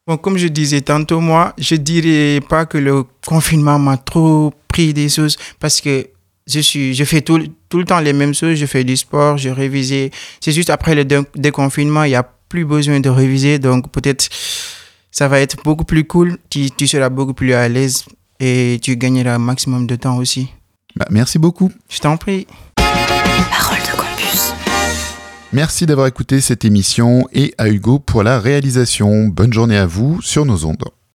Bon, 0.08 0.18
comme 0.18 0.38
je 0.38 0.48
disais 0.48 0.82
tantôt, 0.82 1.20
moi, 1.22 1.54
je 1.58 1.76
dirais 1.76 2.40
pas 2.50 2.66
que 2.66 2.78
le 2.78 3.04
confinement 3.26 3.78
m'a 3.80 3.98
trop 3.98 4.54
pris 4.68 4.94
des 4.94 5.10
choses 5.10 5.38
parce 5.60 5.80
que 5.82 6.08
je 6.48 6.60
suis, 6.60 6.94
je 6.94 7.04
fais 7.06 7.22
tout, 7.22 7.38
le- 7.38 7.48
tout 7.70 7.78
le 7.78 7.86
temps 7.86 8.00
les 8.00 8.12
mêmes 8.14 8.34
choses. 8.34 8.56
Je 8.58 8.66
fais 8.66 8.84
du 8.84 8.98
sport, 8.98 9.38
je 9.38 9.50
révisais. 9.50 10.12
C'est 10.42 10.52
juste 10.52 10.70
après 10.70 10.96
le 10.96 11.06
dé- 11.06 11.22
déconfinement, 11.36 12.04
il 12.06 12.10
n'y 12.10 12.16
a 12.16 12.24
plus 12.50 12.66
besoin 12.66 13.00
de 13.00 13.10
réviser. 13.10 13.60
Donc, 13.60 13.92
peut-être, 13.92 14.28
ça 15.14 15.28
va 15.30 15.40
être 15.40 15.58
beaucoup 15.64 15.86
plus 15.86 16.06
cool. 16.06 16.38
Tu, 16.50 16.70
tu 16.72 16.88
seras 16.88 17.10
beaucoup 17.10 17.34
plus 17.36 17.54
à 17.54 17.70
l'aise 17.70 18.04
et 18.40 18.80
tu 18.82 18.98
gagneras 18.98 19.36
un 19.36 19.40
maximum 19.40 19.88
de 19.88 19.96
temps 19.96 20.18
aussi. 20.18 20.50
Bah, 20.96 21.06
Merci 21.10 21.40
beaucoup. 21.40 21.72
Je 21.88 22.00
t'en 22.00 22.18
prie. 22.18 22.48
Parole 22.76 23.78
de 23.80 23.96
campus. 23.96 24.54
Merci 25.54 25.86
d'avoir 25.86 26.08
écouté 26.08 26.42
cette 26.42 26.66
émission 26.66 27.28
et 27.32 27.54
à 27.60 27.70
Hugo 27.70 28.00
pour 28.00 28.24
la 28.24 28.40
réalisation. 28.40 29.28
Bonne 29.28 29.54
journée 29.54 29.78
à 29.78 29.86
vous 29.86 30.20
sur 30.22 30.46
nos 30.46 30.66
ondes. 30.66 30.84